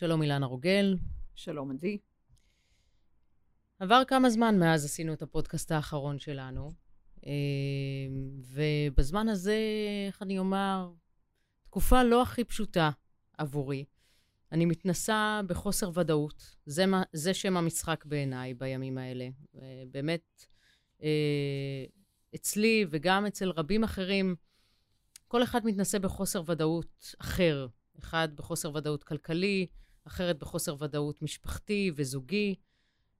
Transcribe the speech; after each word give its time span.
שלום 0.00 0.22
אילנה 0.22 0.46
רוגל. 0.46 0.96
שלום 1.34 1.70
עדי. 1.70 1.98
עבר 3.78 4.02
כמה 4.08 4.30
זמן 4.30 4.58
מאז 4.58 4.84
עשינו 4.84 5.12
את 5.12 5.22
הפודקאסט 5.22 5.72
האחרון 5.72 6.18
שלנו, 6.18 6.72
אה, 7.26 7.32
ובזמן 8.54 9.28
הזה, 9.28 9.58
איך 10.06 10.22
אני 10.22 10.38
אומר, 10.38 10.90
תקופה 11.62 12.02
לא 12.02 12.22
הכי 12.22 12.44
פשוטה 12.44 12.90
עבורי. 13.38 13.84
אני 14.52 14.64
מתנסה 14.66 15.40
בחוסר 15.46 15.90
ודאות. 15.94 16.56
זה, 16.66 16.84
זה 17.12 17.34
שם 17.34 17.56
המשחק 17.56 18.04
בעיניי 18.04 18.54
בימים 18.54 18.98
האלה. 18.98 19.28
באמת, 19.90 20.46
אה, 21.02 21.84
אצלי 22.34 22.86
וגם 22.90 23.26
אצל 23.26 23.50
רבים 23.50 23.84
אחרים, 23.84 24.36
כל 25.28 25.42
אחד 25.42 25.60
מתנסה 25.64 25.98
בחוסר 25.98 26.42
ודאות 26.46 27.14
אחר. 27.18 27.66
אחד 27.98 28.28
בחוסר 28.36 28.74
ודאות 28.74 29.04
כלכלי, 29.04 29.66
אחרת 30.08 30.38
בחוסר 30.38 30.76
ודאות 30.78 31.22
משפחתי 31.22 31.90
וזוגי. 31.96 32.54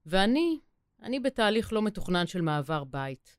ואני, 0.06 0.59
אני 1.02 1.20
בתהליך 1.20 1.73
לא 1.73 1.83
מתוכנן 1.83 2.27
של 2.27 2.41
מעבר 2.41 2.84
בית. 2.84 3.37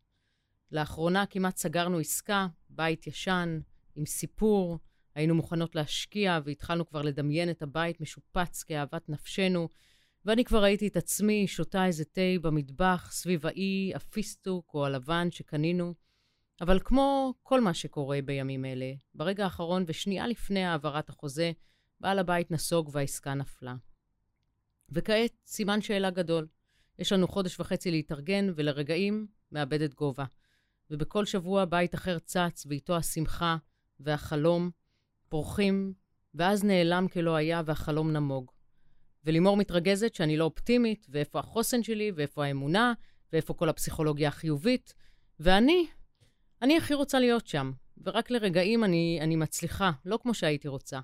לאחרונה 0.72 1.26
כמעט 1.26 1.58
סגרנו 1.58 2.00
עסקה, 2.00 2.48
בית 2.70 3.08
ישן, 3.08 3.60
עם 3.96 4.06
סיפור, 4.06 4.80
היינו 5.16 5.36
מוכנות 5.36 5.76
להשקיע 5.76 6.40
והתחלנו 6.44 6.88
כבר 6.88 7.02
לדמיין 7.02 7.50
את 7.50 7.62
הבית 7.62 8.02
משופץ 8.02 8.64
כאהבת 8.64 9.10
נפשנו, 9.10 9.70
ואני 10.26 10.46
כבר 10.46 10.64
ראיתי 10.64 10.88
את 10.88 10.98
עצמי 10.98 11.48
שותה 11.48 11.86
איזה 11.86 12.06
תה 12.06 12.22
במטבח 12.42 13.10
סביב 13.12 13.46
האי, 13.46 13.92
הפיסטוק 13.96 14.74
או 14.74 14.86
הלבן 14.86 15.32
שקנינו. 15.32 15.94
אבל 16.62 16.80
כמו 16.84 17.34
כל 17.44 17.62
מה 17.62 17.74
שקורה 17.74 18.20
בימים 18.22 18.66
אלה, 18.66 18.94
ברגע 19.14 19.44
האחרון 19.44 19.84
ושנייה 19.88 20.28
לפני 20.28 20.66
העברת 20.66 21.10
החוזה, 21.10 21.52
בעל 22.00 22.20
הבית 22.20 22.52
נסוג 22.52 22.90
והעסקה 22.94 23.34
נפלה. 23.34 23.76
וכעת 24.90 25.32
סימן 25.46 25.82
שאלה 25.82 26.10
גדול. 26.10 26.48
יש 27.00 27.12
לנו 27.12 27.28
חודש 27.28 27.60
וחצי 27.60 27.92
להתארגן, 27.92 28.50
ולרגעים 28.56 29.28
מאבדת 29.52 29.94
גובה. 29.94 30.26
ובכל 30.92 31.26
שבוע 31.26 31.66
בית 31.66 31.96
אחר 31.96 32.20
צץ, 32.20 32.66
ואיתו 32.70 32.96
השמחה 32.96 33.58
והחלום 34.00 34.70
פורחים, 35.30 35.94
ואז 36.36 36.64
נעלם 36.64 37.08
כלא 37.08 37.36
היה 37.36 37.62
והחלום 37.66 38.12
נמוג. 38.12 38.52
ולימור 39.24 39.58
מתרגזת 39.58 40.16
שאני 40.16 40.38
לא 40.38 40.44
אופטימית, 40.44 41.08
ואיפה 41.10 41.40
החוסן 41.40 41.84
שלי, 41.84 42.12
ואיפה 42.16 42.46
האמונה, 42.46 42.94
ואיפה 43.34 43.54
כל 43.54 43.70
הפסיכולוגיה 43.70 44.28
החיובית, 44.28 44.94
ואני, 45.40 45.88
אני 46.62 46.78
הכי 46.78 46.94
רוצה 46.94 47.20
להיות 47.20 47.48
שם, 47.48 47.72
ורק 48.06 48.32
לרגעים 48.32 48.84
אני, 48.84 49.20
אני 49.22 49.36
מצליחה, 49.36 49.92
לא 50.06 50.20
כמו 50.22 50.34
שהייתי 50.34 50.68
רוצה. 50.68 51.00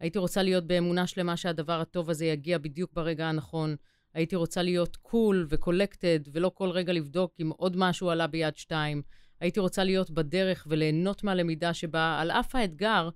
הייתי 0.00 0.18
רוצה 0.18 0.42
להיות 0.42 0.66
באמונה 0.66 1.06
שלמה 1.06 1.36
שהדבר 1.36 1.80
הטוב 1.80 2.10
הזה 2.10 2.26
יגיע 2.26 2.58
בדיוק 2.58 2.92
ברגע 2.92 3.26
הנכון. 3.26 3.76
הייתי 4.14 4.36
רוצה 4.36 4.62
להיות 4.62 4.96
קול 4.96 5.46
cool 5.50 5.54
וקולקטד, 5.54 6.20
ולא 6.32 6.50
כל 6.54 6.70
רגע 6.70 6.92
לבדוק 6.92 7.34
אם 7.40 7.50
עוד 7.56 7.76
משהו 7.76 8.10
עלה 8.10 8.26
ביד 8.26 8.56
שתיים. 8.56 9.02
הייתי 9.40 9.60
רוצה 9.60 9.84
להיות 9.84 10.10
בדרך 10.10 10.66
וליהנות 10.70 11.24
מהלמידה 11.24 11.74
שבה, 11.74 12.18
על 12.20 12.30
אף 12.30 12.54
האתגר, 12.54 13.08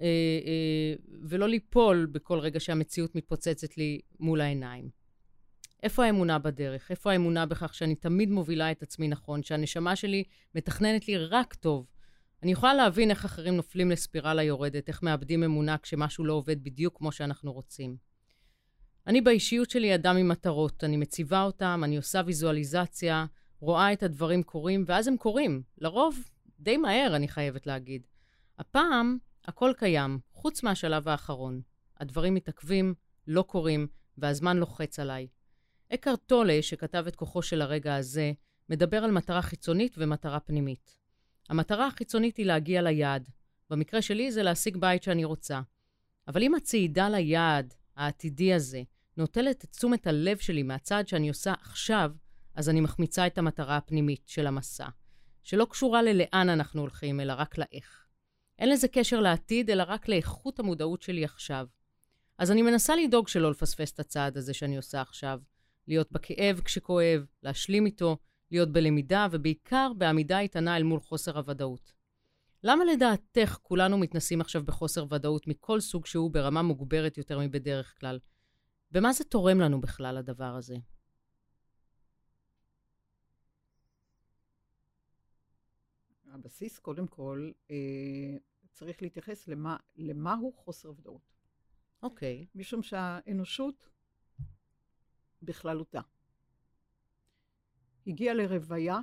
אה, 0.00 0.04
אה, 0.46 0.94
ולא 1.22 1.48
ליפול 1.48 2.06
בכל 2.12 2.38
רגע 2.38 2.60
שהמציאות 2.60 3.14
מתפוצצת 3.14 3.76
לי 3.76 4.00
מול 4.20 4.40
העיניים. 4.40 4.88
איפה 5.82 6.04
האמונה 6.04 6.38
בדרך? 6.38 6.90
איפה 6.90 7.12
האמונה 7.12 7.46
בכך 7.46 7.74
שאני 7.74 7.94
תמיד 7.94 8.30
מובילה 8.30 8.70
את 8.70 8.82
עצמי 8.82 9.08
נכון, 9.08 9.42
שהנשמה 9.42 9.96
שלי 9.96 10.24
מתכננת 10.54 11.08
לי 11.08 11.16
רק 11.16 11.54
טוב? 11.54 11.86
אני 12.44 12.52
יכולה 12.52 12.74
להבין 12.74 13.10
איך 13.10 13.24
אחרים 13.24 13.56
נופלים 13.56 13.90
לספירלה 13.90 14.42
יורדת, 14.42 14.88
איך 14.88 15.02
מאבדים 15.02 15.42
אמונה 15.42 15.78
כשמשהו 15.78 16.24
לא 16.24 16.32
עובד 16.32 16.64
בדיוק 16.64 16.98
כמו 16.98 17.12
שאנחנו 17.12 17.52
רוצים. 17.52 17.96
אני 19.06 19.20
באישיות 19.20 19.70
שלי 19.70 19.94
אדם 19.94 20.16
עם 20.16 20.28
מטרות, 20.28 20.84
אני 20.84 20.96
מציבה 20.96 21.42
אותם, 21.42 21.80
אני 21.84 21.96
עושה 21.96 22.20
ויזואליזציה, 22.26 23.26
רואה 23.60 23.92
את 23.92 24.02
הדברים 24.02 24.42
קורים, 24.42 24.84
ואז 24.86 25.08
הם 25.08 25.16
קורים. 25.16 25.62
לרוב, 25.78 26.30
די 26.60 26.76
מהר, 26.76 27.16
אני 27.16 27.28
חייבת 27.28 27.66
להגיד. 27.66 28.06
הפעם, 28.58 29.18
הכל 29.44 29.72
קיים, 29.76 30.18
חוץ 30.32 30.62
מהשלב 30.62 31.08
האחרון. 31.08 31.60
הדברים 32.00 32.34
מתעכבים, 32.34 32.94
לא 33.26 33.42
קורים, 33.42 33.86
והזמן 34.18 34.56
לוחץ 34.56 34.98
עליי. 34.98 35.26
אקר 35.94 36.16
טולה, 36.16 36.58
שכתב 36.62 37.04
את 37.08 37.16
כוחו 37.16 37.42
של 37.42 37.62
הרגע 37.62 37.96
הזה, 37.96 38.32
מדבר 38.68 39.04
על 39.04 39.10
מטרה 39.10 39.42
חיצונית 39.42 39.94
ומטרה 39.98 40.40
פנימית. 40.40 41.03
המטרה 41.48 41.86
החיצונית 41.86 42.36
היא 42.36 42.46
להגיע 42.46 42.82
ליעד. 42.82 43.28
במקרה 43.70 44.02
שלי 44.02 44.32
זה 44.32 44.42
להשיג 44.42 44.76
בית 44.76 45.02
שאני 45.02 45.24
רוצה. 45.24 45.60
אבל 46.28 46.42
אם 46.42 46.54
הצעידה 46.54 47.08
ליעד 47.08 47.74
העתידי 47.96 48.54
הזה 48.54 48.82
נוטלת 49.16 49.64
את 49.64 49.70
תשומת 49.70 50.06
הלב 50.06 50.38
שלי 50.38 50.62
מהצעד 50.62 51.08
שאני 51.08 51.28
עושה 51.28 51.52
עכשיו, 51.60 52.12
אז 52.54 52.68
אני 52.68 52.80
מחמיצה 52.80 53.26
את 53.26 53.38
המטרה 53.38 53.76
הפנימית 53.76 54.22
של 54.26 54.46
המסע, 54.46 54.88
שלא 55.42 55.64
קשורה 55.64 56.02
ללאן 56.02 56.48
אנחנו 56.48 56.80
הולכים, 56.80 57.20
אלא 57.20 57.32
רק 57.36 57.58
לאיך. 57.58 58.06
אין 58.58 58.68
לזה 58.68 58.88
קשר 58.88 59.20
לעתיד, 59.20 59.70
אלא 59.70 59.84
רק 59.86 60.08
לאיכות 60.08 60.58
המודעות 60.58 61.02
שלי 61.02 61.24
עכשיו. 61.24 61.66
אז 62.38 62.50
אני 62.50 62.62
מנסה 62.62 62.96
לדאוג 62.96 63.28
שלא 63.28 63.50
לפספס 63.50 63.92
את 63.92 64.00
הצעד 64.00 64.36
הזה 64.36 64.54
שאני 64.54 64.76
עושה 64.76 65.00
עכשיו, 65.00 65.40
להיות 65.88 66.12
בכאב 66.12 66.60
כשכואב, 66.64 67.26
להשלים 67.42 67.86
איתו, 67.86 68.16
להיות 68.50 68.72
בלמידה, 68.72 69.26
ובעיקר 69.30 69.92
בעמידה 69.98 70.40
איתנה 70.40 70.76
אל 70.76 70.82
מול 70.82 71.00
חוסר 71.00 71.38
הוודאות. 71.38 71.92
למה 72.62 72.84
לדעתך 72.84 73.58
כולנו 73.62 73.98
מתנסים 73.98 74.40
עכשיו 74.40 74.64
בחוסר 74.64 75.06
ודאות 75.10 75.46
מכל 75.46 75.80
סוג 75.80 76.06
שהוא 76.06 76.30
ברמה 76.30 76.62
מוגברת 76.62 77.18
יותר 77.18 77.38
מבדרך 77.38 78.00
כלל? 78.00 78.18
ומה 78.92 79.12
זה 79.12 79.24
תורם 79.24 79.60
לנו 79.60 79.80
בכלל, 79.80 80.16
הדבר 80.16 80.54
הזה? 80.56 80.76
הבסיס, 86.32 86.78
קודם 86.78 87.06
כל, 87.06 87.50
אה, 87.70 88.36
צריך 88.72 89.02
להתייחס 89.02 89.48
למה, 89.48 89.76
למהו 89.96 90.52
חוסר 90.52 90.90
ודאות. 90.90 91.34
אוקיי. 92.02 92.46
Okay. 92.48 92.58
משום 92.58 92.82
שהאנושות 92.82 93.88
בכללותה 95.42 96.00
הגיעה 98.06 98.34
לרוויה 98.34 98.98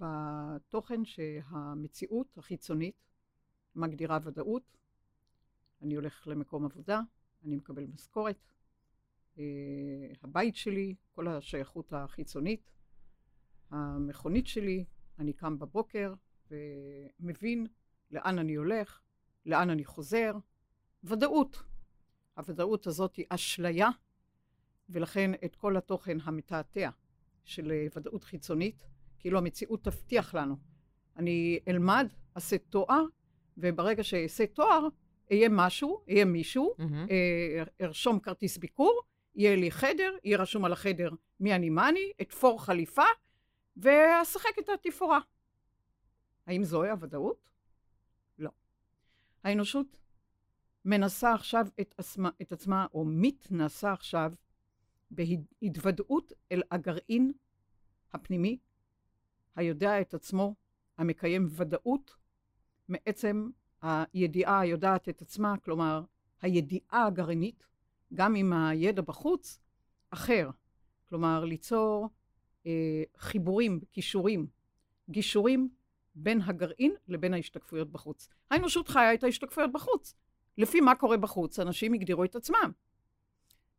בתוכן 0.00 1.04
שהמציאות 1.04 2.38
החיצונית 2.38 2.94
מגדירה 3.74 4.18
ודאות. 4.22 4.76
אני 5.82 5.94
הולך 5.94 6.26
למקום 6.26 6.64
עבודה, 6.64 7.00
אני 7.44 7.56
מקבל 7.56 7.86
משכורת, 7.86 8.52
אה, 9.38 9.44
הבית 10.22 10.56
שלי, 10.56 10.94
כל 11.12 11.28
השייכות 11.28 11.92
החיצונית, 11.92 12.70
המכונית 13.70 14.46
שלי, 14.46 14.84
אני 15.18 15.32
קם 15.32 15.58
בבוקר 15.58 16.14
ומבין 16.50 17.66
לאן 18.10 18.38
אני 18.38 18.54
הולך, 18.54 19.00
לאן 19.46 19.70
אני 19.70 19.84
חוזר, 19.84 20.32
ודאות. 21.04 21.62
הוודאות 22.36 22.86
הזאת 22.86 23.16
היא 23.16 23.26
אשליה, 23.28 23.88
ולכן 24.88 25.30
את 25.44 25.56
כל 25.56 25.76
התוכן 25.76 26.16
המתעתע 26.22 26.90
של 27.46 27.72
ודאות 27.96 28.24
חיצונית, 28.24 28.86
כאילו 29.18 29.38
המציאות 29.38 29.84
תבטיח 29.84 30.34
לנו. 30.34 30.56
אני 31.16 31.58
אלמד, 31.68 32.08
אעשה 32.36 32.58
תואר, 32.58 33.04
וברגע 33.58 34.02
שאעשה 34.02 34.46
תואר, 34.46 34.88
אהיה 35.30 35.48
משהו, 35.48 36.00
אהיה 36.08 36.24
מישהו, 36.24 36.74
mm-hmm. 36.78 37.12
ארשום 37.80 38.20
כרטיס 38.20 38.58
ביקור, 38.58 39.00
יהיה 39.34 39.56
לי 39.56 39.70
חדר, 39.70 40.16
יהיה 40.24 40.38
רשום 40.38 40.64
על 40.64 40.72
החדר 40.72 41.10
מי 41.40 41.54
אני 41.54 41.70
מה 41.70 41.88
אני, 41.88 42.12
אתפור 42.20 42.64
חליפה, 42.64 43.02
ואשחק 43.76 44.58
את 44.58 44.68
התפאורה. 44.68 45.20
האם 46.46 46.64
זוהי 46.64 46.90
הוודאות? 46.90 47.48
לא. 48.38 48.50
האנושות 49.44 49.86
מנסה 50.84 51.32
עכשיו 51.32 51.66
את 51.80 51.94
עצמה, 51.98 52.30
את 52.42 52.52
עצמה, 52.52 52.86
או 52.94 53.04
מתנסה 53.04 53.92
עכשיו, 53.92 54.32
בהתוודעות 55.10 56.32
אל 56.52 56.62
הגרעין 56.70 57.32
הפנימי, 58.12 58.58
היודע 59.56 60.00
את 60.00 60.14
עצמו, 60.14 60.54
המקיים 60.98 61.46
ודאות 61.50 62.16
מעצם 62.88 63.50
הידיעה 63.82 64.60
היודעת 64.60 65.08
את 65.08 65.22
עצמה, 65.22 65.54
כלומר, 65.64 66.04
הידיעה 66.42 67.06
הגרעינית, 67.06 67.66
גם 68.14 68.36
אם 68.36 68.52
הידע 68.52 69.02
בחוץ, 69.02 69.60
אחר. 70.10 70.50
כלומר, 71.08 71.44
ליצור 71.44 72.08
אה, 72.66 73.02
חיבורים, 73.18 73.80
קישורים, 73.90 74.46
גישורים 75.10 75.68
בין 76.14 76.40
הגרעין 76.42 76.94
לבין 77.08 77.34
ההשתקפויות 77.34 77.92
בחוץ. 77.92 78.28
האנושות 78.50 78.88
חיה 78.88 79.14
את 79.14 79.24
ההשתקפויות 79.24 79.72
בחוץ. 79.72 80.14
לפי 80.58 80.80
מה 80.80 80.94
קורה 80.94 81.16
בחוץ, 81.16 81.58
אנשים 81.58 81.92
הגדירו 81.92 82.24
את 82.24 82.36
עצמם. 82.36 82.72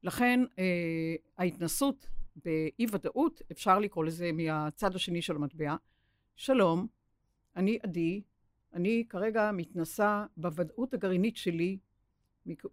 לכן 0.04 0.40
אה, 0.60 1.16
ההתנסות 1.38 2.08
באי-ודאות, 2.36 3.42
אפשר 3.52 3.80
לקרוא 3.80 4.06
לזה 4.06 4.32
מהצד 4.32 4.96
השני 4.96 5.22
של 5.22 5.36
המטבע, 5.36 5.76
שלום, 6.36 6.88
אני 7.56 7.80
עדי, 7.84 8.22
אני 8.74 9.04
כרגע 9.10 9.52
מתנסה 9.54 10.26
בוודאות 10.38 10.94
הגרעינית 10.94 11.38
שלי 11.38 11.78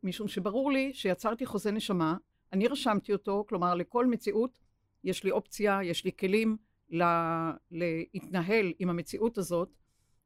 משום 0.03 0.29
שברור 0.29 0.73
לי 0.73 0.95
שיצרתי 0.95 1.47
חוזה 1.47 1.71
נשמה, 1.71 2.17
אני 2.53 2.69
רשמתי 2.69 3.13
אותו, 3.13 3.45
כלומר 3.49 3.75
לכל 3.75 4.07
מציאות 4.07 4.61
יש 5.05 5.25
לי 5.25 5.31
אופציה, 5.31 5.81
יש 5.83 6.05
לי 6.05 6.11
כלים 6.19 6.57
לה, 6.91 7.53
להתנהל 7.71 8.73
עם 8.79 8.91
המציאות 8.91 9.39
הזאת 9.39 9.77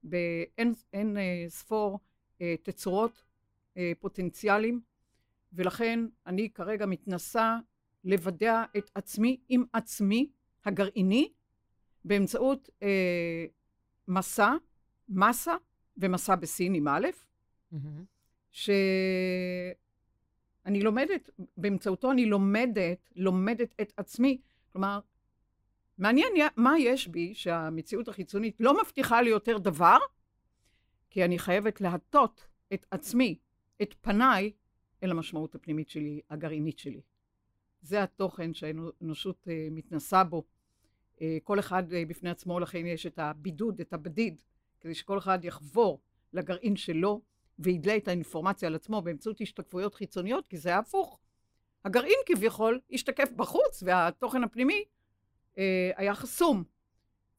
באין 0.03 0.73
אין, 0.93 1.17
אה, 1.17 1.45
ספור 1.49 1.99
אה, 2.41 2.55
תצורות 2.63 3.25
אה, 3.77 3.93
פוטנציאליים, 4.01 4.81
ולכן 5.53 6.01
אני 6.27 6.51
כרגע 6.51 6.87
מתנסה 6.87 7.59
לוודע 8.05 8.65
את 8.77 8.91
עצמי 8.95 9.41
עם 9.49 9.65
עצמי 9.73 10.31
הגרעיני 10.65 11.33
באמצעות 12.05 12.69
אה, 12.83 13.47
מסע, 14.09 14.53
מסה 15.09 15.55
ומסע 15.97 16.35
בסין 16.35 16.75
עם 16.75 16.89
א', 16.89 17.07
mm-hmm. 17.73 17.77
שאני 18.51 19.75
לומדת, 20.83 21.31
באמצעותו 21.57 22.11
אני 22.11 22.27
לומדת, 22.27 23.11
לומדת 23.17 23.75
את 23.81 23.93
עצמי. 23.97 24.41
כלומר, 24.73 25.01
מעניין 25.99 26.33
מה 26.57 26.79
יש 26.79 27.09
בי 27.09 27.35
שהמציאות 27.35 28.09
החיצונית 28.09 28.61
לא 28.61 28.81
מבטיחה 28.83 29.23
לי 29.23 29.31
יותר 29.31 29.59
דבר, 29.59 29.99
כי 31.11 31.25
אני 31.25 31.39
חייבת 31.39 31.81
להטות 31.81 32.47
את 32.75 32.87
עצמי, 32.91 33.39
את 33.83 33.95
פניי, 34.01 34.53
אל 35.03 35.11
המשמעות 35.11 35.55
הפנימית 35.55 35.89
שלי, 35.89 36.21
הגרעינית 36.31 36.79
שלי. 36.79 37.01
זה 37.83 38.03
התוכן 38.03 38.55
שהאנושות 38.55 39.47
uh, 39.47 39.51
מתנסה 39.71 40.25
בו. 40.25 40.45
Uh, 41.17 41.21
כל 41.45 41.59
אחד 41.59 41.93
uh, 41.93 41.95
בפני 42.09 42.31
עצמו, 42.31 42.61
לכן 42.61 42.87
יש 42.87 43.07
את 43.07 43.19
הבידוד, 43.19 43.81
את 43.81 43.93
הבדיד, 43.93 44.43
כדי 44.81 44.95
שכל 44.95 45.19
אחד 45.19 45.45
יחבור 45.45 46.01
לגרעין 46.33 46.77
שלו 46.77 47.21
וידלה 47.59 47.97
את 47.97 48.09
האינפורמציה 48.09 48.69
על 48.69 48.75
עצמו 48.75 49.03
באמצעות 49.03 49.41
השתקפויות 49.41 49.95
חיצוניות, 49.95 50.47
כי 50.47 50.57
זה 50.57 50.77
הפוך. 50.77 51.19
הגרעין 51.85 52.19
כביכול 52.27 52.81
השתקף 52.91 53.31
בחוץ, 53.37 53.83
והתוכן 53.87 54.45
הפנימי 54.45 54.85
uh, 55.55 55.59
היה 55.97 56.15
חסום. 56.15 56.65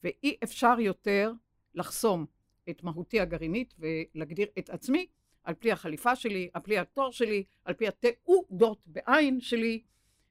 ואי 0.03 0.38
אפשר 0.44 0.79
יותר 0.79 1.31
לחסום 1.75 2.25
את 2.69 2.83
מהותי 2.83 3.19
הגרעינית 3.19 3.73
ולהגדיר 3.79 4.47
את 4.59 4.69
עצמי 4.69 5.07
על 5.49 5.55
פי 5.55 5.71
החליפה 5.71 6.15
שלי, 6.15 6.49
על 6.53 6.61
פי 6.61 6.77
התואר 6.77 7.11
שלי, 7.11 7.43
על 7.65 7.73
פי 7.73 7.87
התעודות 7.87 8.81
בעין 8.85 9.41
שלי, 9.41 9.83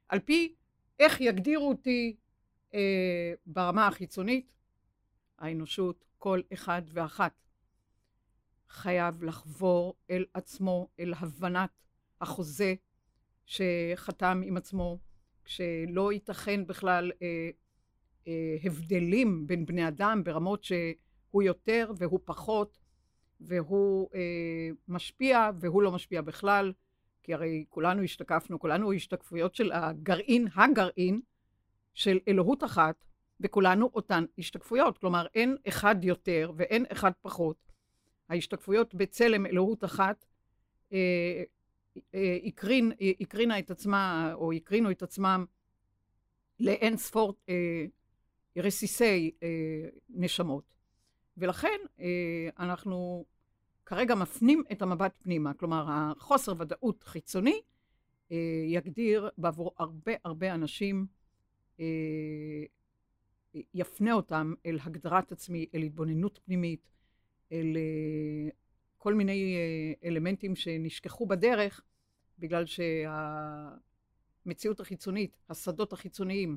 על 0.09 0.19
פי 0.19 0.55
איך 0.99 1.21
יגדירו 1.21 1.69
אותי 1.69 2.17
אה, 2.75 3.33
ברמה 3.47 3.87
החיצונית. 3.87 4.55
האנושות, 5.39 6.05
כל 6.19 6.41
אחד 6.53 6.83
ואחת, 6.93 7.33
חייב 8.69 9.25
לחבור 9.25 9.95
אל 10.11 10.25
עצמו, 10.35 10.89
אל 11.01 11.15
הבנת 11.17 11.71
החוזה 12.21 12.75
שחתם 13.47 14.41
עם 14.45 14.57
עצמו, 14.57 14.99
כשלא 15.45 16.13
ייתכן 16.13 16.67
בכלל 16.67 17.13
אה, 17.23 17.51
אה, 18.29 18.57
הבדלים 18.65 19.47
בין 19.47 19.67
בני 19.67 19.89
אדם 19.89 20.25
ברמות 20.25 20.65
שהוא 20.65 21.43
יותר 21.43 21.93
והוא 21.97 22.21
פחות, 22.25 22.79
והוא 23.41 24.09
אה, 24.15 24.71
משפיע 24.89 25.51
והוא 25.61 25.83
לא 25.83 25.93
משפיע 25.93 26.23
בכלל, 26.23 26.73
כי 27.23 27.35
הרי 27.35 27.65
כולנו 27.69 28.03
השתקפנו, 28.03 28.59
כולנו 28.59 28.93
השתקפויות 28.93 29.55
של 29.55 29.73
הגרעין, 29.73 30.49
הגרעין 30.55 31.21
של 31.95 32.19
אלוהות 32.29 32.65
אחת, 32.65 33.05
וכולנו 33.41 33.91
אותן 33.95 34.25
השתקפויות. 34.39 34.99
כלומר, 34.99 35.27
אין 35.35 35.57
אחד 35.69 36.05
יותר 36.05 36.53
ואין 36.57 36.85
אחד 36.93 37.11
פחות. 37.23 37.57
ההשתקפויות 38.29 38.95
בצלם 38.95 39.47
אלוהות 39.47 39.85
אחת 39.85 40.25
אה, 40.93 41.43
אה, 42.15 42.39
הקרין, 42.45 42.93
את 43.59 43.71
עצמה, 43.71 44.33
או 44.35 44.53
הקרינו 44.53 44.91
את 44.91 45.03
עצמם 45.03 45.45
לאין 46.61 46.97
ספור 46.97 47.35
אה, 47.49 47.85
רסיסי 48.57 49.31
אה, 49.43 49.49
נשמות. 50.09 50.78
ולכן 51.39 51.79
אה, 52.01 52.49
אנחנו 52.59 53.25
כרגע 53.87 54.15
מפנים 54.15 54.63
את 54.73 54.83
המבט 54.83 55.17
פנימה, 55.23 55.55
כלומר 55.55 55.87
החוסר 55.89 56.53
ודאות 56.59 57.05
חיצוני 57.05 57.61
אה, 58.33 58.37
יגדיר 58.67 59.31
בעבור 59.39 59.73
הרבה 59.79 60.13
הרבה 60.25 60.55
אנשים, 60.55 61.07
אה, 61.81 61.85
יפנה 63.75 64.13
אותם 64.13 64.55
אל 64.67 64.79
הגדרת 64.83 65.33
עצמי, 65.33 65.67
אל 65.75 65.83
התבוננות 65.83 66.41
פנימית, 66.45 66.91
אל 67.53 67.77
כל 68.99 69.15
מיני 69.15 69.57
אלמנטים 70.05 70.57
שנשכחו 70.57 71.27
בדרך, 71.27 71.81
בגלל 72.39 72.65
שהמציאות 74.45 74.81
החיצונית, 74.81 75.37
השדות 75.49 75.93
החיצוניים, 75.93 76.57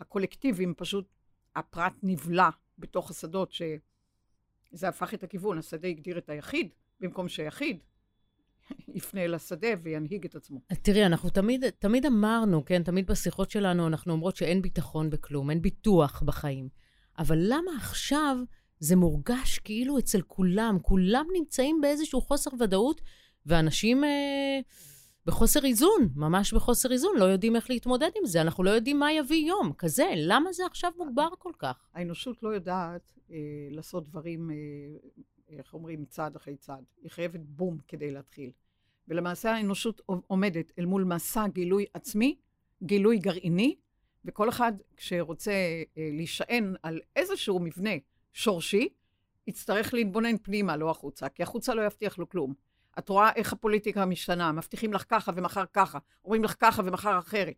הקולקטיביים, 0.00 0.74
פשוט 0.76 1.08
הפרט 1.56 1.92
נבלע 2.02 2.48
בתוך 2.78 3.10
השדות 3.10 3.52
ש... 3.52 3.62
זה 4.70 4.88
הפך 4.88 5.14
את 5.14 5.22
הכיוון, 5.22 5.58
השדה 5.58 5.88
הגדיר 5.88 6.18
את 6.18 6.30
היחיד, 6.30 6.68
במקום 7.00 7.28
שהיחיד 7.28 7.78
יפנה 8.96 9.24
אל 9.24 9.34
השדה 9.34 9.68
וינהיג 9.82 10.24
את 10.24 10.34
עצמו. 10.34 10.60
תראי, 10.82 11.06
אנחנו 11.06 11.30
תמיד, 11.30 11.70
תמיד 11.70 12.06
אמרנו, 12.06 12.64
כן, 12.64 12.82
תמיד 12.82 13.06
בשיחות 13.06 13.50
שלנו 13.50 13.86
אנחנו 13.86 14.12
אומרות 14.12 14.36
שאין 14.36 14.62
ביטחון 14.62 15.10
בכלום, 15.10 15.50
אין 15.50 15.62
ביטוח 15.62 16.22
בחיים. 16.22 16.68
אבל 17.18 17.38
למה 17.40 17.70
עכשיו 17.76 18.36
זה 18.78 18.96
מורגש 18.96 19.58
כאילו 19.58 19.98
אצל 19.98 20.22
כולם? 20.22 20.78
כולם 20.82 21.26
נמצאים 21.32 21.80
באיזשהו 21.80 22.20
חוסר 22.20 22.50
ודאות, 22.60 23.00
ואנשים 23.46 24.04
אה, 24.04 24.60
בחוסר 25.26 25.64
איזון, 25.64 26.08
ממש 26.16 26.54
בחוסר 26.54 26.92
איזון, 26.92 27.16
לא 27.18 27.24
יודעים 27.24 27.56
איך 27.56 27.70
להתמודד 27.70 28.10
עם 28.20 28.26
זה, 28.26 28.40
אנחנו 28.40 28.64
לא 28.64 28.70
יודעים 28.70 28.98
מה 28.98 29.12
יביא 29.12 29.48
יום 29.48 29.72
כזה. 29.72 30.12
למה 30.16 30.52
זה 30.52 30.66
עכשיו 30.66 30.92
מוגבר 30.96 31.28
כל 31.38 31.52
כך? 31.58 31.88
האנושות 31.94 32.42
לא 32.42 32.48
יודעת 32.48 33.12
אה, 33.30 33.36
לעשות 33.70 34.08
דברים, 34.08 34.50
אה, 34.50 34.56
איך 35.48 35.74
אומרים, 35.74 36.04
צעד 36.04 36.36
אחרי 36.36 36.56
צעד. 36.56 36.84
היא 37.02 37.10
חייבת 37.10 37.40
בום 37.40 37.78
כדי 37.88 38.10
להתחיל. 38.10 38.50
ולמעשה 39.08 39.52
האנושות 39.52 40.00
עומדת 40.26 40.72
אל 40.78 40.84
מול 40.84 41.04
מסע 41.04 41.46
גילוי 41.48 41.84
עצמי, 41.94 42.36
גילוי 42.82 43.18
גרעיני, 43.18 43.76
וכל 44.24 44.48
אחד 44.48 44.72
כשרוצה 44.96 45.52
אה, 45.52 46.08
להישען 46.12 46.74
על 46.82 47.00
איזשהו 47.16 47.58
מבנה 47.58 47.90
שורשי, 48.32 48.88
יצטרך 49.46 49.94
להתבונן 49.94 50.38
פנימה, 50.38 50.76
לא 50.76 50.90
החוצה, 50.90 51.28
כי 51.28 51.42
החוצה 51.42 51.74
לא 51.74 51.86
יבטיח 51.86 52.18
לו 52.18 52.28
כלום. 52.28 52.54
את 53.00 53.08
רואה 53.08 53.30
איך 53.36 53.52
הפוליטיקה 53.52 54.04
משתנה, 54.04 54.52
מבטיחים 54.52 54.92
לך 54.92 55.04
ככה 55.08 55.32
ומחר 55.34 55.64
ככה, 55.72 55.98
אומרים 56.24 56.44
לך 56.44 56.54
ככה 56.58 56.82
ומחר 56.84 57.18
אחרת. 57.18 57.54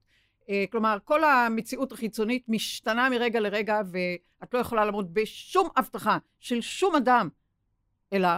אה, 0.48 0.64
כלומר, 0.70 0.98
כל 1.04 1.24
המציאות 1.24 1.92
החיצונית 1.92 2.44
משתנה 2.48 3.10
מרגע 3.10 3.40
לרגע, 3.40 3.80
ואת 3.90 4.54
לא 4.54 4.58
יכולה 4.58 4.84
לעמוד 4.84 5.14
בשום 5.14 5.68
הבטחה 5.76 6.18
של 6.40 6.60
שום 6.60 6.96
אדם, 6.96 7.28
אלא 8.12 8.28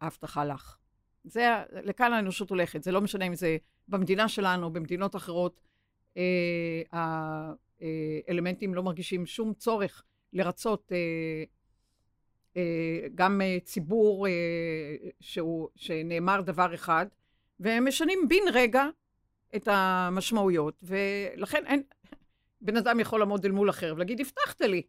ההבטחה 0.00 0.44
לך. 0.44 0.76
זה, 1.24 1.48
לכאן 1.70 2.12
האנושות 2.12 2.50
הולכת. 2.50 2.82
זה 2.82 2.92
לא 2.92 3.00
משנה 3.00 3.24
אם 3.24 3.34
זה 3.34 3.56
במדינה 3.88 4.28
שלנו, 4.28 4.72
במדינות 4.72 5.16
אחרות. 5.16 5.60
אה, 6.16 6.22
האלמנטים 8.28 8.74
לא 8.74 8.82
מרגישים 8.82 9.26
שום 9.26 9.54
צורך 9.54 10.02
לרצות 10.32 10.92
אה, 10.92 11.44
גם 13.14 13.40
ציבור 13.64 14.26
שהוא, 15.20 15.68
שנאמר 15.76 16.40
דבר 16.40 16.74
אחד, 16.74 17.06
והם 17.60 17.88
משנים 17.88 18.18
בן 18.28 18.52
רגע 18.52 18.84
את 19.56 19.68
המשמעויות, 19.70 20.82
ולכן 20.82 21.66
אין, 21.66 21.82
בן 22.60 22.76
אדם 22.76 23.00
יכול 23.00 23.20
לעמוד 23.20 23.44
אל 23.44 23.52
מול 23.52 23.70
אחר 23.70 23.92
ולהגיד, 23.96 24.20
הבטחת 24.20 24.60
לי. 24.60 24.82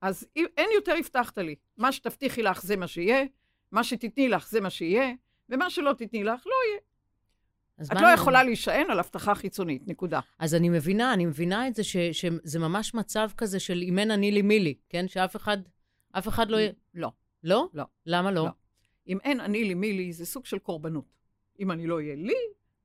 אז 0.00 0.26
אין 0.36 0.68
יותר 0.74 0.94
הבטחת 0.98 1.38
לי. 1.38 1.54
מה 1.76 1.92
שתבטיחי 1.92 2.42
לך 2.42 2.62
זה 2.62 2.76
מה 2.76 2.86
שיהיה, 2.86 3.24
מה 3.72 3.84
שתתני 3.84 4.28
לך 4.28 4.48
זה 4.48 4.60
מה 4.60 4.70
שיהיה, 4.70 5.12
ומה 5.48 5.70
שלא 5.70 5.92
תתני 5.92 6.24
לך 6.24 6.46
לא 6.46 6.52
יהיה. 6.68 6.80
את 7.82 8.02
לא 8.02 8.06
אני... 8.06 8.14
יכולה 8.14 8.42
להישען 8.42 8.90
על 8.90 8.98
הבטחה 8.98 9.34
חיצונית, 9.34 9.88
נקודה. 9.88 10.20
אז 10.38 10.54
אני 10.54 10.68
מבינה, 10.68 11.14
אני 11.14 11.26
מבינה 11.26 11.68
את 11.68 11.74
זה 11.74 11.84
ש, 11.84 11.96
שזה 11.96 12.58
ממש 12.58 12.94
מצב 12.94 13.30
כזה 13.36 13.60
של 13.60 13.82
אם 13.82 13.98
אין 13.98 14.10
אני 14.10 14.30
לי 14.30 14.42
מי 14.42 14.60
לי, 14.60 14.74
כן? 14.88 15.08
שאף 15.08 15.36
אחד, 15.36 15.58
אף 16.12 16.28
אחד 16.28 16.50
לא... 16.50 16.58
לא. 16.94 17.10
לא? 17.42 17.68
לא. 17.74 17.84
למה 18.06 18.30
לא? 18.30 18.44
לא. 18.44 18.50
אם 19.08 19.18
אין 19.24 19.40
אני 19.40 19.64
לי 19.64 19.74
מי 19.74 19.92
לי, 19.92 20.12
זה 20.12 20.26
סוג 20.26 20.46
של 20.46 20.58
קורבנות. 20.58 21.04
אם 21.60 21.70
אני 21.70 21.86
לא 21.86 21.94
אהיה 21.94 22.14
לי, 22.16 22.34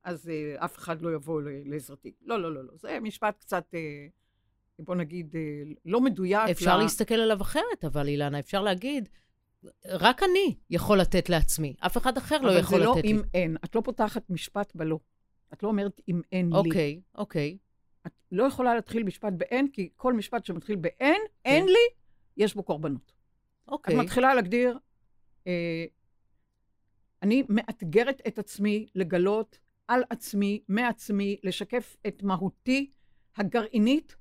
אז 0.04 0.28
uh, 0.60 0.66
אף 0.66 0.78
אחד 0.78 1.02
לא 1.02 1.14
יבוא 1.14 1.42
לעזרתי. 1.66 2.14
לא, 2.22 2.42
לא, 2.42 2.54
לא, 2.54 2.64
לא. 2.64 2.72
זה 2.76 3.00
משפט 3.02 3.40
קצת, 3.40 3.74
uh, 3.74 4.84
בוא 4.84 4.96
נגיד, 4.96 5.36
uh, 5.36 5.80
לא 5.86 6.02
מדויק. 6.02 6.50
אפשר 6.50 6.78
לה... 6.78 6.84
להסתכל 6.84 7.16
עליו 7.16 7.42
אחרת, 7.42 7.86
אבל 7.86 8.08
אילנה, 8.08 8.40
אפשר 8.40 8.62
להגיד, 8.62 9.10
רק 9.86 10.24
אני 10.24 10.56
יכול 10.70 11.00
לתת 11.00 11.30
לעצמי, 11.30 11.74
אף 11.80 11.98
אחד 11.98 12.18
אחר 12.18 12.38
לא 12.42 12.52
יכול 12.52 12.80
לתת 12.80 12.86
לי. 12.86 12.92
אבל 12.92 13.02
זה 13.02 13.14
לא 13.14 13.22
אם 13.22 13.22
אין. 13.34 13.58
את 13.66 13.76
לא 13.76 13.82
פותחת 13.82 14.30
משפט 14.30 14.76
בלא. 14.76 15.00
את 15.54 15.64
לא 15.64 15.68
אומרת 15.68 16.02
אם 16.08 16.22
אין 16.32 16.50
לי. 16.50 16.58
אוקיי, 16.58 17.02
אוקיי. 17.16 17.58
את 18.08 18.12
לא 18.32 18.44
יכולה 18.44 18.76
להתחיל 18.76 19.04
משפט 19.04 19.34
באין, 19.34 19.68
כי 19.74 19.90
כל 19.96 20.14
משפט 20.14 20.46
שמתחיל 20.46 20.76
באין, 20.76 21.22
כן. 21.44 21.50
אין 21.50 21.66
לי, 21.66 21.88
יש 22.38 22.56
בו 22.56 22.64
קורבנות. 22.64 23.15
אוקיי. 23.68 23.96
את 23.96 24.00
מתחילה 24.00 24.34
להגדיר, 24.34 24.78
אה, 25.48 25.86
אני 27.22 27.44
מאתגרת 27.50 28.22
את 28.28 28.40
עצמי 28.40 28.88
לגלות 28.96 29.60
על 29.88 30.04
עצמי, 30.10 30.64
מעצמי, 30.68 31.38
לשקף 31.44 31.98
את 32.08 32.24
מהותי 32.24 32.92
הגרעינית 33.38 34.16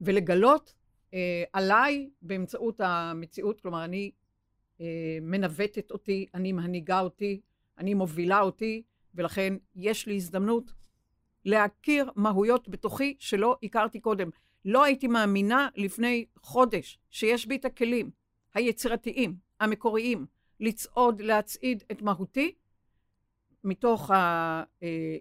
ולגלות 0.00 0.74
אה, 1.14 1.44
עליי 1.52 2.10
באמצעות 2.22 2.80
המציאות, 2.80 3.60
כלומר 3.60 3.84
אני 3.84 4.10
אה, 4.80 5.18
מנווטת 5.22 5.90
אותי, 5.90 6.26
אני 6.34 6.52
מנהיגה 6.52 7.00
אותי, 7.00 7.40
אני 7.78 7.94
מובילה 7.94 8.40
אותי, 8.40 8.82
ולכן 9.14 9.54
יש 9.74 10.06
לי 10.06 10.16
הזדמנות 10.16 10.72
להכיר 11.44 12.10
מהויות 12.16 12.68
בתוכי 12.68 13.16
שלא 13.18 13.58
הכרתי 13.62 14.00
קודם. 14.00 14.30
לא 14.64 14.84
הייתי 14.84 15.06
מאמינה 15.06 15.68
לפני 15.76 16.24
חודש 16.42 16.98
שיש 17.10 17.46
בי 17.46 17.56
את 17.56 17.64
הכלים 17.64 18.10
היצירתיים, 18.54 19.36
המקוריים, 19.60 20.26
לצעוד, 20.60 21.20
להצעיד 21.20 21.84
את 21.92 22.02
מהותי, 22.02 22.54
מתוך 23.64 24.10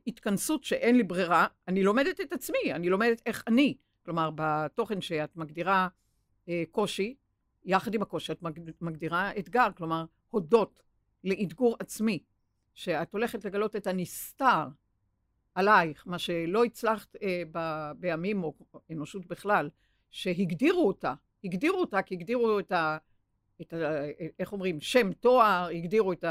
ההתכנסות 0.05 0.63
שאין 0.63 0.95
לי 0.97 1.03
ברירה, 1.03 1.47
אני 1.67 1.83
לומדת 1.83 2.21
את 2.21 2.33
עצמי, 2.33 2.73
אני 2.73 2.89
לומדת 2.89 3.21
איך 3.25 3.43
אני. 3.47 3.77
כלומר, 4.05 4.29
בתוכן 4.35 5.01
שאת 5.01 5.35
מגדירה 5.35 5.87
אה, 6.49 6.63
קושי, 6.71 7.15
יחד 7.65 7.93
עם 7.93 8.01
הקושי 8.01 8.31
את 8.31 8.41
מגדירה 8.81 9.31
אתגר, 9.37 9.67
כלומר, 9.77 10.05
הודות 10.29 10.81
לאתגור 11.23 11.75
עצמי, 11.79 12.23
שאת 12.73 13.13
הולכת 13.13 13.45
לגלות 13.45 13.75
את 13.75 13.87
הנסתר 13.87 14.67
עלייך, 15.55 16.07
מה 16.07 16.19
שלא 16.19 16.63
הצלחת 16.63 17.15
אה, 17.15 17.43
בימים, 17.99 18.43
או 18.43 18.53
אנושות 18.91 19.25
בכלל, 19.25 19.69
שהגדירו 20.11 20.87
אותה, 20.87 21.13
הגדירו 21.43 21.79
אותה 21.79 22.01
כי 22.01 22.15
הגדירו 22.15 22.59
את 22.59 22.71
ה... 22.71 22.97
את 23.61 23.73
ה 23.73 23.77
איך 24.39 24.53
אומרים? 24.53 24.81
שם, 24.81 25.13
תואר, 25.13 25.67
הגדירו 25.73 26.13
את 26.13 26.25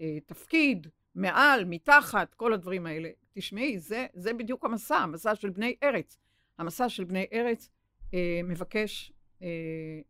התפקיד, 0.00 0.86
אה, 0.86 0.90
מעל, 1.14 1.64
מתחת, 1.64 2.34
כל 2.34 2.52
הדברים 2.52 2.86
האלה. 2.86 3.10
תשמעי, 3.32 3.78
זה, 3.78 4.06
זה 4.14 4.32
בדיוק 4.32 4.64
המסע, 4.64 4.96
המסע 4.96 5.34
של 5.34 5.50
בני 5.50 5.76
ארץ. 5.82 6.18
המסע 6.58 6.88
של 6.88 7.04
בני 7.04 7.26
ארץ 7.32 7.70
אה, 8.14 8.40
מבקש 8.44 9.12
אה, 9.42 10.00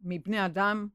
מבני 0.00 0.46
אדם, 0.46 0.88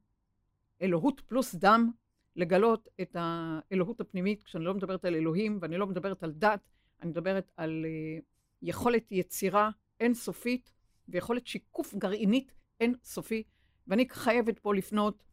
אלוהות 0.82 1.20
פלוס 1.20 1.54
דם, 1.54 1.90
לגלות 2.36 2.88
את 3.00 3.16
האלוהות 3.18 4.00
הפנימית, 4.00 4.42
כשאני 4.42 4.64
לא 4.64 4.74
מדברת 4.74 5.04
על 5.04 5.14
אלוהים 5.14 5.58
ואני 5.62 5.76
לא 5.76 5.86
מדברת 5.86 6.22
על 6.22 6.32
דת, 6.32 6.60
אני 7.02 7.10
מדברת 7.10 7.52
על 7.56 7.86
אה, 7.88 8.18
יכולת 8.62 9.12
יצירה 9.12 9.70
אינסופית 10.00 10.72
ויכולת 11.08 11.46
שיקוף 11.46 11.94
גרעינית 11.94 12.52
אינסופי. 12.80 13.42
ואני 13.86 14.08
חייבת 14.08 14.58
פה 14.58 14.74
לפנות, 14.74 15.24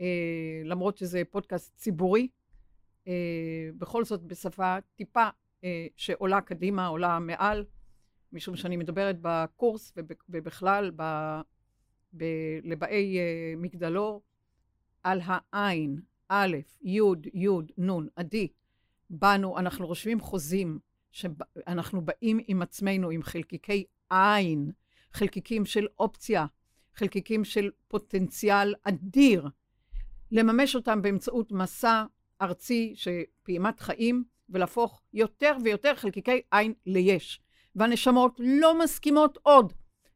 אה, 0.00 0.06
למרות 0.64 0.96
שזה 0.96 1.22
פודקאסט 1.30 1.76
ציבורי, 1.76 2.28
אה, 3.08 3.68
בכל 3.78 4.04
זאת 4.04 4.22
בשפה 4.22 4.76
טיפה 4.96 5.28
אה, 5.64 5.86
שעולה 5.96 6.40
קדימה, 6.40 6.86
עולה 6.86 7.18
מעל, 7.18 7.64
משום 8.32 8.56
שאני 8.56 8.76
מדברת 8.76 9.16
בקורס 9.22 9.92
ובכלל 10.28 10.90
ב, 10.96 11.02
ב, 12.16 12.24
לבאי 12.64 13.18
אה, 13.18 13.54
מגדלור 13.56 14.22
על 15.02 15.20
העין, 15.24 16.00
א', 16.28 16.56
י', 16.82 17.00
י', 17.34 17.48
נ', 17.78 17.90
עדי. 18.16 18.48
באנו, 19.10 19.58
אנחנו 19.58 19.86
רושמים 19.86 20.20
חוזים, 20.20 20.78
שאנחנו 21.12 22.00
באים 22.00 22.38
עם 22.46 22.62
עצמנו, 22.62 23.10
עם 23.10 23.22
חלקיקי 23.22 23.84
עין, 24.10 24.70
חלקיקים 25.12 25.64
של 25.64 25.86
אופציה, 25.98 26.46
חלקיקים 26.96 27.44
של 27.44 27.70
פוטנציאל 27.88 28.74
אדיר, 28.82 29.48
לממש 30.32 30.74
אותם 30.74 31.02
באמצעות 31.02 31.52
מסע 31.52 32.04
ארצי 32.42 32.94
שפעימת 32.96 33.80
חיים, 33.80 34.24
ולהפוך 34.48 35.02
יותר 35.14 35.56
ויותר 35.64 35.94
חלקיקי 35.94 36.40
עין 36.50 36.74
ליש. 36.86 37.40
והנשמות 37.76 38.36
לא 38.38 38.78
מסכימות 38.78 39.38
עוד 39.42 39.72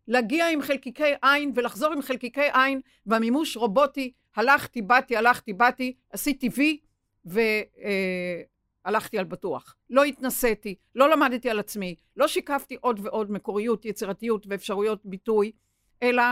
להגיע 0.09 0.49
עם 0.49 0.63
חלקיקי 0.63 1.13
עין 1.23 1.53
ולחזור 1.55 1.93
עם 1.93 2.03
חלקיקי 2.03 2.49
עין, 2.53 2.81
והמימוש 3.07 3.57
רובוטי, 3.57 4.13
הלכתי, 4.37 4.83
באתי, 4.83 5.17
הלכתי, 5.17 5.53
באתי, 5.53 5.95
עשיתי 6.11 6.49
וי, 6.57 6.79
והלכתי 7.25 9.17
אה, 9.17 9.21
על 9.21 9.25
בטוח. 9.25 9.77
לא 9.91 10.05
התנסיתי, 10.05 10.75
לא 10.95 11.11
למדתי 11.11 11.51
על 11.51 11.59
עצמי, 11.59 11.95
לא 12.17 12.29
שיקפתי 12.29 12.77
עוד 12.81 13.01
ועוד 13.03 13.31
מקוריות, 13.31 13.85
יצירתיות 13.85 14.47
ואפשרויות 14.49 15.07
ביטוי, 15.07 15.53
אלא 16.03 16.23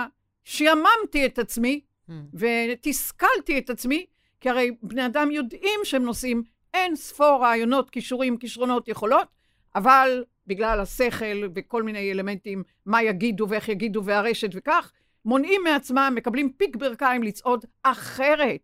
שיממתי 0.45 1.27
את 1.27 1.39
עצמי 1.39 1.81
mm. 1.81 2.13
ותסכלתי 2.35 3.59
את 3.59 3.71
עצמי 3.71 4.07
כי 4.41 4.49
הרי 4.49 4.71
בני 4.83 5.07
אדם 5.07 5.31
יודעים 5.31 5.81
שהם 5.85 6.05
נושאים 6.05 6.43
אין 6.75 6.97
ספור 6.97 7.39
רעיונות, 7.43 7.91
כישורים, 7.91 8.37
כישרונות, 8.37 8.89
יכולות, 8.89 9.29
אבל 9.75 10.25
בגלל 10.47 10.81
השכל 10.81 11.49
וכל 11.55 11.83
מיני 11.83 12.13
אלמנטים, 12.13 12.63
מה 12.87 13.03
יגידו 13.03 13.49
ואיך 13.49 13.69
יגידו 13.69 14.05
והרשת 14.05 14.51
וכך, 14.55 14.93
מונעים 15.25 15.61
מעצמם, 15.65 16.13
מקבלים 16.17 16.53
פיק 16.53 16.77
ברכיים 16.77 17.23
לצעוד 17.23 17.65
אחרת, 17.83 18.61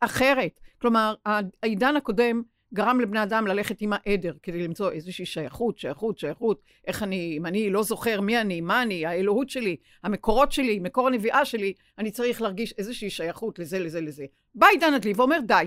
אחרת. 0.00 0.60
כלומר, 0.80 1.14
העידן 1.62 1.96
הקודם 1.96 2.42
גרם 2.74 3.00
לבני 3.00 3.22
אדם 3.22 3.46
ללכת 3.46 3.80
עם 3.80 3.92
העדר 3.92 4.32
כדי 4.42 4.62
למצוא 4.62 4.90
איזושהי 4.90 5.26
שייכות, 5.26 5.78
שייכות, 5.78 6.18
שייכות, 6.18 6.62
איך 6.86 7.02
אני, 7.02 7.34
אם 7.36 7.46
אני 7.46 7.70
לא 7.70 7.82
זוכר 7.82 8.20
מי 8.20 8.40
אני, 8.40 8.60
מה 8.60 8.82
אני, 8.82 9.06
האלוהות 9.06 9.50
שלי, 9.50 9.76
המקורות 10.02 10.52
שלי, 10.52 10.78
מקור 10.78 11.06
הנביאה 11.06 11.44
שלי, 11.44 11.72
אני 11.98 12.10
צריך 12.10 12.42
להרגיש 12.42 12.74
איזושהי 12.78 13.10
שייכות 13.10 13.58
לזה, 13.58 13.78
לזה, 13.78 14.00
לזה. 14.00 14.24
בא 14.54 14.66
עידן 14.66 14.94
הדלי 14.94 15.12
ואומר, 15.16 15.38
די, 15.46 15.64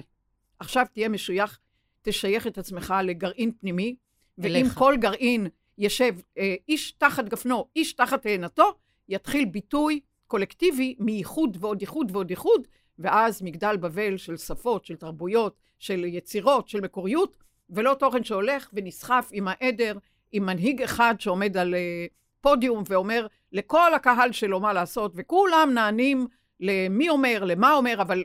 עכשיו 0.60 0.86
תהיה 0.94 1.10
משוייך, 1.10 1.60
תשייך 2.02 2.48
את 2.48 2.58
עצמך 2.58 2.94
לגרעין 3.04 3.52
פנימי, 3.52 3.96
ואם 4.38 4.66
כל 4.76 4.96
גרעין 5.00 5.48
ישב 5.78 6.16
אה, 6.38 6.56
איש 6.70 6.92
תחת 6.92 7.30
גפנו, 7.30 7.66
איש 7.76 7.94
תחת 7.94 8.22
תאנתו, 8.22 8.74
יתחיל 9.10 9.46
ביטוי 9.46 10.00
קולקטיבי 10.28 10.96
מייחוד 11.00 11.58
ועוד 11.60 11.82
ייחוד 11.82 12.12
ועוד 12.12 12.32
ייחוד, 12.32 12.68
ואז 13.00 13.42
מגדל 13.42 13.78
בבל 13.78 14.18
של 14.18 14.38
שפות, 14.38 14.86
של 14.86 14.96
תרבויות, 14.96 15.56
של 15.80 16.06
יצירות, 16.06 16.70
של 16.70 16.82
מקוריות, 16.82 17.38
ולא 17.70 17.94
תוכן 18.00 18.24
שהולך 18.24 18.70
ונסחף 18.74 19.30
עם 19.32 19.48
העדר, 19.48 19.98
עם 20.32 20.46
מנהיג 20.46 20.82
אחד 20.82 21.16
שעומד 21.20 21.58
על 21.58 21.74
uh, 21.74 22.14
פודיום 22.42 22.84
ואומר 22.88 23.28
לכל 23.52 23.94
הקהל 23.94 24.32
שלו 24.32 24.60
מה 24.60 24.74
לעשות, 24.74 25.12
וכולם 25.16 25.72
נענים 25.74 26.28
למי 26.60 27.10
אומר, 27.10 27.44
למה 27.44 27.74
אומר, 27.74 28.02
אבל 28.02 28.24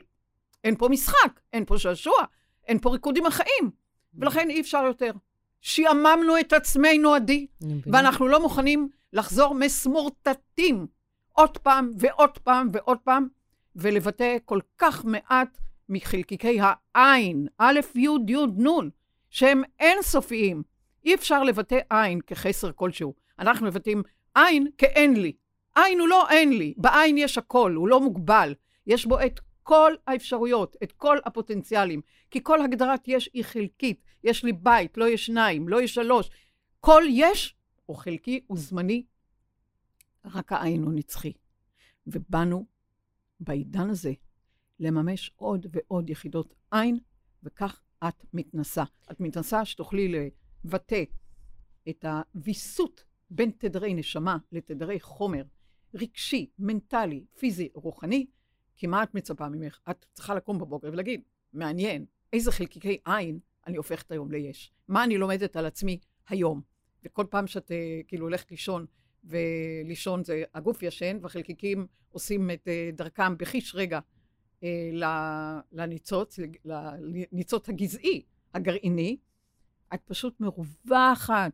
אין 0.63 0.75
פה 0.75 0.89
משחק, 0.89 1.39
אין 1.53 1.65
פה 1.65 1.77
שעשוע, 1.77 2.23
אין 2.67 2.79
פה 2.79 2.89
ריקוד 2.89 3.17
עם 3.17 3.25
החיים, 3.25 3.71
ולכן 4.15 4.49
אי 4.49 4.61
אפשר 4.61 4.83
יותר. 4.85 5.11
שיעממנו 5.61 6.39
את 6.39 6.53
עצמנו, 6.53 7.13
עדי, 7.13 7.47
ואנחנו 7.85 8.27
לא 8.27 8.41
מוכנים 8.41 8.89
לחזור 9.13 9.55
מסמורטטים 9.55 10.87
עוד 11.33 11.57
פעם 11.57 11.91
ועוד 11.97 12.37
פעם 12.37 12.69
ועוד 12.73 12.97
פעם, 13.03 13.27
ולבטא 13.77 14.37
כל 14.45 14.59
כך 14.77 15.05
מעט 15.05 15.57
מחלקיקי 15.89 16.59
העין, 16.95 17.47
א', 17.57 17.79
י', 17.95 18.07
י', 18.27 18.45
נ', 18.45 18.89
שהם 19.29 19.63
אינסופיים. 19.79 20.63
אי 21.05 21.15
אפשר 21.15 21.43
לבטא 21.43 21.79
עין 21.89 22.21
כחסר 22.21 22.71
כלשהו. 22.75 23.13
אנחנו 23.39 23.67
מבטאים 23.67 24.03
עין 24.35 24.67
כאין 24.77 25.21
לי. 25.21 25.33
עין 25.75 25.99
הוא 25.99 26.07
לא 26.07 26.29
אין 26.29 26.57
לי, 26.57 26.73
בעין 26.77 27.17
יש 27.17 27.37
הכל, 27.37 27.73
הוא 27.75 27.87
לא 27.87 28.01
מוגבל. 28.01 28.55
יש 28.87 29.05
בו 29.05 29.19
את 29.21 29.39
כל 29.63 29.93
האפשרויות, 30.07 30.75
את 30.83 30.91
כל 30.91 31.17
הפוטנציאלים. 31.25 32.01
כי 32.31 32.39
כל 32.43 32.61
הגדרת 32.61 33.07
יש 33.07 33.29
היא 33.33 33.43
חלקית. 33.43 34.01
יש 34.23 34.43
לי 34.43 34.53
בית, 34.53 34.97
לא 34.97 35.09
יש 35.09 35.25
שניים, 35.25 35.69
לא 35.69 35.81
יש 35.81 35.93
שלוש. 35.93 36.29
כל 36.79 37.03
יש 37.09 37.55
הוא 37.85 37.97
חלקי 37.97 38.41
וזמני, 38.51 39.03
רק 40.25 40.51
העין 40.51 40.83
הוא 40.83 40.93
נצחי. 40.93 41.33
ובאנו 42.07 42.65
בעידן 43.39 43.89
הזה 43.89 44.13
לממש 44.79 45.31
עוד 45.35 45.65
ועוד 45.71 46.09
יחידות 46.09 46.53
עין, 46.71 46.99
וכך 47.43 47.81
את 48.07 48.25
מתנסה. 48.33 48.83
את 49.11 49.19
מתנסה 49.19 49.65
שתוכלי 49.65 50.29
לבטא 50.65 51.03
את 51.89 52.05
הוויסות 52.05 53.03
בין 53.29 53.51
תדרי 53.57 53.93
נשמה 53.93 54.37
לתדרי 54.51 54.99
חומר 54.99 55.43
רגשי, 55.93 56.49
מנטלי, 56.59 57.25
פיזי, 57.39 57.69
רוחני, 57.73 58.25
כי 58.75 58.87
מה 58.87 59.03
את 59.03 59.15
מצפה 59.15 59.49
ממך? 59.49 59.79
את 59.89 60.05
צריכה 60.13 60.35
לקום 60.35 60.59
בבוקר 60.59 60.87
ולהגיד, 60.91 61.21
מעניין, 61.53 62.05
איזה 62.33 62.51
חלקיקי 62.51 62.97
עין 63.05 63.39
אני 63.67 63.77
הופכת 63.77 64.11
היום 64.11 64.31
ליש. 64.31 64.71
מה 64.87 65.03
אני 65.03 65.17
לומדת 65.17 65.55
על 65.55 65.65
עצמי 65.65 65.99
היום? 66.27 66.61
וכל 67.03 67.25
פעם 67.29 67.47
שאת 67.47 67.71
אה, 67.71 68.01
כאילו 68.07 68.25
הולכת 68.25 68.51
לישון, 68.51 68.85
ולישון 69.27 70.23
זה 70.23 70.43
הגוף 70.53 70.83
ישן, 70.83 71.17
והחלקיקים 71.21 71.87
עושים 72.11 72.51
את 72.51 72.67
אה, 72.67 72.89
דרכם 72.93 73.37
בחיש 73.37 73.75
רגע 73.75 73.99
אה, 74.63 74.89
לניצוץ, 75.71 76.39
לניצוץ 76.65 77.69
הגזעי, 77.69 78.21
הגרעיני, 78.53 79.17
את 79.93 80.01
פשוט 80.05 80.39
מרווחת. 80.39 81.51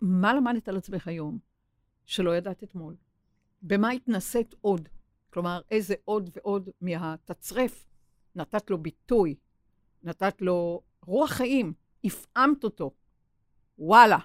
מה 0.00 0.34
למדת 0.34 0.68
על 0.68 0.76
עצמך 0.76 1.08
היום 1.08 1.38
שלא 2.04 2.36
ידעת 2.36 2.62
אתמול? 2.62 2.96
במה 3.62 3.90
התנסית 3.90 4.54
עוד? 4.60 4.88
כלומר, 5.30 5.60
איזה 5.70 5.94
עוד 6.04 6.30
ועוד 6.36 6.70
מהתצרף 6.80 7.86
נתת 8.34 8.70
לו 8.70 8.78
ביטוי, 8.78 9.34
נתת 10.02 10.42
לו 10.42 10.82
רוח 11.02 11.30
חיים, 11.30 11.72
הפעמת 12.04 12.64
אותו. 12.64 12.94
וואלה, 13.78 14.18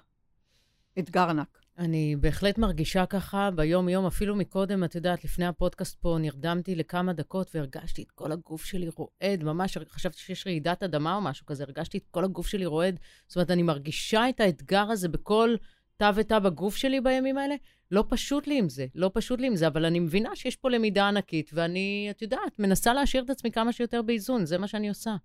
אתגר 1.00 1.30
ענק. 1.30 1.61
אני 1.78 2.16
בהחלט 2.16 2.58
מרגישה 2.58 3.06
ככה 3.06 3.52
ביום-יום, 3.52 4.06
אפילו 4.06 4.36
מקודם, 4.36 4.84
את 4.84 4.96
יודעת, 4.96 5.24
לפני 5.24 5.46
הפודקאסט 5.46 6.02
פה 6.02 6.18
נרדמתי 6.20 6.76
לכמה 6.76 7.14
דקות 7.14 7.56
והרגשתי 7.56 8.04
את 8.04 8.12
כל 8.12 8.32
הגוף 8.32 8.66
שלי 8.66 8.90
רועד, 8.96 9.44
ממש 9.44 9.78
חשבתי 9.90 10.18
שיש 10.18 10.48
רעידת 10.48 10.84
אדמה 10.84 11.16
או 11.16 11.22
משהו 11.22 11.46
כזה, 11.46 11.64
הרגשתי 11.64 11.98
את 11.98 12.04
כל 12.12 12.24
הגוף 12.24 12.48
שלי 12.48 12.66
רועד. 12.66 13.00
זאת 13.28 13.36
אומרת, 13.36 13.52
אני 13.52 13.64
מרגישה 13.64 14.30
את 14.30 14.40
האתגר 14.40 14.92
הזה 14.92 15.10
בכל 15.10 15.56
תא 15.98 16.12
ותא 16.16 16.40
בגוף 16.40 16.76
שלי 16.76 17.02
בימים 17.02 17.38
האלה. 17.38 17.56
לא 17.92 18.04
פשוט 18.10 18.48
לי 18.48 18.58
עם 18.58 18.70
זה, 18.70 18.86
לא 18.96 19.12
פשוט 19.14 19.40
לי 19.40 19.48
עם 19.48 19.56
זה, 19.56 19.68
אבל 19.68 19.86
אני 19.86 20.00
מבינה 20.00 20.36
שיש 20.36 20.56
פה 20.56 20.70
למידה 20.70 21.08
ענקית, 21.08 21.52
ואני, 21.54 22.08
את 22.12 22.22
יודעת, 22.22 22.60
מנסה 22.60 22.94
להשאיר 22.94 23.24
את 23.24 23.30
עצמי 23.30 23.52
כמה 23.52 23.74
שיותר 23.74 24.02
באיזון, 24.02 24.46
זה 24.46 24.58
מה 24.58 24.68
שאני 24.68 24.90
עושה. 24.90 25.16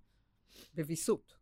בוויסות. 0.73 1.33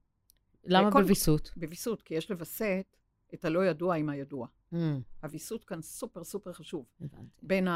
למה 0.63 0.89
בוויסות? 0.89 1.51
בוויסות, 1.57 2.01
כי 2.01 2.15
יש 2.15 2.31
לווסת 2.31 2.97
את 3.33 3.45
הלא 3.45 3.65
ידוע 3.65 3.95
עם 3.95 4.09
הידוע. 4.09 4.47
Mm. 4.74 4.77
הוויסות 5.24 5.63
כאן 5.63 5.81
סופר 5.81 6.24
סופר 6.24 6.53
חשוב. 6.53 6.86
הבנתי. 7.01 7.41
בין 7.41 7.67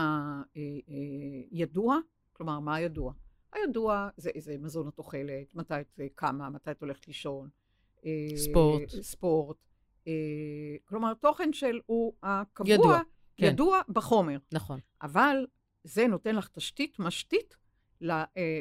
הידוע, 1.51 1.93
אה, 1.93 1.99
אה, 1.99 2.03
כלומר, 2.33 2.59
מה 2.59 2.75
הידוע? 2.75 3.13
הידוע 3.53 4.09
זה 4.17 4.29
איזה 4.29 4.57
מזון 4.57 4.87
את 4.87 4.97
אוכלת, 4.97 5.55
מתי 5.55 5.73
את 5.73 5.99
קמה, 6.15 6.49
מתי 6.49 6.71
את 6.71 6.81
הולכת 6.81 7.07
לישון. 7.07 7.49
אה, 8.05 8.37
ספורט. 8.37 8.89
ספורט. 8.89 9.57
כלומר, 10.85 11.13
תוכן 11.13 11.53
של 11.53 11.79
הוא 11.85 12.13
הקבוע, 12.23 12.73
ידוע, 12.73 13.01
כן. 13.37 13.45
ידוע 13.45 13.81
בחומר. 13.89 14.37
נכון. 14.51 14.79
אבל 15.01 15.47
זה 15.83 16.07
נותן 16.07 16.35
לך 16.35 16.47
תשתית, 16.47 16.99
משתית, 16.99 17.55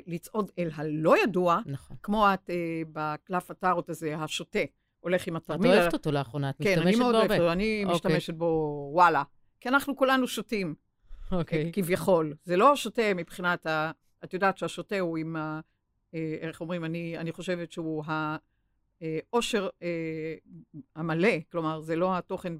לצעוד 0.06 0.50
אל 0.58 0.70
הלא 0.74 1.22
ידוע, 1.22 1.60
נכון. 1.66 1.96
כמו 2.02 2.26
את 2.34 2.50
בקלף 2.92 3.50
הטארות 3.50 3.90
הזה, 3.90 4.16
השוטה. 4.16 4.58
הולך 5.00 5.26
עם 5.26 5.36
התרמיל. 5.36 5.72
את 5.72 5.78
אוהבת 5.78 5.92
אותו 5.92 6.12
לאחרונה, 6.12 6.50
את 6.50 6.56
כן, 6.62 6.78
משתמשת 6.78 6.98
בו 6.98 7.04
הרבה. 7.04 7.04
כן, 7.04 7.04
אני 7.04 7.12
מאוד 7.12 7.14
אוהבת 7.14 7.40
אותו, 7.40 7.52
אני 7.52 7.82
okay. 7.84 7.92
אוקיי. 7.92 7.94
משתמשת 7.94 8.34
בו, 8.34 8.90
וואלה. 8.92 9.22
כי 9.60 9.68
אנחנו 9.68 9.96
כולנו 9.96 10.28
שותים, 10.28 10.74
אוקיי. 11.32 11.68
Okay. 11.68 11.72
כביכול. 11.72 12.34
זה 12.44 12.56
לא 12.56 12.76
שותה 12.76 13.14
מבחינת 13.14 13.66
ה... 13.66 13.90
את 14.24 14.34
יודעת 14.34 14.58
שהשותה 14.58 14.98
הוא 14.98 15.18
עם 15.18 15.36
ה... 15.36 15.60
אה, 16.14 16.36
איך 16.40 16.60
אומרים, 16.60 16.84
אני, 16.84 17.18
אני 17.18 17.32
חושבת 17.32 17.72
שהוא 17.72 18.04
העושר 18.06 19.68
אה, 19.82 20.34
המלא, 20.96 21.32
כלומר, 21.52 21.80
זה 21.80 21.96
לא 21.96 22.18
התוכן 22.18 22.52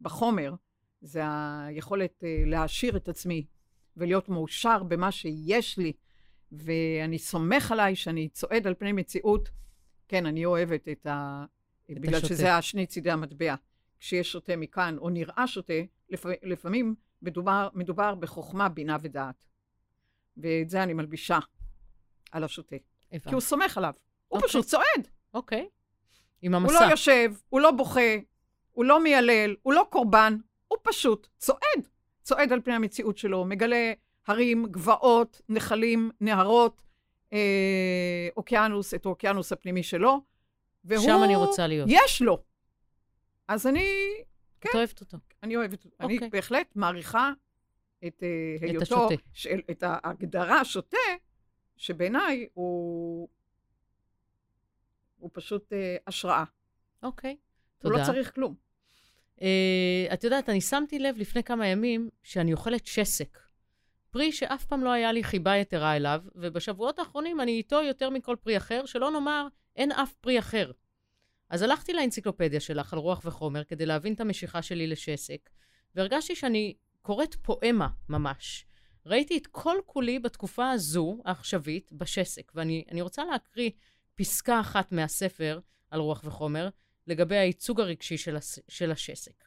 בחומר, 0.00 0.54
זה 1.00 1.22
היכולת 1.24 2.24
אה, 2.24 2.42
להעשיר 2.46 2.96
את 2.96 3.08
עצמי 3.08 3.46
ולהיות 3.96 4.28
מאושר 4.28 4.82
במה 4.82 5.12
שיש 5.12 5.78
לי, 5.78 5.92
ואני 6.52 7.18
סומך 7.18 7.72
עליי 7.72 7.96
שאני 7.96 8.28
צועד 8.28 8.66
על 8.66 8.74
פני 8.78 8.92
מציאות 8.92 9.50
כן, 10.08 10.26
אני 10.26 10.44
אוהבת 10.44 10.88
את 10.88 11.06
ה... 11.06 11.44
את 11.90 11.98
בגלל 11.98 12.14
השוטה. 12.14 12.34
שזה 12.34 12.56
השני 12.56 12.86
צידי 12.86 13.10
המטבע. 13.10 13.54
כשיש 14.00 14.32
שוטה 14.32 14.56
מכאן, 14.56 14.98
או 14.98 15.10
נראה 15.10 15.46
שוטה, 15.46 15.72
לפ... 16.10 16.26
לפעמים 16.42 16.94
מדובר, 17.22 17.68
מדובר 17.74 18.14
בחוכמה, 18.14 18.68
בינה 18.68 18.96
ודעת. 19.02 19.48
ואת 20.36 20.70
זה 20.70 20.82
אני 20.82 20.92
מלבישה 20.92 21.38
על 22.32 22.44
השוטה. 22.44 22.76
הבנתי. 23.12 23.28
כי 23.28 23.34
הוא 23.34 23.40
סומך 23.40 23.78
עליו. 23.78 23.92
הוא 24.28 24.36
אוקיי. 24.36 24.48
פשוט 24.48 24.66
צועד. 24.66 25.08
אוקיי. 25.34 25.68
עם 26.42 26.54
המסע. 26.54 26.74
הוא 26.74 26.84
לא 26.84 26.90
יושב, 26.90 27.32
הוא 27.48 27.60
לא 27.60 27.70
בוכה, 27.70 28.16
הוא 28.72 28.84
לא 28.84 29.02
מיילל, 29.02 29.56
הוא 29.62 29.72
לא 29.72 29.86
קורבן, 29.90 30.36
הוא 30.68 30.78
פשוט 30.82 31.28
צועד. 31.38 31.88
צועד 32.22 32.52
על 32.52 32.60
פני 32.60 32.74
המציאות 32.74 33.18
שלו, 33.18 33.44
מגלה 33.44 33.92
הרים, 34.26 34.66
גבעות, 34.66 35.40
נחלים, 35.48 36.10
נהרות, 36.20 36.82
אה, 37.32 38.28
אוקיינוס, 38.36 38.94
את 38.94 39.06
האוקיינוס 39.06 39.52
הפנימי 39.52 39.82
שלו, 39.82 40.20
והוא... 40.84 41.04
שם 41.04 41.20
אני 41.24 41.36
רוצה 41.36 41.66
להיות. 41.66 41.88
יש 41.92 42.22
לו. 42.22 42.42
אז 43.48 43.66
אני... 43.66 43.86
כן. 44.60 44.68
את 44.68 44.74
אוהבת 44.74 45.00
אותו. 45.00 45.16
אני 45.42 45.56
אוהבת 45.56 45.84
אותו. 45.84 45.96
אוקיי. 46.00 46.18
אני 46.18 46.28
בהחלט 46.30 46.76
מעריכה 46.76 47.32
את 48.06 48.22
אה, 48.22 48.56
את 48.56 48.62
היותו... 48.62 48.82
השוטה. 48.82 49.14
של, 49.32 49.60
את 49.70 49.82
ההגדרה 49.86 50.60
השוטה, 50.60 50.96
שבעיניי 51.76 52.46
הוא... 52.54 53.28
הוא 55.18 55.30
פשוט 55.32 55.72
אה, 55.72 55.96
השראה. 56.06 56.44
אוקיי, 57.02 57.36
תודה. 57.78 57.94
הוא 57.94 58.00
לא 58.00 58.06
צריך 58.06 58.34
כלום. 58.34 58.54
Uh, 59.36 59.44
את 60.14 60.24
יודעת, 60.24 60.48
אני 60.48 60.60
שמתי 60.60 60.98
לב 60.98 61.18
לפני 61.18 61.42
כמה 61.42 61.66
ימים 61.66 62.08
שאני 62.22 62.52
אוכלת 62.52 62.86
שסק. 62.86 63.38
פרי 64.12 64.32
שאף 64.32 64.64
פעם 64.64 64.84
לא 64.84 64.90
היה 64.90 65.12
לי 65.12 65.24
חיבה 65.24 65.56
יתרה 65.56 65.96
אליו, 65.96 66.22
ובשבועות 66.34 66.98
האחרונים 66.98 67.40
אני 67.40 67.52
איתו 67.52 67.82
יותר 67.82 68.10
מכל 68.10 68.36
פרי 68.40 68.56
אחר, 68.56 68.86
שלא 68.86 69.10
נאמר, 69.10 69.46
אין 69.76 69.92
אף 69.92 70.12
פרי 70.12 70.38
אחר. 70.38 70.70
אז 71.50 71.62
הלכתי 71.62 71.92
לאנציקלופדיה 71.92 72.60
שלך 72.60 72.92
על 72.92 72.98
רוח 72.98 73.20
וחומר 73.24 73.64
כדי 73.64 73.86
להבין 73.86 74.14
את 74.14 74.20
המשיכה 74.20 74.62
שלי 74.62 74.86
לשסק, 74.86 75.50
והרגשתי 75.94 76.36
שאני 76.36 76.74
קוראת 77.02 77.34
פואמה 77.34 77.88
ממש. 78.08 78.66
ראיתי 79.06 79.38
את 79.38 79.46
כל 79.46 79.76
כולי 79.86 80.18
בתקופה 80.18 80.70
הזו, 80.70 81.18
העכשווית, 81.24 81.92
בשסק, 81.92 82.52
ואני 82.54 83.00
רוצה 83.00 83.24
להקריא 83.24 83.70
פסקה 84.14 84.60
אחת 84.60 84.92
מהספר 84.92 85.60
על 85.90 86.00
רוח 86.00 86.22
וחומר 86.24 86.68
לגבי 87.06 87.36
הייצוג 87.36 87.80
הרגשי 87.80 88.16
של, 88.18 88.36
הס, 88.36 88.58
של 88.68 88.90
השסק. 88.92 89.44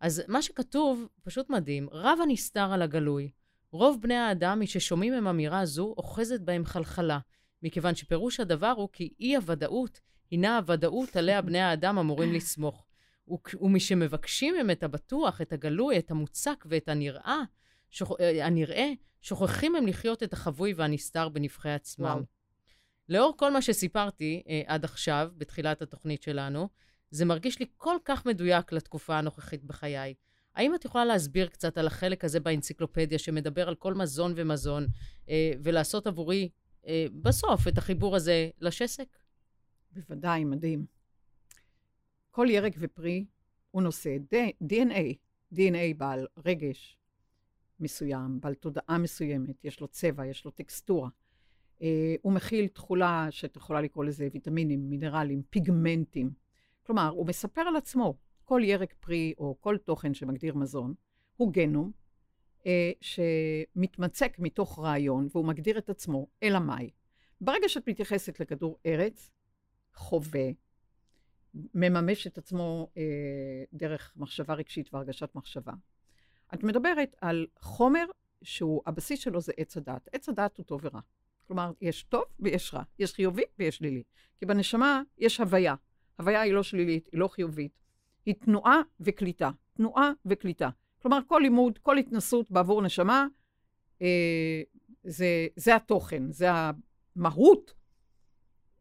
אז 0.00 0.22
מה 0.28 0.42
שכתוב 0.42 1.08
פשוט 1.22 1.50
מדהים, 1.50 1.88
רב 1.92 2.18
הנסתר 2.22 2.72
על 2.72 2.82
הגלוי, 2.82 3.30
רוב 3.72 4.00
בני 4.00 4.14
האדם, 4.14 4.60
מששומעים 4.60 5.12
הם 5.12 5.26
אמירה 5.26 5.66
זו, 5.66 5.94
אוחזת 5.98 6.40
בהם 6.40 6.64
חלחלה, 6.64 7.18
מכיוון 7.62 7.94
שפירוש 7.94 8.40
הדבר 8.40 8.74
הוא 8.76 8.88
כי 8.92 9.12
אי-הוודאות 9.20 10.00
הינה 10.30 10.56
הוודאות 10.56 11.16
עליה 11.16 11.42
בני 11.42 11.60
האדם 11.60 11.98
אמורים 11.98 12.32
לסמוך. 12.32 12.86
ומשמבקשים 13.60 14.54
הם 14.54 14.70
את 14.70 14.82
הבטוח, 14.82 15.40
את 15.40 15.52
הגלוי, 15.52 15.98
את 15.98 16.10
המוצק 16.10 16.64
ואת 16.68 16.88
הנראה, 16.88 17.40
שוכ... 17.90 18.12
אה, 18.20 18.46
הנראה, 18.46 18.92
שוכחים 19.20 19.76
הם 19.76 19.86
לחיות 19.86 20.22
את 20.22 20.32
החבוי 20.32 20.72
והנסתר 20.72 21.28
בנבחי 21.28 21.70
עצמם. 21.70 22.06
וואו. 22.06 22.22
לאור 23.08 23.34
כל 23.36 23.52
מה 23.52 23.62
שסיפרתי 23.62 24.42
אה, 24.48 24.62
עד 24.66 24.84
עכשיו, 24.84 25.30
בתחילת 25.36 25.82
התוכנית 25.82 26.22
שלנו, 26.22 26.68
זה 27.10 27.24
מרגיש 27.24 27.58
לי 27.58 27.66
כל 27.76 27.96
כך 28.04 28.26
מדויק 28.26 28.72
לתקופה 28.72 29.18
הנוכחית 29.18 29.64
בחיי. 29.64 30.14
האם 30.54 30.74
את 30.74 30.84
יכולה 30.84 31.04
להסביר 31.04 31.48
קצת 31.48 31.78
על 31.78 31.86
החלק 31.86 32.24
הזה 32.24 32.40
באנציקלופדיה 32.40 33.18
שמדבר 33.18 33.68
על 33.68 33.74
כל 33.74 33.94
מזון 33.94 34.32
ומזון, 34.36 34.86
אה, 35.28 35.52
ולעשות 35.62 36.06
עבורי 36.06 36.48
אה, 36.86 37.06
בסוף 37.22 37.68
את 37.68 37.78
החיבור 37.78 38.16
הזה 38.16 38.50
לשסק? 38.60 39.18
בוודאי, 39.92 40.44
מדהים. 40.44 40.86
כל 42.30 42.46
ירק 42.50 42.72
ופרי 42.78 43.24
הוא 43.70 43.82
נושא 43.82 44.16
DNA, 44.64 45.14
DNA 45.54 45.94
בעל 45.96 46.26
רגש 46.46 46.98
מסוים, 47.80 48.40
בעל 48.40 48.54
תודעה 48.54 48.98
מסוימת, 48.98 49.64
יש 49.64 49.80
לו 49.80 49.88
צבע, 49.88 50.26
יש 50.26 50.44
לו 50.44 50.50
טקסטורה. 50.50 51.08
אה, 51.82 52.14
הוא 52.22 52.32
מכיל 52.32 52.66
תכולה 52.68 53.26
שאת 53.30 53.56
יכולה 53.56 53.80
לקרוא 53.80 54.04
לזה 54.04 54.28
ויטמינים, 54.32 54.90
מינרלים, 54.90 55.42
פיגמנטים. 55.50 56.30
כלומר, 56.86 57.08
הוא 57.08 57.26
מספר 57.26 57.60
על 57.60 57.76
עצמו, 57.76 58.14
כל 58.44 58.60
ירק 58.64 58.94
פרי 59.00 59.34
או 59.38 59.56
כל 59.60 59.76
תוכן 59.78 60.14
שמגדיר 60.14 60.54
מזון 60.54 60.94
הוא 61.36 61.52
גנום 61.52 61.90
אה, 62.66 62.92
שמתמצק 63.00 64.36
מתוך 64.38 64.78
רעיון 64.78 65.28
והוא 65.32 65.46
מגדיר 65.46 65.78
את 65.78 65.90
עצמו, 65.90 66.26
אלא 66.42 66.58
מאי. 66.58 66.90
ברגע 67.40 67.68
שאת 67.68 67.88
מתייחסת 67.88 68.40
לכדור 68.40 68.78
ארץ, 68.86 69.30
חווה, 69.94 70.50
מממש 71.74 72.26
את 72.26 72.38
עצמו 72.38 72.88
אה, 72.96 73.02
דרך 73.72 74.12
מחשבה 74.16 74.54
רגשית 74.54 74.94
והרגשת 74.94 75.34
מחשבה. 75.34 75.72
את 76.54 76.62
מדברת 76.62 77.16
על 77.20 77.46
חומר 77.60 78.04
שהוא, 78.42 78.82
הבסיס 78.86 79.20
שלו 79.20 79.40
זה 79.40 79.52
עץ 79.56 79.76
הדת. 79.76 80.08
עץ 80.12 80.28
הדת 80.28 80.56
הוא 80.56 80.64
טוב 80.64 80.80
ורע. 80.84 81.00
כלומר, 81.46 81.72
יש 81.80 82.02
טוב 82.02 82.22
ויש 82.40 82.74
רע, 82.74 82.82
יש 82.98 83.12
חיובי 83.14 83.42
ויש 83.58 83.76
שלילי. 83.76 84.02
כי 84.38 84.46
בנשמה 84.46 85.02
יש 85.18 85.40
הוויה. 85.40 85.74
הוויה 86.18 86.40
היא 86.40 86.52
לא 86.52 86.62
שלילית, 86.62 87.08
היא 87.12 87.20
לא 87.20 87.28
חיובית, 87.28 87.81
היא 88.26 88.34
תנועה 88.34 88.80
וקליטה. 89.00 89.50
תנועה 89.72 90.12
וקליטה. 90.26 90.70
כלומר, 91.02 91.18
כל 91.26 91.40
לימוד, 91.42 91.78
כל 91.78 91.98
התנסות 91.98 92.50
בעבור 92.50 92.82
נשמה, 92.82 93.26
אה, 94.02 94.62
זה, 95.04 95.46
זה 95.56 95.76
התוכן, 95.76 96.32
זה 96.32 96.48
המהות 97.16 97.74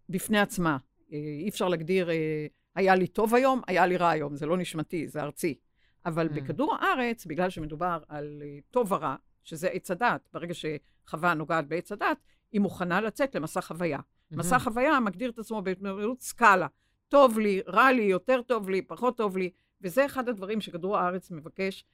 בפני 0.10 0.39
עצמה. 0.39 0.77
אה, 1.13 1.17
אי 1.17 1.49
אפשר 1.49 1.67
להגדיר, 1.67 2.10
אה, 2.10 2.45
היה 2.75 2.95
לי 2.95 3.08
טוב 3.08 3.36
היום, 3.36 3.62
היה 3.67 3.86
לי 3.86 3.97
רע 3.97 4.10
היום, 4.10 4.36
זה 4.36 4.45
לא 4.45 4.58
נשמתי, 4.58 5.08
זה 5.08 5.21
ארצי. 5.21 5.56
אבל 6.06 6.27
mm. 6.27 6.34
בכדור 6.34 6.75
הארץ, 6.75 7.25
בגלל 7.25 7.49
שמדובר 7.49 8.04
על 8.08 8.41
אה, 8.45 8.60
טוב 8.71 8.91
ורע, 8.91 9.15
שזה 9.43 9.67
עץ 9.67 9.91
הדת, 9.91 10.30
ברגע 10.34 10.54
שחווה 10.54 11.34
נוגעת 11.34 11.67
בעץ 11.67 11.91
הדת, 11.91 12.17
היא 12.51 12.62
מוכנה 12.62 13.01
לצאת 13.01 13.36
למסע 13.36 13.62
חוויה. 13.62 13.97
Mm-hmm. 13.99 14.38
מסע 14.38 14.60
חוויה 14.60 14.99
מגדיר 14.99 15.30
את 15.30 15.39
עצמו 15.39 15.62
בהתמודדות 15.62 16.21
סקאלה. 16.21 16.67
טוב 17.12 17.39
לי, 17.39 17.62
רע 17.67 17.91
לי, 17.91 18.02
יותר 18.02 18.41
טוב 18.41 18.69
לי, 18.69 18.82
פחות 18.82 19.17
טוב 19.17 19.38
לי, 19.38 19.52
וזה 19.82 20.06
אחד 20.06 20.30
הדברים 20.30 20.62
שכדור 20.62 20.97
הארץ 20.97 21.32
מבקש 21.32 21.86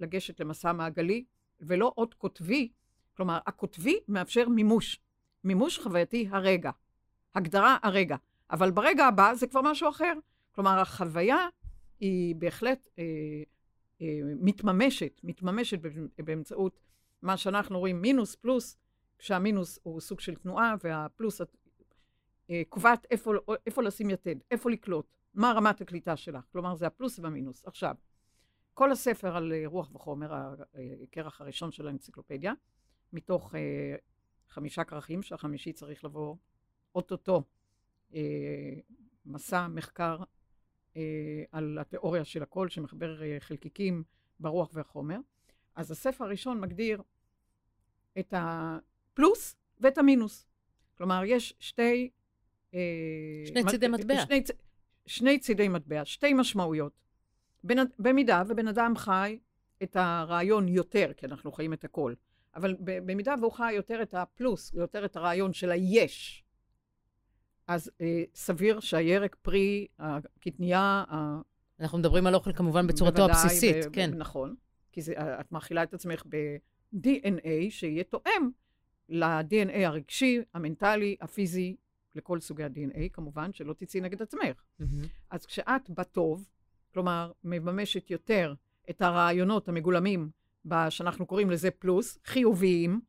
לגשת 0.00 0.40
למסע 0.40 0.72
מעגלי, 0.72 1.24
ולא 1.60 1.92
עוד 1.94 2.14
קוטבי. 2.14 2.68
כלומר, 3.16 3.38
הקוטבי 3.46 3.98
מאפשר 4.08 4.48
מימוש. 4.48 5.00
מימוש 5.44 5.78
חווייתי 5.78 6.28
הרגע. 6.30 6.70
הגדרה 7.34 7.76
הרגע. 7.82 8.16
אבל 8.50 8.70
ברגע 8.70 9.06
הבא 9.06 9.34
זה 9.34 9.46
כבר 9.46 9.60
משהו 9.62 9.88
אחר. 9.88 10.12
כלומר, 10.52 10.78
החוויה 10.78 11.48
היא 12.00 12.36
בהחלט 12.36 12.88
אה, 12.98 13.04
אה, 14.02 14.06
מתממשת, 14.40 15.20
מתממשת 15.24 15.78
באמצעות 16.18 16.80
מה 17.22 17.36
שאנחנו 17.36 17.78
רואים 17.78 18.02
מינוס 18.02 18.34
פלוס, 18.34 18.76
כשהמינוס 19.18 19.78
הוא 19.82 20.00
סוג 20.00 20.20
של 20.20 20.34
תנועה, 20.34 20.74
והפלוס 20.84 21.40
קובעת 22.68 23.06
איפה, 23.10 23.32
איפה 23.66 23.82
לשים 23.82 24.10
יתד, 24.10 24.36
איפה 24.50 24.70
לקלוט, 24.70 25.06
מה 25.34 25.52
רמת 25.52 25.80
הקליטה 25.80 26.16
שלך. 26.16 26.44
כלומר, 26.52 26.74
זה 26.74 26.86
הפלוס 26.86 27.18
והמינוס. 27.18 27.66
עכשיו, 27.66 27.94
כל 28.74 28.92
הספר 28.92 29.36
על 29.36 29.52
אה, 29.52 29.62
רוח 29.64 29.94
וחומר, 29.94 30.54
הכרך 31.02 31.40
הראשון 31.40 31.72
של 31.72 31.86
האנציקלופדיה, 31.86 32.52
מתוך 33.12 33.54
אה, 33.54 33.96
חמישה 34.48 34.84
כרכים, 34.84 35.22
שהחמישי 35.22 35.72
צריך 35.72 36.04
לבוא 36.04 36.36
אוטוטו 36.94 37.42
אה, 38.14 38.74
מסע 39.26 39.68
מחקר 39.68 40.18
אה, 40.96 41.42
על 41.52 41.78
התיאוריה 41.80 42.24
של 42.24 42.42
הכל, 42.42 42.68
שמחבר 42.68 43.22
אה, 43.22 43.36
חלקיקים 43.40 44.02
ברוח 44.40 44.70
והחומר. 44.72 45.18
אז 45.74 45.90
הספר 45.90 46.24
הראשון 46.24 46.60
מגדיר 46.60 47.02
את 48.18 48.34
הפלוס 48.36 49.56
ואת 49.80 49.98
המינוס. 49.98 50.46
כלומר, 50.98 51.22
יש 51.26 51.54
שתי... 51.58 52.10
אה, 52.74 52.80
שני 53.46 53.64
צידי 53.70 53.88
מטבע. 53.88 54.26
שני, 54.26 54.42
שני 55.06 55.38
צידי 55.38 55.68
מטבע, 55.68 56.04
שתי 56.04 56.32
משמעויות. 56.32 56.92
בנ, 57.64 57.84
במידה 57.98 58.42
ובן 58.48 58.68
אדם 58.68 58.96
חי 58.96 59.38
את 59.82 59.96
הרעיון 59.96 60.68
יותר, 60.68 61.12
כי 61.16 61.26
אנחנו 61.26 61.52
חיים 61.52 61.72
את 61.72 61.84
הכל, 61.84 62.14
אבל 62.54 62.76
במידה 62.80 63.34
והוא 63.40 63.52
חי 63.52 63.72
יותר 63.72 64.02
את 64.02 64.14
הפלוס, 64.14 64.72
יותר 64.74 65.04
את 65.04 65.16
הרעיון 65.16 65.52
של 65.52 65.70
היש, 65.70 66.44
אז 67.66 67.90
אה, 68.00 68.22
סביר 68.34 68.80
שהירק 68.80 69.36
פרי, 69.42 69.86
הקטנייה... 69.98 71.04
אנחנו 71.80 71.98
מדברים 71.98 72.26
על 72.26 72.34
אוכל 72.34 72.52
כמובן 72.52 72.86
בצורתו 72.86 73.24
הבסיסית, 73.24 73.76
ו- 73.86 73.92
כן. 73.92 74.10
נכון, 74.14 74.54
כי 74.92 75.02
זה, 75.02 75.12
את 75.40 75.52
מאכילה 75.52 75.82
את 75.82 75.94
עצמך 75.94 76.22
ב-DNA 76.28 77.70
שיהיה 77.70 78.04
תואם 78.04 78.50
ל-DNA 79.08 79.76
הרגשי, 79.76 80.40
המנטלי, 80.54 81.16
הפיזי, 81.20 81.76
לכל 82.14 82.40
סוגי 82.40 82.64
ה-DNA, 82.64 83.08
כמובן, 83.12 83.52
שלא 83.52 83.72
תצאי 83.72 84.00
נגד 84.00 84.22
עצמך. 84.22 84.62
Mm-hmm. 84.80 84.84
אז 85.30 85.46
כשאת 85.46 85.90
בטוב, 85.90 86.48
כלומר, 86.92 87.32
מממשת 87.44 88.10
יותר 88.10 88.54
את 88.90 89.02
הרעיונות 89.02 89.68
המגולמים, 89.68 90.30
שאנחנו 90.88 91.26
קוראים 91.26 91.50
לזה 91.50 91.70
פלוס, 91.70 92.18
חיוביים, 92.24 93.00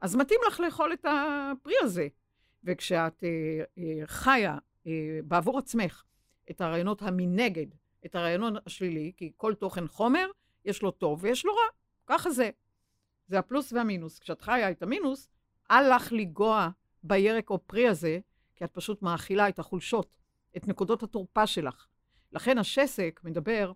אז 0.00 0.16
מתאים 0.16 0.40
לך 0.46 0.60
לאכול 0.60 0.92
את 0.92 1.04
הפרי 1.04 1.74
הזה. 1.82 2.08
וכשאת 2.64 3.24
אה, 3.24 3.64
אה, 3.78 4.06
חיה 4.06 4.58
אה, 4.86 5.20
בעבור 5.24 5.58
עצמך 5.58 6.04
את 6.50 6.60
הרעיונות 6.60 7.02
המנגד, 7.02 7.66
את 8.06 8.14
הרעיון 8.14 8.54
השלילי, 8.66 9.12
כי 9.16 9.32
כל 9.36 9.54
תוכן 9.54 9.88
חומר, 9.88 10.26
יש 10.64 10.82
לו 10.82 10.90
טוב 10.90 11.24
ויש 11.24 11.44
לו 11.44 11.52
רע. 11.52 11.68
ככה 12.06 12.30
זה. 12.30 12.50
זה 13.26 13.38
הפלוס 13.38 13.72
והמינוס. 13.72 14.18
כשאת 14.18 14.42
חיה 14.42 14.70
את 14.70 14.82
המינוס, 14.82 15.28
אל 15.70 15.96
לך 15.96 16.12
לגוע 16.12 16.68
בירק 17.02 17.50
או 17.50 17.66
פרי 17.66 17.88
הזה, 17.88 18.18
כי 18.58 18.64
את 18.64 18.70
פשוט 18.72 19.02
מאכילה 19.02 19.48
את 19.48 19.58
החולשות, 19.58 20.16
את 20.56 20.68
נקודות 20.68 21.02
התורפה 21.02 21.46
שלך. 21.46 21.86
לכן 22.32 22.58
השסק 22.58 23.20
מדבר, 23.24 23.72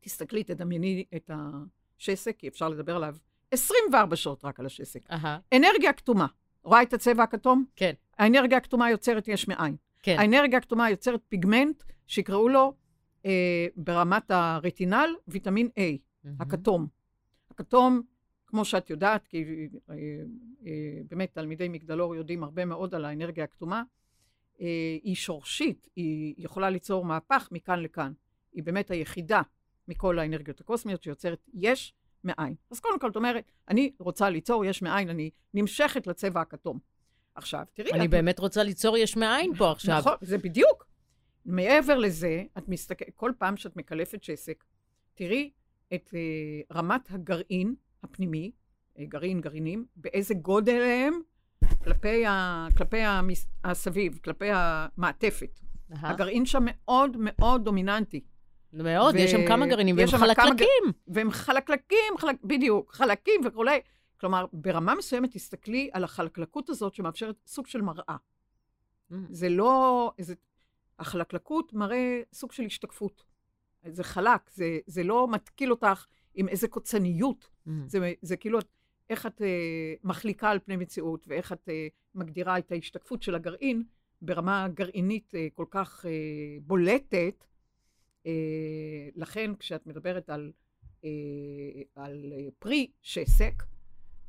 תסתכלי, 0.00 0.44
תדמייני 0.44 1.04
את 1.16 1.30
השסק, 1.98 2.36
כי 2.38 2.48
אפשר 2.48 2.68
לדבר 2.68 2.96
עליו 2.96 3.16
24 3.50 4.16
שעות 4.16 4.44
רק 4.44 4.60
על 4.60 4.66
השסק. 4.66 5.10
Uh-huh. 5.10 5.56
אנרגיה 5.56 5.92
כתומה. 5.92 6.26
רואה 6.62 6.82
את 6.82 6.92
הצבע 6.92 7.22
הכתום? 7.22 7.64
כן. 7.76 7.92
האנרגיה 8.18 8.58
הכתומה 8.58 8.90
יוצרת 8.90 9.28
יש 9.28 9.48
מאין. 9.48 9.76
כן. 10.02 10.16
האנרגיה 10.18 10.58
הכתומה 10.58 10.90
יוצרת 10.90 11.20
פיגמנט 11.28 11.82
שיקראו 12.06 12.48
לו 12.48 12.74
אה, 13.26 13.66
ברמת 13.76 14.30
הרטינל 14.30 15.14
ויטמין 15.28 15.66
A, 15.66 15.78
mm-hmm. 15.78 16.28
הכתום. 16.40 16.86
הכתום, 17.50 18.02
כמו 18.52 18.64
שאת 18.64 18.90
יודעת, 18.90 19.26
כי 19.26 19.68
אה, 19.90 19.94
אה, 20.66 20.72
באמת 21.08 21.32
תלמידי 21.32 21.68
מגדלור 21.68 22.14
יודעים 22.14 22.44
הרבה 22.44 22.64
מאוד 22.64 22.94
על 22.94 23.04
האנרגיה 23.04 23.44
הכתומה, 23.44 23.82
אה, 24.60 24.66
היא 25.02 25.14
שורשית, 25.14 25.88
היא 25.96 26.34
יכולה 26.38 26.70
ליצור 26.70 27.04
מהפך 27.04 27.48
מכאן 27.52 27.80
לכאן. 27.80 28.12
היא 28.52 28.62
באמת 28.62 28.90
היחידה 28.90 29.42
מכל 29.88 30.18
האנרגיות 30.18 30.60
הקוסמיות 30.60 31.02
שיוצרת 31.02 31.48
יש 31.54 31.94
מאין. 32.24 32.54
אז 32.70 32.80
קודם 32.80 32.98
כל, 32.98 33.10
את 33.10 33.16
אומרת, 33.16 33.52
אני 33.68 33.92
רוצה 33.98 34.30
ליצור 34.30 34.64
יש 34.64 34.82
מאין, 34.82 35.08
אני 35.08 35.30
נמשכת 35.54 36.06
לצבע 36.06 36.40
הכתום. 36.40 36.78
עכשיו, 37.34 37.64
תראי... 37.74 37.92
אני 37.92 38.04
את... 38.04 38.10
באמת 38.10 38.38
רוצה 38.38 38.62
ליצור 38.62 38.96
יש 38.96 39.16
מאין 39.16 39.54
פה 39.54 39.72
עכשיו. 39.72 39.98
נכון, 39.98 40.14
זה 40.20 40.38
בדיוק. 40.38 40.86
מעבר 41.44 41.98
לזה, 41.98 42.44
את 42.58 42.68
מסתכלת, 42.68 43.08
כל 43.14 43.32
פעם 43.38 43.56
שאת 43.56 43.76
מקלפת 43.76 44.22
שסק, 44.22 44.64
תראי 45.14 45.50
את 45.94 46.14
רמת 46.72 47.10
הגרעין 47.10 47.74
הפנימי, 48.02 48.50
uh, 48.96 49.00
גרעין, 49.02 49.40
גרעינים, 49.40 49.86
באיזה 49.96 50.34
גודל 50.34 50.82
הם 50.82 51.20
כלפי, 51.84 52.26
ה, 52.26 52.66
כלפי 52.76 53.00
המס, 53.00 53.46
הסביב, 53.64 54.18
כלפי 54.24 54.48
המעטפת. 54.52 55.60
Uh-huh. 55.60 55.96
הגרעין 56.02 56.46
שם 56.46 56.62
מאוד 56.66 57.16
מאוד 57.20 57.64
דומיננטי. 57.64 58.20
מאוד, 58.72 59.14
ו... 59.14 59.18
יש 59.18 59.30
שם 59.30 59.46
כמה 59.48 59.66
גרעינים, 59.66 59.96
והם 59.98 60.06
חלקלקים. 60.08 60.66
כמה... 60.82 60.92
והם 61.08 61.30
חלקלקים, 61.30 62.18
חלק... 62.18 62.36
בדיוק, 62.44 62.94
חלקים 62.94 63.40
וכולי. 63.44 63.80
כלומר, 64.20 64.46
ברמה 64.52 64.94
מסוימת 64.94 65.32
תסתכלי 65.32 65.90
על 65.92 66.04
החלקלקות 66.04 66.68
הזאת 66.68 66.94
שמאפשרת 66.94 67.36
סוג 67.46 67.66
של 67.66 67.82
מראה. 67.82 68.16
Mm. 69.12 69.14
זה 69.30 69.48
לא... 69.48 70.10
זה... 70.20 70.34
החלקלקות 70.98 71.72
מראה 71.72 72.20
סוג 72.32 72.52
של 72.52 72.62
השתקפות. 72.62 73.24
זה 73.86 74.04
חלק, 74.04 74.50
זה, 74.50 74.78
זה 74.86 75.02
לא 75.02 75.28
מתקיל 75.28 75.70
אותך 75.70 76.06
עם 76.34 76.48
איזה 76.48 76.68
קוצניות. 76.68 77.48
Mm. 77.66 77.70
זה, 77.86 78.12
זה 78.22 78.36
כאילו 78.36 78.58
איך 79.10 79.26
את 79.26 79.40
uh, 79.40 79.44
מחליקה 80.04 80.50
על 80.50 80.58
פני 80.58 80.76
מציאות, 80.76 81.24
ואיך 81.28 81.52
את 81.52 81.68
uh, 81.68 81.72
מגדירה 82.14 82.58
את 82.58 82.72
ההשתקפות 82.72 83.22
של 83.22 83.34
הגרעין 83.34 83.82
ברמה 84.22 84.68
גרעינית 84.74 85.32
uh, 85.34 85.38
כל 85.54 85.66
כך 85.70 86.04
uh, 86.04 86.08
בולטת, 86.66 87.44
אה, 88.26 89.08
לכן 89.16 89.54
כשאת 89.58 89.86
מדברת 89.86 90.30
על, 90.30 90.52
אה, 91.04 91.10
על 91.94 92.32
אה, 92.32 92.48
פרי 92.58 92.90
שסק, 93.02 93.62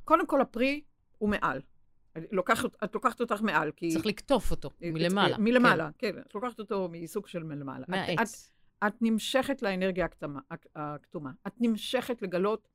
קודם 0.03 0.27
כל 0.27 0.41
הפרי 0.41 0.81
הוא 1.17 1.29
מעל. 1.29 1.61
לוקח, 2.31 2.65
את 2.83 2.93
לוקחת 2.93 3.21
אותך 3.21 3.41
מעל, 3.41 3.71
כי... 3.71 3.91
צריך 3.91 4.05
לקטוף 4.05 4.51
אותו 4.51 4.69
מלמעלה. 4.81 5.37
מלמעלה, 5.37 5.89
כן. 5.97 6.11
כן. 6.11 6.19
את 6.19 6.35
לוקחת 6.35 6.59
אותו 6.59 6.89
מסוג 6.91 7.27
של 7.27 7.43
מלמעלה. 7.43 7.85
מהעץ. 7.87 8.19
את, 8.19 8.27
את, 8.27 8.52
את 8.87 8.93
נמשכת 9.01 9.61
לאנרגיה 9.61 10.05
הכתומה, 10.05 10.39
הכתומה. 10.75 11.31
את 11.47 11.53
נמשכת 11.59 12.21
לגלות 12.21 12.67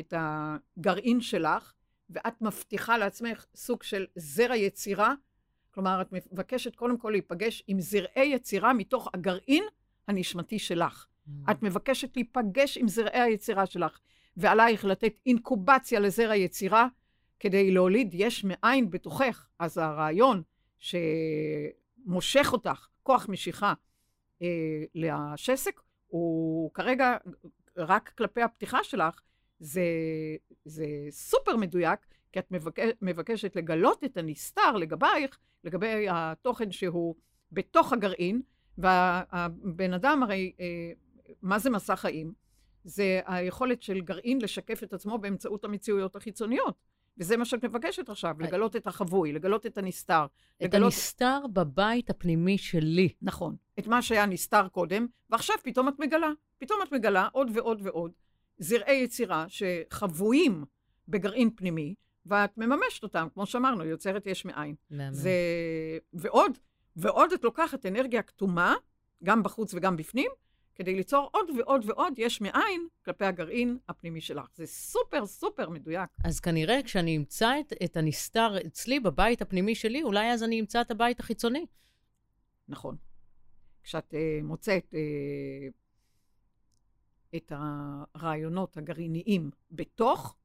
את 0.00 0.14
הגרעין 0.16 1.20
שלך, 1.20 1.72
ואת 2.10 2.42
מבטיחה 2.42 2.98
לעצמך 2.98 3.46
סוג 3.54 3.82
של 3.82 4.06
זרע 4.16 4.56
יצירה. 4.56 5.14
כלומר, 5.70 6.02
את 6.02 6.12
מבקשת 6.12 6.76
קודם 6.76 6.98
כל 6.98 7.10
להיפגש 7.10 7.62
עם 7.66 7.80
זרעי 7.80 8.26
יצירה 8.26 8.72
מתוך 8.72 9.08
הגרעין 9.14 9.64
הנשמתי 10.08 10.58
שלך. 10.58 11.06
Mm. 11.06 11.30
את 11.50 11.62
מבקשת 11.62 12.16
להיפגש 12.16 12.78
עם 12.78 12.88
זרעי 12.88 13.20
היצירה 13.20 13.66
שלך, 13.66 13.98
ועלייך 14.36 14.84
לתת 14.84 15.12
אינקובציה 15.26 16.00
לזרע 16.00 16.32
היצירה 16.32 16.88
כדי 17.40 17.70
להוליד 17.70 18.14
יש 18.14 18.44
מאין 18.44 18.90
בתוכך. 18.90 19.48
אז 19.58 19.78
הרעיון 19.78 20.42
שמושך 20.78 22.48
אותך, 22.52 22.86
כוח 23.02 23.28
משיכה 23.28 23.74
אה, 24.42 24.84
לשסק, 24.94 25.80
הוא 26.06 26.70
כרגע 26.74 27.16
רק 27.76 28.12
כלפי 28.18 28.42
הפתיחה 28.42 28.84
שלך, 28.84 29.20
זה, 29.58 29.82
זה 30.64 30.86
סופר 31.10 31.56
מדויק, 31.56 32.00
כי 32.32 32.38
את 32.38 32.50
מבקש, 32.50 32.90
מבקשת 33.02 33.56
לגלות 33.56 34.04
את 34.04 34.16
הנסתר 34.16 34.72
לגבייך, 34.72 35.38
לגבי 35.64 36.06
התוכן 36.10 36.72
שהוא 36.72 37.14
בתוך 37.52 37.92
הגרעין, 37.92 38.42
והבן 38.78 39.92
אדם 39.92 40.22
הרי, 40.22 40.52
אה, 40.60 40.92
מה 41.42 41.58
זה 41.58 41.70
מסע 41.70 41.96
חיים? 41.96 42.32
זה 42.84 43.20
היכולת 43.26 43.82
של 43.82 44.00
גרעין 44.00 44.40
לשקף 44.40 44.82
את 44.82 44.92
עצמו 44.92 45.18
באמצעות 45.18 45.64
המציאויות 45.64 46.16
החיצוניות. 46.16 46.74
וזה 47.18 47.36
מה 47.36 47.44
שאת 47.44 47.64
מבקשת 47.64 48.08
עכשיו, 48.08 48.36
לגלות 48.40 48.76
את 48.76 48.86
החבוי, 48.86 49.32
לגלות 49.32 49.66
את 49.66 49.78
הנסתר. 49.78 50.26
את 50.56 50.62
לגלות... 50.62 50.92
הנסתר 50.92 51.40
בבית 51.52 52.10
הפנימי 52.10 52.58
שלי. 52.58 53.08
נכון. 53.22 53.56
את 53.78 53.86
מה 53.86 54.02
שהיה 54.02 54.26
נסתר 54.26 54.68
קודם, 54.68 55.06
ועכשיו 55.30 55.56
פתאום 55.62 55.88
את 55.88 55.98
מגלה. 55.98 56.30
פתאום 56.58 56.78
את 56.82 56.92
מגלה 56.92 57.28
עוד 57.32 57.50
ועוד 57.54 57.80
ועוד 57.82 58.12
זרעי 58.58 58.96
יצירה 58.96 59.46
שחבויים 59.48 60.64
בגרעין 61.08 61.50
פנימי, 61.56 61.94
ואת 62.26 62.58
מממשת 62.58 63.02
אותם, 63.02 63.28
כמו 63.34 63.46
שאמרנו, 63.46 63.84
יוצרת 63.84 64.26
יש 64.26 64.44
מאין. 64.44 64.74
זה... 65.10 65.30
ועוד, 66.12 66.58
ועוד 66.96 67.32
את 67.32 67.44
לוקחת 67.44 67.86
אנרגיה 67.86 68.22
כתומה, 68.22 68.74
גם 69.24 69.42
בחוץ 69.42 69.74
וגם 69.74 69.96
בפנים, 69.96 70.30
כדי 70.76 70.94
ליצור 70.94 71.28
עוד 71.32 71.50
ועוד 71.58 71.84
ועוד 71.86 72.12
יש 72.16 72.40
מאין 72.40 72.88
כלפי 73.04 73.24
הגרעין 73.24 73.78
הפנימי 73.88 74.20
שלך. 74.20 74.46
זה 74.54 74.66
סופר 74.66 75.26
סופר 75.26 75.70
מדויק. 75.70 76.10
אז 76.24 76.40
כנראה 76.40 76.82
כשאני 76.82 77.16
אמצא 77.16 77.60
את, 77.60 77.72
את 77.84 77.96
הנסתר 77.96 78.66
אצלי 78.66 79.00
בבית 79.00 79.42
הפנימי 79.42 79.74
שלי, 79.74 80.02
אולי 80.02 80.32
אז 80.32 80.42
אני 80.42 80.60
אמצא 80.60 80.80
את 80.80 80.90
הבית 80.90 81.20
החיצוני. 81.20 81.66
נכון. 82.68 82.96
כשאת 83.82 84.14
uh, 84.14 84.44
מוצאת 84.44 84.94
uh, 84.94 84.96
את 87.36 87.52
הרעיונות 88.14 88.76
הגרעיניים 88.76 89.50
בתוך, 89.70 90.36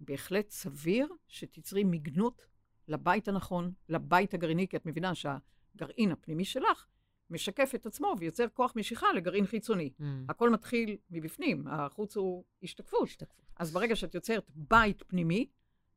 בהחלט 0.00 0.50
סביר 0.50 1.08
שתצרי 1.28 1.84
מגנות 1.84 2.42
לבית 2.88 3.28
הנכון, 3.28 3.72
לבית 3.88 4.34
הגרעיני, 4.34 4.68
כי 4.68 4.76
את 4.76 4.86
מבינה 4.86 5.12
שהגרעין 5.14 6.12
הפנימי 6.12 6.44
שלך 6.44 6.86
משקף 7.30 7.74
את 7.74 7.86
עצמו 7.86 8.14
ויוצר 8.18 8.46
כוח 8.54 8.72
משיכה 8.76 9.06
לגרעין 9.12 9.46
חיצוני. 9.46 9.90
Mm. 10.00 10.04
הכל 10.28 10.50
מתחיל 10.50 10.96
מבפנים, 11.10 11.64
החוץ 11.68 12.16
הוא 12.16 12.44
השתקפות. 12.62 13.08
השתקפות. 13.08 13.44
אז 13.58 13.72
ברגע 13.72 13.96
שאת 13.96 14.14
יוצרת 14.14 14.44
בית 14.54 15.02
פנימי, 15.06 15.46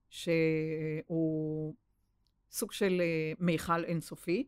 שהוא 0.09 1.73
סוג 2.51 2.71
של 2.71 3.01
אה, 3.01 3.33
מיכל 3.39 3.83
אינסופי, 3.83 4.47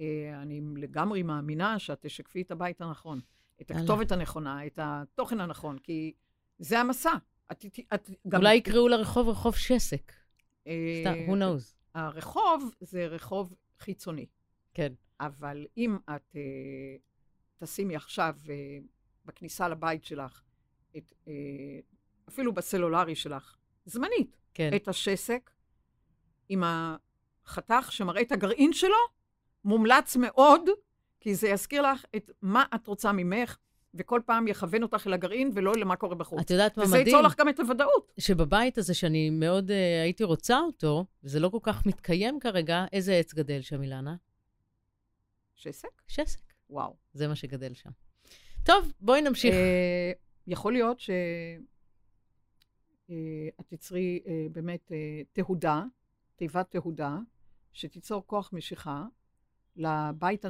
אה, 0.00 0.06
אני 0.42 0.60
לגמרי 0.76 1.22
מאמינה 1.22 1.78
שאת 1.78 1.98
תשקפי 2.00 2.42
את 2.42 2.50
הבית 2.50 2.80
הנכון, 2.80 3.20
את 3.60 3.70
הכתובת 3.70 4.12
הנכונה, 4.12 4.66
את 4.66 4.78
התוכן 4.82 5.40
הנכון, 5.40 5.78
כי 5.78 6.12
זה 6.58 6.80
המסע. 6.80 7.12
את, 7.52 7.64
את 7.94 8.10
גם... 8.28 8.40
אולי 8.40 8.54
יקראו 8.54 8.88
לרחוב 8.88 9.28
רחוב 9.28 9.56
שסק. 9.56 10.12
אה, 10.66 11.02
סתם, 11.02 11.14
who 11.28 11.36
knows. 11.36 11.74
הרחוב 11.94 12.74
זה 12.80 13.06
רחוב 13.06 13.54
חיצוני. 13.78 14.26
כן. 14.74 14.92
אבל 15.20 15.66
אם 15.76 15.96
את 16.16 16.36
uh, 16.36 16.38
תשימי 17.58 17.96
עכשיו 17.96 18.34
uh, 18.44 18.48
בכניסה 19.24 19.68
לבית 19.68 20.04
שלך, 20.04 20.42
את, 20.96 21.12
uh, 21.24 21.28
אפילו 22.28 22.54
בסלולרי 22.54 23.14
שלך, 23.14 23.56
זמנית, 23.84 24.36
כן. 24.54 24.70
את 24.76 24.88
השסק 24.88 25.50
עם 26.48 26.62
החתך 26.66 27.88
שמראה 27.92 28.22
את 28.22 28.32
הגרעין 28.32 28.72
שלו, 28.72 28.96
מומלץ 29.64 30.16
מאוד, 30.16 30.68
כי 31.20 31.34
זה 31.34 31.48
יזכיר 31.48 31.82
לך 31.82 32.04
את 32.16 32.30
מה 32.42 32.64
את 32.74 32.86
רוצה 32.86 33.12
ממך, 33.12 33.56
וכל 33.94 34.20
פעם 34.26 34.48
יכוון 34.48 34.82
אותך 34.82 35.06
אל 35.06 35.12
הגרעין 35.12 35.50
ולא 35.54 35.72
למה 35.76 35.96
קורה 35.96 36.14
בחוץ. 36.14 36.40
את 36.40 36.50
יודעת 36.50 36.76
מה 36.76 36.84
מדהים? 36.84 37.00
וזה 37.00 37.10
ייצור 37.10 37.22
לך 37.22 37.36
גם 37.38 37.48
את 37.48 37.60
הוודאות. 37.60 38.12
שבבית 38.18 38.78
הזה, 38.78 38.94
שאני 38.94 39.30
מאוד 39.30 39.70
uh, 39.70 39.74
הייתי 40.02 40.24
רוצה 40.24 40.58
אותו, 40.58 41.04
וזה 41.24 41.40
לא 41.40 41.48
כל 41.48 41.58
כך 41.62 41.86
מתקיים 41.86 42.40
כרגע, 42.40 42.84
איזה 42.92 43.14
עץ 43.14 43.34
גדל 43.34 43.60
שם, 43.60 43.82
אילנה? 43.82 44.14
שסק? 45.60 46.02
שסק. 46.08 46.40
וואו. 46.70 46.96
זה 47.12 47.28
מה 47.28 47.36
שגדל 47.36 47.74
שם. 47.74 47.90
טוב, 48.64 48.92
בואי 49.00 49.22
נמשיך. 49.22 49.54
אה, 49.54 50.12
יכול 50.46 50.72
להיות 50.72 51.00
שאת 51.00 51.14
אה, 53.10 53.64
תצרי 53.66 54.22
אה, 54.26 54.46
באמת 54.52 54.92
אה, 54.92 55.22
תהודה, 55.32 55.84
תיבת 56.36 56.70
תהודה, 56.70 57.18
שתיצור 57.72 58.26
כוח 58.26 58.52
משיכה 58.52 59.04
לבית, 59.76 60.44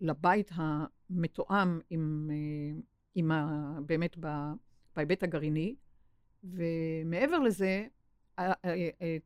לבית 0.00 0.50
המתואם 0.54 1.80
עם, 1.90 2.30
אה, 2.32 2.80
עם 3.14 3.30
ה, 3.30 3.78
באמת 3.86 4.16
ב, 4.20 4.26
בהיבט 4.96 5.22
הגרעיני, 5.22 5.74
ומעבר 6.44 7.38
לזה, 7.38 7.86
אה, 8.38 8.52
אה, 8.64 8.88
אה, 9.02 9.16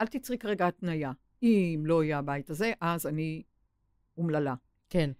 אל 0.00 0.06
תצרי 0.06 0.38
כרגע 0.38 0.66
התניה. 0.66 1.12
אם 1.42 1.82
לא 1.86 2.04
יהיה 2.04 2.18
הבית 2.18 2.50
הזה, 2.50 2.72
אז 2.80 3.06
אני 3.06 3.42
אומללה. 4.16 4.54
כן. 4.90 5.10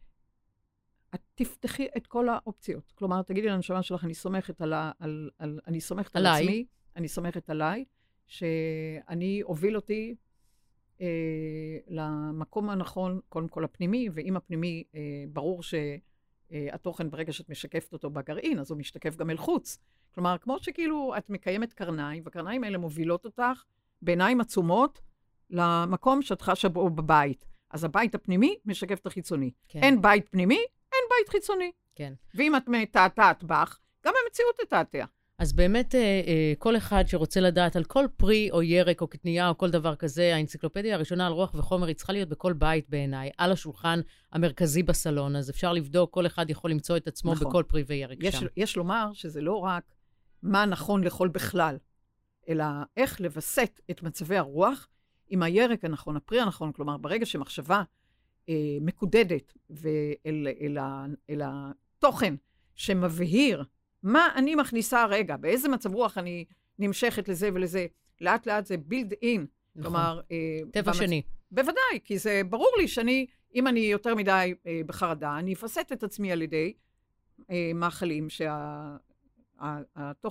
את 1.14 1.20
תפתחי 1.34 1.88
את 1.96 2.06
כל 2.06 2.28
האופציות. 2.28 2.92
כלומר, 2.94 3.22
תגידי 3.22 3.48
לנשמה 3.48 3.82
שלך, 3.82 4.04
אני 4.04 4.14
סומכת 4.14 4.60
על, 4.60 4.72
על, 4.98 5.30
על, 5.38 5.60
אני 5.66 5.80
סומכת 5.80 6.16
עליי. 6.16 6.30
על 6.30 6.42
עצמי, 6.42 6.66
אני 6.96 7.08
סומכת 7.08 7.50
עליי, 7.50 7.84
שאני 8.26 9.42
אוביל 9.42 9.76
אותי 9.76 10.14
אה, 11.00 11.78
למקום 11.88 12.70
הנכון, 12.70 13.20
קודם 13.28 13.48
כל 13.48 13.64
הפנימי, 13.64 14.08
ואם 14.12 14.36
הפנימי, 14.36 14.84
אה, 14.94 15.24
ברור 15.32 15.62
שהתוכן, 15.62 17.10
ברגע 17.10 17.32
שאת 17.32 17.50
משקפת 17.50 17.92
אותו 17.92 18.10
בגרעין, 18.10 18.58
אז 18.58 18.70
הוא 18.70 18.78
משתקף 18.78 19.16
גם 19.16 19.30
אל 19.30 19.36
חוץ. 19.36 19.78
כלומר, 20.14 20.36
כמו 20.38 20.58
שכאילו 20.58 21.14
את 21.18 21.30
מקיימת 21.30 21.72
קרניים, 21.72 22.22
והקרניים 22.24 22.64
האלה 22.64 22.78
מובילות 22.78 23.24
אותך 23.24 23.64
בעיניים 24.02 24.40
עצומות 24.40 25.00
למקום 25.50 26.22
שאת 26.22 26.42
חשה 26.42 26.68
בו 26.68 26.90
בבית. 26.90 27.51
אז 27.72 27.84
הבית 27.84 28.14
הפנימי 28.14 28.56
משקף 28.64 28.98
את 28.98 29.06
החיצוני. 29.06 29.50
כן. 29.68 29.82
אין 29.82 30.02
בית 30.02 30.28
פנימי, 30.28 30.58
אין 30.92 31.04
בית 31.10 31.28
חיצוני. 31.28 31.72
כן. 31.94 32.12
ואם 32.34 32.56
את 32.56 32.68
מתעתעת 32.68 33.44
בך, 33.44 33.78
גם 34.06 34.12
המציאות 34.24 34.54
תתעתע. 34.60 35.04
אז 35.38 35.52
באמת, 35.52 35.94
אה, 35.94 36.00
אה, 36.00 36.52
כל 36.58 36.76
אחד 36.76 37.04
שרוצה 37.06 37.40
לדעת 37.40 37.76
על 37.76 37.84
כל 37.84 38.06
פרי 38.16 38.50
או 38.50 38.62
ירק 38.62 39.00
או 39.00 39.06
קטנייה 39.06 39.48
או 39.48 39.58
כל 39.58 39.70
דבר 39.70 39.94
כזה, 39.94 40.34
האנציקלופדיה 40.34 40.94
הראשונה 40.94 41.26
על 41.26 41.32
רוח 41.32 41.54
וחומר 41.54 41.86
היא 41.86 41.96
צריכה 41.96 42.12
להיות 42.12 42.28
בכל 42.28 42.52
בית 42.52 42.88
בעיניי, 42.88 43.30
על 43.38 43.52
השולחן 43.52 44.00
המרכזי 44.32 44.82
בסלון. 44.82 45.36
אז 45.36 45.50
אפשר 45.50 45.72
לבדוק, 45.72 46.10
כל 46.14 46.26
אחד 46.26 46.50
יכול 46.50 46.70
למצוא 46.70 46.96
את 46.96 47.08
עצמו 47.08 47.32
נכון. 47.32 47.48
בכל 47.48 47.64
פרי 47.68 47.82
וירק 47.86 48.18
יש, 48.20 48.34
שם. 48.34 48.46
יש 48.56 48.76
לומר 48.76 49.10
שזה 49.12 49.40
לא 49.40 49.56
רק 49.56 49.84
מה 50.42 50.66
נכון 50.66 51.04
לאכול 51.04 51.28
בכלל, 51.28 51.76
אלא 52.48 52.64
איך 52.96 53.20
לווסת 53.20 53.80
את 53.90 54.02
מצבי 54.02 54.36
הרוח 54.36 54.88
עם 55.32 55.42
הירק 55.42 55.84
הנכון, 55.84 56.16
הפרי 56.16 56.40
הנכון, 56.40 56.72
כלומר, 56.72 56.96
ברגע 56.96 57.26
שמחשבה 57.26 57.82
אה, 58.48 58.54
מקודדת 58.80 59.52
ואל 59.70 60.48
אל, 60.60 60.78
אל 61.30 61.42
התוכן 61.44 62.34
שמבהיר 62.74 63.64
מה 64.02 64.28
אני 64.34 64.54
מכניסה 64.54 65.06
רגע, 65.06 65.36
באיזה 65.36 65.68
מצב 65.68 65.94
רוח 65.94 66.18
אני 66.18 66.44
נמשכת 66.78 67.28
לזה 67.28 67.50
ולזה, 67.54 67.86
לאט 68.20 68.46
לאט 68.46 68.66
זה 68.66 68.76
בילד 68.76 69.12
אין. 69.22 69.46
נכון. 69.76 69.82
כלומר... 69.82 70.20
אה, 70.30 70.58
טבע 70.72 70.92
במצ... 70.92 70.96
שני. 70.96 71.22
בוודאי, 71.50 72.00
כי 72.04 72.18
זה 72.18 72.42
ברור 72.48 72.72
לי 72.78 72.88
שאני, 72.88 73.26
אם 73.54 73.66
אני 73.66 73.80
יותר 73.80 74.14
מדי 74.14 74.54
אה, 74.66 74.80
בחרדה, 74.86 75.38
אני 75.38 75.52
אפסט 75.52 75.92
את 75.92 76.02
עצמי 76.02 76.32
על 76.32 76.42
ידי 76.42 76.72
אה, 77.50 77.70
מאכלים 77.74 78.30
שהתוכן 78.30 78.80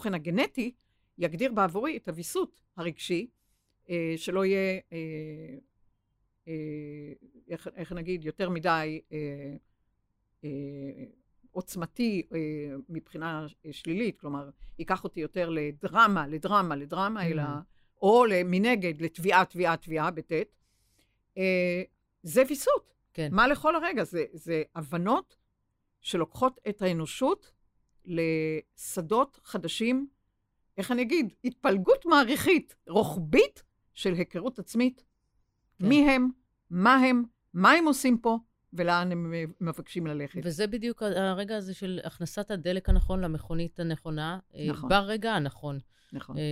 שה, 0.09 0.15
הגנטי 0.15 0.71
יגדיר 1.17 1.51
בעבורי 1.51 1.97
את 1.97 2.07
הוויסות 2.07 2.61
הרגשי 2.77 3.27
שלא 4.17 4.45
יהיה, 4.45 4.79
אה, 4.91 4.97
אה, 6.47 6.53
איך, 7.47 7.67
איך 7.75 7.91
נגיד, 7.91 8.25
יותר 8.25 8.49
מדי 8.49 9.01
עוצמתי 11.51 12.27
מבחינה 12.89 13.45
שלילית, 13.71 14.19
כלומר, 14.19 14.49
ייקח 14.79 15.03
אותי 15.03 15.19
יותר 15.19 15.49
לדרמה, 15.49 16.27
לדרמה, 16.27 16.75
לדרמה, 16.75 17.21
mm-hmm. 17.21 17.25
אלא, 17.25 17.43
או 18.01 18.23
מנגד 18.45 19.01
לתביעה, 19.01 19.45
תביעה, 19.45 19.77
תביעה, 19.77 20.11
בטית. 20.11 20.55
זה 22.23 22.43
ויסות. 22.49 22.93
כן. 23.13 23.29
מה 23.31 23.47
לכל 23.47 23.75
הרגע? 23.75 24.03
זה, 24.03 24.25
זה 24.33 24.63
הבנות 24.75 25.37
שלוקחות 26.01 26.59
את 26.69 26.81
האנושות 26.81 27.51
לשדות 28.05 29.39
חדשים, 29.43 30.07
איך 30.77 30.91
אני 30.91 31.01
אגיד? 31.01 31.33
התפלגות 31.43 32.05
מעריכית, 32.05 32.75
רוחבית, 32.87 33.63
של 33.93 34.13
היכרות 34.13 34.59
עצמית, 34.59 35.03
כן. 35.79 35.87
מי 35.87 36.11
הם, 36.11 36.29
מה 36.69 36.95
הם, 36.95 37.23
מה 37.53 37.71
הם 37.71 37.85
עושים 37.85 38.17
פה, 38.17 38.37
ולאן 38.73 39.11
הם 39.11 39.33
מבקשים 39.61 40.07
ללכת. 40.07 40.41
וזה 40.43 40.67
בדיוק 40.67 41.03
הרגע 41.03 41.57
הזה 41.57 41.73
של 41.73 41.99
הכנסת 42.03 42.51
הדלק 42.51 42.89
הנכון 42.89 43.21
למכונית 43.21 43.79
הנכונה, 43.79 44.39
אה, 44.55 44.67
נכון. 44.69 44.89
ברגע 44.89 45.33
הנכון. 45.33 45.79
נכון. 46.13 46.37
אה, 46.37 46.43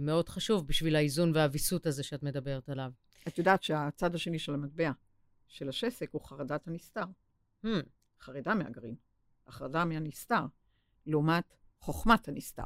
מאוד 0.00 0.28
חשוב 0.28 0.66
בשביל 0.66 0.96
האיזון 0.96 1.32
והוויסות 1.34 1.86
הזה 1.86 2.02
שאת 2.02 2.22
מדברת 2.22 2.68
עליו. 2.68 2.90
את 3.28 3.38
יודעת 3.38 3.62
שהצד 3.62 4.14
השני 4.14 4.38
של 4.38 4.54
המטבע, 4.54 4.90
של 5.48 5.68
השסק, 5.68 6.08
הוא 6.12 6.22
חרדת 6.22 6.68
הנסתר. 6.68 7.04
Hmm. 7.64 7.68
חרדה 8.20 8.54
מהגרעין, 8.54 8.94
החרדה 9.46 9.84
מהנסתר, 9.84 10.44
לעומת 11.06 11.54
חוכמת 11.80 12.28
הנסתר. 12.28 12.64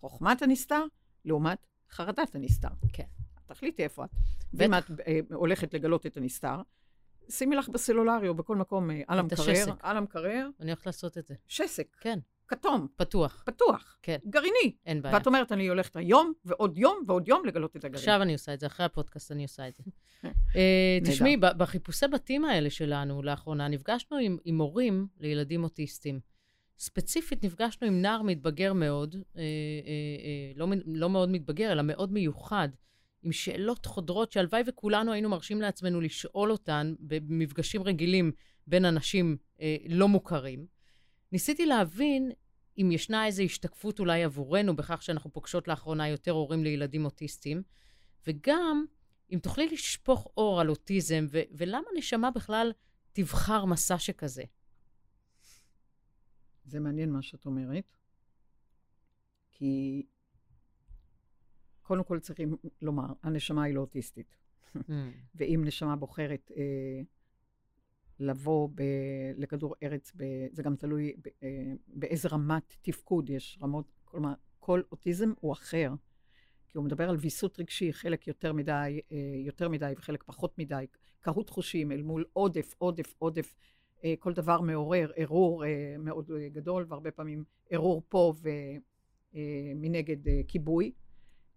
חוכמת 0.00 0.42
הנסתר 0.42 0.84
לעומת 1.24 1.66
חרדת 1.90 2.34
הנסתר. 2.34 2.68
כן. 2.92 3.06
תחליטי 3.46 3.84
איפה 3.84 4.04
את. 4.04 4.10
ואם 4.54 4.74
את 4.74 4.84
אה, 5.06 5.20
הולכת 5.32 5.74
לגלות 5.74 6.06
את 6.06 6.16
הנסתר, 6.16 6.56
שימי 7.28 7.56
לך 7.56 7.68
בסלולרי 7.68 8.28
או 8.28 8.34
בכל 8.34 8.56
מקום 8.56 8.90
אה, 8.90 9.00
על 9.06 9.18
המקרר. 9.18 9.64
על 9.80 9.96
המקרר. 9.96 10.48
אני 10.60 10.70
הולכת 10.70 10.86
לעשות 10.86 11.18
את 11.18 11.26
זה. 11.26 11.34
שסק. 11.46 11.96
כן. 12.00 12.18
כתום. 12.48 12.86
פתוח. 12.96 13.42
פתוח. 13.46 13.98
כן. 14.02 14.18
גרעיני. 14.28 14.76
אין 14.86 15.02
בעיה. 15.02 15.14
ואת 15.14 15.26
אומרת, 15.26 15.52
אני 15.52 15.68
הולכת 15.68 15.96
היום, 15.96 16.32
ועוד 16.44 16.78
יום, 16.78 17.02
ועוד 17.06 17.28
יום 17.28 17.46
לגלות 17.46 17.76
את 17.76 17.84
הגרעין. 17.84 17.94
עכשיו 17.94 18.22
אני 18.22 18.32
עושה 18.32 18.54
את 18.54 18.60
זה, 18.60 18.66
אחרי 18.66 18.86
הפודקאסט 18.86 19.32
אני 19.32 19.42
עושה 19.42 19.68
את 19.68 19.76
זה. 19.76 19.82
אה, 20.56 20.98
תשמעי, 21.04 21.36
בחיפושי 21.36 22.06
בתים 22.12 22.44
האלה 22.44 22.70
שלנו 22.70 23.22
לאחרונה, 23.22 23.68
נפגשנו 23.68 24.16
עם, 24.16 24.38
עם 24.44 24.58
הורים 24.58 25.06
לילדים 25.20 25.64
אוטיסטים. 25.64 26.20
ספציפית 26.78 27.44
נפגשנו 27.44 27.86
עם 27.86 28.02
נער 28.02 28.22
מתבגר 28.22 28.72
מאוד, 28.72 29.14
אה, 29.14 29.40
אה, 29.40 29.44
אה, 30.24 30.52
לא, 30.56 30.66
לא 30.86 31.10
מאוד 31.10 31.28
מתבגר, 31.28 31.72
אלא 31.72 31.82
מאוד 31.82 32.12
מיוחד, 32.12 32.68
עם 33.26 33.32
שאלות 33.32 33.86
חודרות 33.86 34.32
שהלוואי 34.32 34.62
וכולנו 34.66 35.12
היינו 35.12 35.28
מרשים 35.28 35.60
לעצמנו 35.60 36.00
לשאול 36.00 36.52
אותן 36.52 36.94
במפגשים 37.00 37.82
רגילים 37.82 38.32
בין 38.66 38.84
אנשים 38.84 39.36
אה, 39.60 39.76
לא 39.88 40.08
מוכרים. 40.08 40.66
ניסיתי 41.32 41.66
להבין 41.66 42.32
אם 42.78 42.92
ישנה 42.92 43.26
איזו 43.26 43.42
השתקפות 43.42 44.00
אולי 44.00 44.24
עבורנו 44.24 44.76
בכך 44.76 45.02
שאנחנו 45.02 45.32
פוגשות 45.32 45.68
לאחרונה 45.68 46.08
יותר 46.08 46.30
הורים 46.30 46.64
לילדים 46.64 47.04
אוטיסטים, 47.04 47.62
וגם 48.26 48.84
אם 49.32 49.38
תוכלי 49.38 49.68
לשפוך 49.68 50.28
אור 50.36 50.60
על 50.60 50.70
אוטיזם, 50.70 51.26
ו- 51.30 51.42
ולמה 51.50 51.88
נשמה 51.96 52.30
בכלל 52.30 52.72
תבחר 53.12 53.64
מסע 53.64 53.98
שכזה? 53.98 54.44
זה 56.64 56.80
מעניין 56.80 57.12
מה 57.12 57.22
שאת 57.22 57.46
אומרת, 57.46 57.96
כי 59.52 60.02
קודם 61.86 62.04
כל 62.04 62.20
צריכים 62.20 62.56
לומר, 62.82 63.06
הנשמה 63.22 63.62
היא 63.62 63.74
לא 63.74 63.80
אוטיסטית. 63.80 64.36
Mm. 64.76 64.80
ואם 65.36 65.62
נשמה 65.64 65.96
בוחרת 65.96 66.50
אה, 66.56 67.00
לבוא 68.18 68.68
ב, 68.74 68.82
לכדור 69.36 69.74
ארץ, 69.82 70.12
ב, 70.16 70.24
זה 70.52 70.62
גם 70.62 70.76
תלוי 70.76 71.12
ב, 71.22 71.28
אה, 71.42 71.72
באיזה 71.88 72.28
רמת 72.28 72.76
תפקוד 72.82 73.30
יש, 73.30 73.58
רמות, 73.62 73.86
כלומר, 74.04 74.32
כל 74.58 74.82
אוטיזם 74.92 75.32
הוא 75.40 75.52
אחר. 75.52 75.92
כי 76.68 76.78
הוא 76.78 76.84
מדבר 76.84 77.10
על 77.10 77.16
ויסות 77.16 77.60
רגשי, 77.60 77.92
חלק 77.92 78.26
יותר 78.26 78.52
מדי, 78.52 79.00
אה, 79.12 79.16
יותר 79.46 79.68
מדי 79.68 79.92
וחלק 79.96 80.22
פחות 80.22 80.58
מדי, 80.58 80.86
קהות 81.20 81.50
חושים 81.50 81.92
אל 81.92 82.02
מול 82.02 82.24
עודף, 82.32 82.74
עודף, 82.78 83.14
עודף. 83.18 83.54
אה, 84.04 84.14
כל 84.18 84.32
דבר 84.32 84.60
מעורר 84.60 85.10
ערעור 85.16 85.64
אה, 85.64 85.96
מאוד 85.98 86.30
אה, 86.30 86.48
גדול, 86.48 86.86
והרבה 86.88 87.10
פעמים 87.10 87.44
ערעור 87.70 88.02
פה 88.08 88.34
ומנגד 89.34 90.28
אה, 90.28 90.32
אה, 90.32 90.40
כיבוי. 90.48 90.92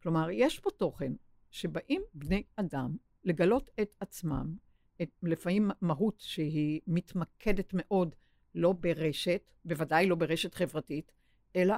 כלומר, 0.03 0.27
יש 0.31 0.59
פה 0.59 0.69
תוכן 0.71 1.13
שבאים 1.51 2.01
בני 2.13 2.43
אדם 2.55 2.97
לגלות 3.23 3.71
את 3.81 3.95
עצמם, 3.99 4.55
את, 5.01 5.09
לפעמים 5.23 5.71
מהות 5.81 6.19
שהיא 6.19 6.81
מתמקדת 6.87 7.69
מאוד 7.73 8.15
לא 8.55 8.73
ברשת, 8.73 9.51
בוודאי 9.65 10.07
לא 10.07 10.15
ברשת 10.15 10.53
חברתית, 10.53 11.11
אלא 11.55 11.75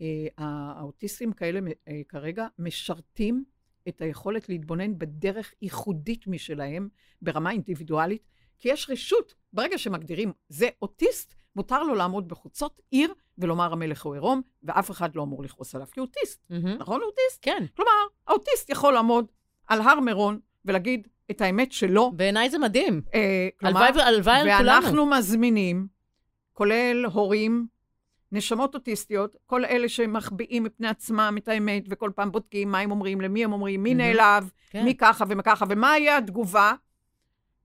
אה, 0.00 0.26
האוטיסטים 0.36 1.32
כאלה 1.32 1.60
אה, 1.88 2.00
כרגע 2.08 2.46
משרתים 2.58 3.44
את 3.88 4.00
היכולת 4.00 4.48
להתבונן 4.48 4.98
בדרך 4.98 5.54
ייחודית 5.62 6.26
משלהם, 6.26 6.88
ברמה 7.22 7.50
אינדיבידואלית, 7.50 8.28
כי 8.58 8.68
יש 8.68 8.90
רשות, 8.90 9.34
ברגע 9.52 9.78
שמגדירים 9.78 10.32
זה 10.48 10.68
אוטיסט, 10.82 11.34
מותר 11.56 11.82
לו 11.82 11.94
לעמוד 11.94 12.28
בחוצות 12.28 12.80
עיר 12.90 13.14
ולומר 13.38 13.72
המלך 13.72 14.04
הוא 14.04 14.14
עירום, 14.14 14.42
ואף 14.62 14.90
אחד 14.90 15.16
לא 15.16 15.22
אמור 15.22 15.42
לכעוס 15.42 15.74
עליו, 15.74 15.86
כי 15.92 16.00
הוא 16.00 16.06
אוטיסט. 16.06 16.44
מהמם. 16.50 16.68
נכון, 16.78 17.00
הוא 17.00 17.06
אוטיסט? 17.06 17.38
כן. 17.42 17.64
כלומר, 17.76 17.90
האוטיסט 18.28 18.70
יכול 18.70 18.94
לעמוד 18.94 19.26
על 19.66 19.80
הר 19.80 20.00
מירון 20.00 20.38
ולהגיד 20.64 21.08
את 21.30 21.40
האמת 21.40 21.72
שלו. 21.72 22.12
בעיניי 22.16 22.50
זה 22.50 22.58
מדהים. 22.58 23.02
אה, 23.14 23.48
כלומר, 23.60 23.80
הלוואי 23.80 24.02
על 24.04 24.22
כולנו. 24.22 24.68
ואנחנו 24.68 25.06
מזמינים, 25.06 25.86
כולל 26.52 27.04
הורים, 27.12 27.66
נשמות 28.32 28.74
אוטיסטיות, 28.74 29.36
כל 29.46 29.64
אלה 29.64 29.88
שמחביאים 29.88 30.62
מפני 30.62 30.88
עצמם 30.88 31.34
את 31.38 31.48
האמת, 31.48 31.84
וכל 31.88 32.10
פעם 32.14 32.32
בודקים 32.32 32.70
מה 32.70 32.78
הם 32.78 32.90
אומרים, 32.90 33.20
למי 33.20 33.44
הם 33.44 33.52
אומרים, 33.52 33.82
מי 33.82 33.94
מהמם. 33.94 34.16
נעלב, 34.16 34.50
כן. 34.70 34.84
מי 34.84 34.94
ככה 34.96 35.24
ומה 35.28 35.42
ככה, 35.42 35.64
ומה 35.68 35.98
יהיה 35.98 36.18
התגובה, 36.18 36.72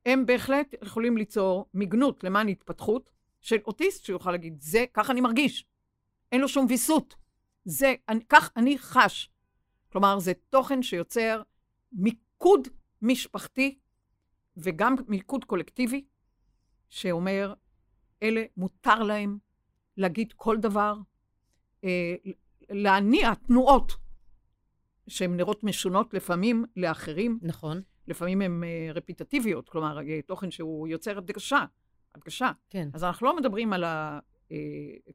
הם 0.06 0.25
בהחלט 0.25 0.75
יכולים 0.84 1.17
ליצור 1.17 1.65
מיגנות 1.73 2.23
למען 2.23 2.47
התפתחות 2.47 3.10
של 3.41 3.58
אוטיסט 3.67 4.06
שיוכל 4.06 4.32
להגיד, 4.32 4.62
זה, 4.62 4.86
ככה 4.93 5.13
אני 5.13 5.21
מרגיש. 5.21 5.65
אין 6.32 6.41
לו 6.41 6.47
שום 6.47 6.65
ויסות. 6.69 7.15
זה, 7.65 7.95
אני, 8.10 8.19
כך 8.30 8.52
אני 8.56 8.78
חש. 8.78 9.30
כלומר, 9.91 10.19
זה 10.19 10.34
תוכן 10.49 10.84
שיוצר 10.84 11.41
מיקוד 11.91 12.67
משפחתי 13.02 13.80
וגם 14.58 14.95
מיקוד 15.08 15.45
קולקטיבי, 15.45 16.06
שאומר, 16.89 17.54
אלה 18.23 18.43
מותר 18.58 19.04
להם 19.04 19.38
להגיד 19.97 20.34
כל 20.36 20.58
דבר, 20.58 20.95
אה, 21.84 22.15
להניע 22.69 23.36
תנועות 23.36 23.91
שהן 25.08 25.38
נראות 25.38 25.63
משונות 25.63 26.13
לפעמים 26.13 26.65
לאחרים, 26.75 27.39
נכון, 27.41 27.82
לפעמים 28.08 28.41
הן 28.41 28.63
אה, 28.63 28.89
רפיטטיביות, 28.93 29.69
כלומר, 29.69 29.99
אה, 29.99 30.21
תוכן 30.21 30.52
שהוא 30.52 30.88
יוצר 30.88 31.17
הדגשה, 31.17 31.65
הדגשה. 32.15 32.52
כן. 32.69 32.89
אז 32.93 33.04
אנחנו 33.04 33.26
לא 33.28 33.38
מדברים 33.38 33.74
על 33.74 33.84
ה... 33.84 34.19
אה, 34.52 34.58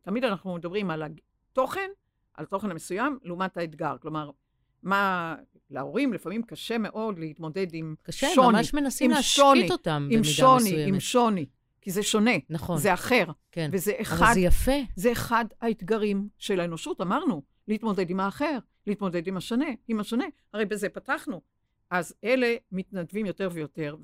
תמיד 0.03 0.25
אנחנו 0.25 0.55
מדברים 0.55 0.91
על 0.91 1.03
התוכן, 1.03 1.91
על 2.35 2.45
התוכן 2.45 2.71
המסוים, 2.71 3.19
לעומת 3.23 3.57
האתגר. 3.57 3.97
כלומר, 4.01 4.31
מה... 4.83 5.35
להורים 5.71 6.13
לפעמים 6.13 6.43
קשה 6.43 6.79
מאוד 6.79 7.19
להתמודד 7.19 7.67
עם 7.73 7.95
קשה, 8.03 8.27
שוני. 8.35 8.57
ממש 8.57 8.75
מנסים 8.75 9.11
עם 9.11 9.17
להשקיט 9.17 9.45
שוני, 9.45 9.71
אותם 9.71 10.09
עם 10.11 10.19
במידה 10.19 10.25
שוני, 10.25 10.57
מסוימת. 10.57 10.89
עם 10.89 11.01
שוני, 11.01 11.47
כי 11.81 11.91
זה 11.91 12.03
שונה, 12.03 12.31
נכון, 12.51 12.79
זה 12.79 12.95
אחר, 12.95 13.25
כן. 13.53 13.71
וזה 13.73 13.93
אבל 13.93 14.01
אחד, 14.03 14.31
זה 14.35 14.41
יפה. 14.41 14.73
זה 14.97 15.13
אחד 15.13 15.45
האתגרים 15.61 16.29
של 16.39 16.61
האנושות, 16.61 17.01
אמרנו, 17.01 17.43
להתמודד 17.69 18.11
עם 18.11 18.21
האחר, 18.21 18.59
להתמודד 18.87 19.27
עם 19.27 19.37
השונה, 19.37 19.67
עם 19.89 20.01
השונה, 20.01 20.25
הרי 20.53 20.65
בזה 20.65 20.89
פתחנו. 20.89 21.41
אז 21.91 22.15
אלה 22.25 22.55
מתנדבים 22.73 23.27
יותר 23.27 23.49
ויותר, 23.53 23.97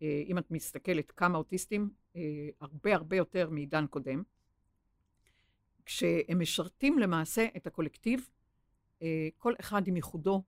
ואם 0.00 0.38
את 0.38 0.50
מסתכלת 0.50 1.10
כמה 1.10 1.38
אוטיסטים, 1.38 1.90
אה, 2.16 2.48
הרבה 2.60 2.94
הרבה 2.94 3.16
יותר 3.16 3.50
מעידן 3.50 3.86
קודם, 3.86 4.22
כשהם 5.86 6.40
משרתים 6.40 6.98
למעשה 6.98 7.46
את 7.56 7.66
הקולקטיב, 7.66 8.28
אה, 9.02 9.28
כל 9.36 9.54
אחד 9.60 9.88
עם 9.88 9.96
ייחודו, 9.96 10.42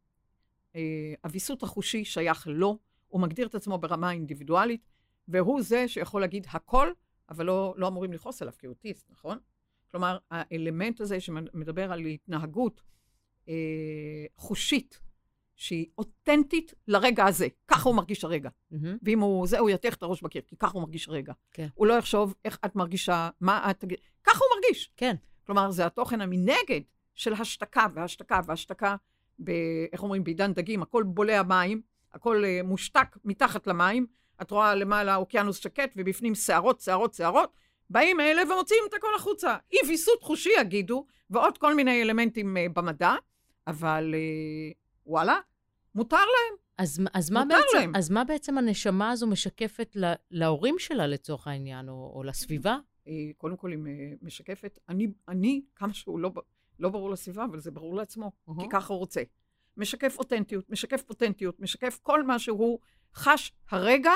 אה, 0.76 1.14
הוויסות 1.24 1.62
החושי 1.62 2.04
שייך 2.04 2.46
לו, 2.46 2.78
הוא 3.08 3.20
מגדיר 3.20 3.46
את 3.46 3.54
עצמו 3.54 3.78
ברמה 3.78 4.12
אינדיבידואלית, 4.12 4.88
והוא 5.28 5.62
זה 5.62 5.88
שיכול 5.88 6.20
להגיד 6.20 6.46
הכל, 6.50 6.92
אבל 7.30 7.46
לא, 7.46 7.74
לא 7.76 7.88
אמורים 7.88 8.12
לכעוס 8.12 8.42
עליו, 8.42 8.54
כי 8.58 8.66
הוא 8.66 8.74
אוטיסט, 8.74 9.10
נכון? 9.10 9.38
כלומר, 9.90 10.18
האלמנט 10.30 11.00
הזה 11.00 11.20
שמדבר 11.20 11.92
על 11.92 12.06
התנהגות 12.06 12.82
אה, 13.48 13.54
חושית, 14.36 15.00
שהיא 15.58 15.86
אותנטית 15.98 16.74
לרגע 16.88 17.26
הזה, 17.26 17.48
ככה 17.68 17.88
הוא 17.88 17.96
מרגיש 17.96 18.24
הרגע. 18.24 18.50
מהמם. 18.70 18.96
ואם 19.02 19.20
הוא 19.20 19.46
זה, 19.46 19.58
הוא 19.58 19.70
יתך 19.70 19.94
את 19.94 20.02
הראש 20.02 20.22
בקיר, 20.22 20.42
כי 20.46 20.56
ככה 20.56 20.72
הוא 20.72 20.82
מרגיש 20.82 21.08
הרגע. 21.08 21.32
כן. 21.52 21.66
הוא 21.74 21.86
לא 21.86 21.94
יחשוב 21.94 22.34
איך 22.44 22.58
את 22.64 22.76
מרגישה, 22.76 23.28
מה 23.40 23.70
את 23.70 23.80
תגיד, 23.80 23.98
ככה 24.24 24.38
הוא 24.38 24.56
מרגיש. 24.56 24.90
כן, 24.96 25.14
כלומר, 25.46 25.70
זה 25.70 25.86
התוכן 25.86 26.20
המנגד 26.20 26.80
של 27.14 27.32
השתקה 27.32 27.86
והשתקה 27.94 28.40
והשתקה, 28.46 28.96
ב, 29.44 29.50
איך 29.92 30.02
אומרים, 30.02 30.24
בעידן 30.24 30.52
דגים, 30.52 30.82
הכל 30.82 31.02
בולע 31.02 31.42
מים, 31.42 31.80
הכל 32.12 32.42
uh, 32.44 32.66
מושתק 32.66 33.16
מתחת 33.24 33.66
למים, 33.66 34.06
את 34.42 34.50
רואה 34.50 34.74
למעלה 34.74 35.16
אוקיינוס 35.16 35.58
שקט, 35.58 35.92
ובפנים 35.96 36.34
שערות, 36.34 36.80
שערות, 36.80 37.14
שערות, 37.14 37.52
באים 37.90 38.20
אלה 38.20 38.42
ומוציאים 38.52 38.84
את 38.88 38.94
הכל 38.94 39.14
החוצה. 39.16 39.56
אי 39.72 39.78
ויסות 39.88 40.22
חושי, 40.22 40.50
יגידו, 40.60 41.06
ועוד 41.30 41.58
כל 41.58 41.74
מיני 41.74 42.02
אלמנטים 42.02 42.56
uh, 42.56 42.72
במדע, 42.72 43.14
אבל 43.66 44.14
uh, 44.14 44.87
וואלה, 45.08 45.38
מותר 45.94 46.16
להם. 46.16 46.58
אז, 46.78 47.00
אז, 47.14 47.30
מה 47.30 47.44
מותר 47.44 47.56
בעצם, 47.56 47.78
להם. 47.78 47.96
אז 47.96 48.10
מה 48.10 48.24
בעצם 48.24 48.58
הנשמה 48.58 49.10
הזו 49.10 49.26
משקפת 49.26 49.96
ל, 49.96 50.12
להורים 50.30 50.78
שלה 50.78 51.06
לצורך 51.06 51.46
העניין, 51.46 51.88
או, 51.88 52.12
או 52.14 52.22
לסביבה? 52.22 52.78
קודם 53.36 53.56
כל 53.56 53.70
היא 53.70 53.78
משקפת, 54.22 54.78
אני, 54.88 55.06
אני 55.28 55.62
כמה 55.76 55.94
שהוא 55.94 56.18
לא, 56.18 56.30
לא 56.78 56.88
ברור 56.88 57.10
לסביבה, 57.10 57.44
אבל 57.44 57.60
זה 57.60 57.70
ברור 57.70 57.96
לעצמו, 57.96 58.32
אהה. 58.48 58.56
כי 58.60 58.66
ככה 58.70 58.92
הוא 58.92 58.98
רוצה. 58.98 59.22
משקף 59.76 60.18
אותנטיות, 60.18 60.70
משקף 60.70 61.02
פוטנטיות, 61.02 61.60
משקף 61.60 61.98
כל 62.02 62.22
מה 62.22 62.38
שהוא 62.38 62.78
חש 63.14 63.52
הרגע, 63.70 64.12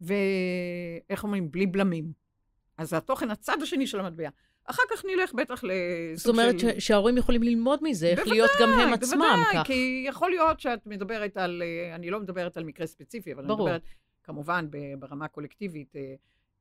ואיך 0.00 1.24
אומרים? 1.24 1.50
בלי 1.50 1.66
בלמים. 1.66 2.12
אז 2.76 2.90
זה 2.90 2.96
התוכן 2.96 3.30
הצד 3.30 3.62
השני 3.62 3.86
של 3.86 4.00
המטבע. 4.00 4.28
אחר 4.66 4.82
כך 4.90 5.04
נלך 5.04 5.32
בטח 5.34 5.64
לסוג 5.64 6.16
זאת 6.16 6.28
אומרת 6.28 6.58
של... 6.58 6.80
שההורים 6.80 7.16
יכולים 7.16 7.42
ללמוד 7.42 7.80
מזה, 7.82 8.06
איך 8.06 8.26
להיות 8.26 8.50
גם 8.60 8.68
הם 8.68 8.78
בוודאי, 8.78 8.94
עצמם 8.94 9.18
בוודאי, 9.18 9.54
כך. 9.54 9.66
כי 9.66 10.04
יכול 10.08 10.30
להיות 10.30 10.60
שאת 10.60 10.86
מדברת 10.86 11.36
על, 11.36 11.62
אה, 11.62 11.94
אני 11.94 12.10
לא 12.10 12.20
מדברת 12.20 12.56
על 12.56 12.64
מקרה 12.64 12.86
ספציפי, 12.86 13.32
אבל 13.32 13.46
ברור. 13.46 13.68
אני 13.68 13.76
מדברת 13.76 13.82
כמובן 14.24 14.66
ברמה 14.98 15.28
קולקטיבית, 15.28 15.96
אה, 15.96 16.14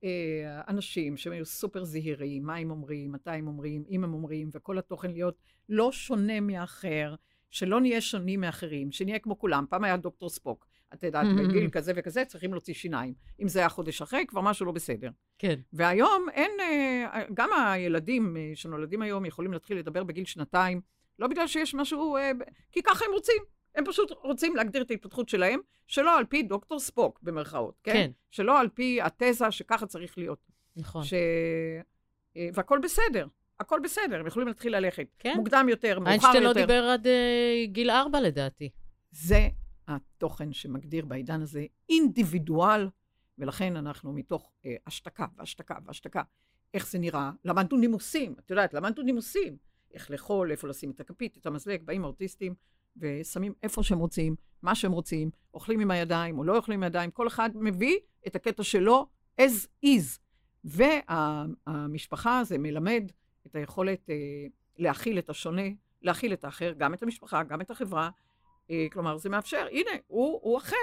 אה, 0.03 0.61
אנשים 0.67 1.17
שהם 1.17 1.33
היו 1.33 1.45
סופר 1.45 1.83
זהירים, 1.83 2.43
מה 2.43 2.55
הם 2.55 2.71
אומרים, 2.71 3.11
מתי 3.11 3.31
הם 3.31 3.47
אומרים, 3.47 3.83
אם 3.89 4.03
הם 4.03 4.13
אומרים, 4.13 4.49
וכל 4.53 4.77
התוכן 4.77 5.11
להיות 5.11 5.35
לא 5.69 5.91
שונה 5.91 6.39
מאחר, 6.39 7.15
שלא 7.49 7.81
נהיה 7.81 8.01
שונים 8.01 8.41
מאחרים, 8.41 8.91
שנהיה 8.91 9.19
כמו 9.19 9.39
כולם. 9.39 9.65
פעם 9.69 9.84
היה 9.84 9.97
דוקטור 9.97 10.30
ספוק. 10.30 10.67
את 10.93 11.03
יודעת, 11.03 11.25
בגיל 11.37 11.69
כזה 11.69 11.91
וכזה 11.95 12.25
צריכים 12.25 12.51
להוציא 12.51 12.73
שיניים. 12.73 13.13
אם 13.41 13.47
זה 13.47 13.59
היה 13.59 13.69
חודש 13.69 14.01
אחרי, 14.01 14.25
כבר 14.27 14.41
משהו 14.41 14.65
לא 14.65 14.71
בסדר. 14.71 15.09
כן, 15.39 15.59
והיום 15.73 16.25
אין, 16.33 16.51
אה, 16.59 17.23
גם 17.33 17.49
הילדים 17.53 18.37
אה, 18.37 18.51
שנולדים 18.55 19.01
היום 19.01 19.25
יכולים 19.25 19.53
להתחיל 19.53 19.77
לדבר 19.77 20.03
בגיל 20.03 20.25
שנתיים, 20.25 20.81
לא 21.19 21.27
בגלל 21.27 21.47
שיש 21.47 21.75
משהו, 21.75 22.17
אה, 22.17 22.31
כי 22.71 22.81
ככה 22.81 23.05
הם 23.05 23.11
רוצים. 23.13 23.43
הם 23.75 23.85
פשוט 23.85 24.11
רוצים 24.23 24.55
להגדיר 24.55 24.81
את 24.81 24.91
ההתפתחות 24.91 25.29
שלהם, 25.29 25.59
שלא 25.87 26.17
על 26.17 26.25
פי 26.25 26.43
דוקטור 26.43 26.79
ספוק, 26.79 27.19
במרכאות, 27.23 27.79
כן? 27.83 27.93
כן. 27.93 28.11
שלא 28.31 28.59
על 28.59 28.69
פי 28.69 28.99
התזה 29.01 29.51
שככה 29.51 29.85
צריך 29.85 30.17
להיות. 30.17 30.39
נכון. 30.75 31.03
ש... 31.03 31.13
והכל 32.53 32.79
בסדר, 32.83 33.27
הכל 33.59 33.79
בסדר, 33.83 34.19
הם 34.19 34.27
יכולים 34.27 34.47
להתחיל 34.47 34.77
ללכת. 34.77 35.07
כן. 35.19 35.33
מוקדם 35.37 35.67
יותר, 35.69 35.99
מאוחר 35.99 36.09
איינשטיין 36.09 36.43
לא 36.43 36.47
יותר. 36.49 36.61
דיבר 36.61 36.83
עד 36.83 37.07
אה, 37.07 37.65
גיל 37.65 37.89
ארבע 37.89 38.21
לדעתי. 38.21 38.69
זה 39.11 39.47
התוכן 39.88 40.53
שמגדיר 40.53 41.05
בעידן 41.05 41.41
הזה 41.41 41.65
אינדיבידואל, 41.89 42.89
ולכן 43.38 43.77
אנחנו 43.77 44.13
מתוך 44.13 44.51
אה, 44.65 44.75
השתקה 44.88 45.25
והשתקה 45.38 45.75
והשתקה, 45.86 46.21
איך 46.73 46.88
זה 46.88 46.99
נראה, 46.99 47.31
למדנו 47.45 47.77
נימוסים, 47.77 48.36
את 48.39 48.49
יודעת, 48.49 48.73
למדנו 48.73 49.03
נימוסים, 49.03 49.57
איך 49.93 50.11
לאכול, 50.11 50.51
איפה 50.51 50.67
לשים 50.67 50.91
את 50.91 50.99
הכפית, 50.99 51.38
את 51.38 51.45
המזלג, 51.45 51.84
באים 51.84 52.03
האוטיסטים 52.03 52.55
ושמים 52.97 53.53
איפה 53.63 53.84
שהם 53.84 53.99
רוצים, 53.99 54.36
מה 54.61 54.75
שהם 54.75 54.91
רוצים, 54.91 55.29
אוכלים 55.53 55.79
עם 55.79 55.91
הידיים 55.91 56.39
או 56.39 56.43
לא 56.43 56.57
אוכלים 56.57 56.79
עם 56.79 56.84
הידיים, 56.84 57.11
כל 57.11 57.27
אחד 57.27 57.49
מביא 57.55 57.97
את 58.27 58.36
הקטע 58.36 58.63
שלו 58.63 59.07
as 59.41 59.86
is. 59.86 60.19
והמשפחה 60.63 62.43
זה 62.43 62.57
מלמד 62.57 63.11
את 63.47 63.55
היכולת 63.55 64.09
אה, 64.09 64.15
להכיל 64.77 65.19
את 65.19 65.29
השונה, 65.29 65.61
להכיל 66.01 66.34
את 66.34 66.43
האחר, 66.43 66.73
גם 66.77 66.93
את 66.93 67.03
המשפחה, 67.03 67.43
גם 67.43 67.61
את 67.61 67.71
החברה. 67.71 68.09
אה, 68.72 68.86
כלומר, 68.91 69.18
זה 69.18 69.30
מאפשר, 69.30 69.68
הנה, 69.72 69.91
הוא, 70.07 70.39
הוא 70.43 70.57
אחר. 70.57 70.76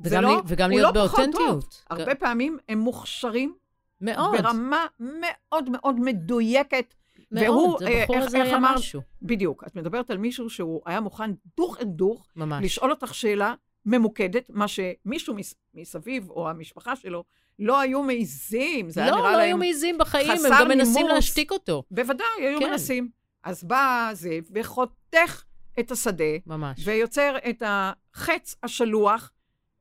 וגם, 0.00 0.22
לא, 0.22 0.28
לי, 0.28 0.34
וגם 0.46 0.70
להיות 0.70 0.94
לא 0.96 1.02
באותנטיות. 1.06 1.82
הרבה 1.90 2.14
פעמים 2.14 2.58
הם 2.68 2.78
מוכשרים 2.78 3.54
מאוד. 4.00 4.36
ברמה 4.42 4.86
מאוד 5.00 5.70
מאוד 5.70 6.00
מדויקת. 6.00 6.94
מאוד, 7.32 7.44
והוא, 7.46 7.78
זה 7.78 8.00
בחור 8.02 8.16
איך- 8.16 8.24
הזה 8.26 8.42
היה 8.42 8.56
אמרת? 8.56 8.76
משהו. 8.76 9.00
בדיוק. 9.22 9.64
את 9.66 9.76
מדברת 9.76 10.10
על 10.10 10.18
מישהו 10.18 10.50
שהוא 10.50 10.82
היה 10.86 11.00
מוכן 11.00 11.30
דוך 11.56 11.80
את 11.80 11.86
דוך, 11.86 12.28
ממש. 12.36 12.64
לשאול 12.64 12.90
אותך 12.90 13.14
שאלה 13.14 13.54
ממוקדת, 13.86 14.50
מה 14.50 14.66
שמישהו 14.68 15.34
מס, 15.34 15.54
מסביב, 15.74 16.30
או 16.30 16.48
המשפחה 16.50 16.96
שלו, 16.96 17.24
לא 17.58 17.80
היו 17.80 18.02
מעיזים. 18.02 18.90
זה 18.90 19.00
היה 19.02 19.10
לא, 19.10 19.16
נראה 19.16 19.30
לא 19.32 19.36
להם... 19.36 19.46
היו 19.46 19.56
מעיזים 19.56 19.98
בחיים, 19.98 20.30
הם 20.30 20.52
גם 20.60 20.68
מנסים. 20.68 21.06
להשתיק 21.08 21.50
אותו. 21.52 21.82
בוודאי, 21.90 22.26
היו 22.38 22.58
כן. 22.60 22.70
מנסים. 22.70 23.08
אז 23.42 23.64
בא 23.64 24.10
זה 24.12 24.38
וחותך 24.54 25.42
את 25.80 25.90
השדה, 25.90 26.24
ממש. 26.46 26.80
ויוצר 26.84 27.36
את 27.50 27.62
החץ 27.66 28.56
השלוח, 28.62 29.32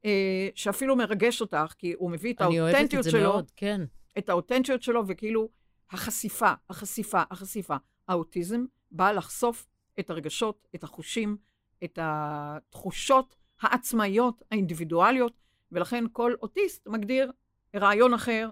אה, 0.05 0.49
שאפילו 0.55 0.95
מרגש 0.95 1.41
אותך, 1.41 1.73
כי 1.77 1.93
הוא 1.97 2.11
מביא 2.11 2.33
את 2.33 2.41
אני 2.41 2.61
אוהבת 2.61 2.75
את 2.75 2.79
האותנטיות 2.79 3.03
זה 3.03 3.11
שלו, 3.11 3.21
מאוד, 3.21 3.51
כן. 3.55 3.81
את 4.17 4.29
האותנטיות 4.29 4.81
שלו, 4.81 5.03
וכאילו 5.07 5.49
החשיפה, 5.91 6.53
החשיפה, 6.69 7.21
החשיפה. 7.31 7.75
האוטיזם 8.07 8.65
בא 8.91 9.11
לחשוף 9.11 9.67
את 9.99 10.09
הרגשות, 10.09 10.67
את 10.75 10.83
החושים, 10.83 11.37
את 11.83 11.99
התחושות 12.01 13.35
העצמאיות, 13.61 14.43
האינדיבידואליות, 14.51 15.33
ולכן 15.71 16.03
כל 16.11 16.33
אוטיסט 16.41 16.87
מגדיר 16.87 17.31
רעיון 17.75 18.13
אחר, 18.13 18.49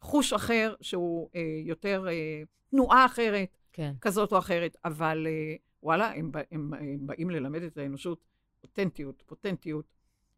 חוש 0.00 0.32
אחר, 0.32 0.74
שהוא 0.80 1.28
אה, 1.34 1.40
יותר 1.64 2.04
אה, 2.08 2.42
תנועה 2.70 3.06
אחרת, 3.06 3.58
כן. 3.72 3.92
כזאת 4.00 4.32
או 4.32 4.38
אחרת, 4.38 4.76
אבל 4.84 5.26
אה, 5.26 5.56
וואלה, 5.82 6.12
הם, 6.12 6.30
הם, 6.50 6.74
הם 6.74 7.06
באים 7.06 7.30
ללמד 7.30 7.62
את 7.62 7.78
האנושות 7.78 8.24
אותנטיות, 8.62 9.22
פוטנטיות 9.26 9.84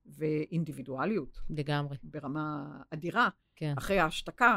ואינדיבידואליות 0.07 1.41
לגמרי, 1.51 1.97
ברמה 2.03 2.67
אדירה. 2.91 3.29
כן. 3.57 3.75
אחרי 3.79 3.99
ההשתקה, 3.99 4.57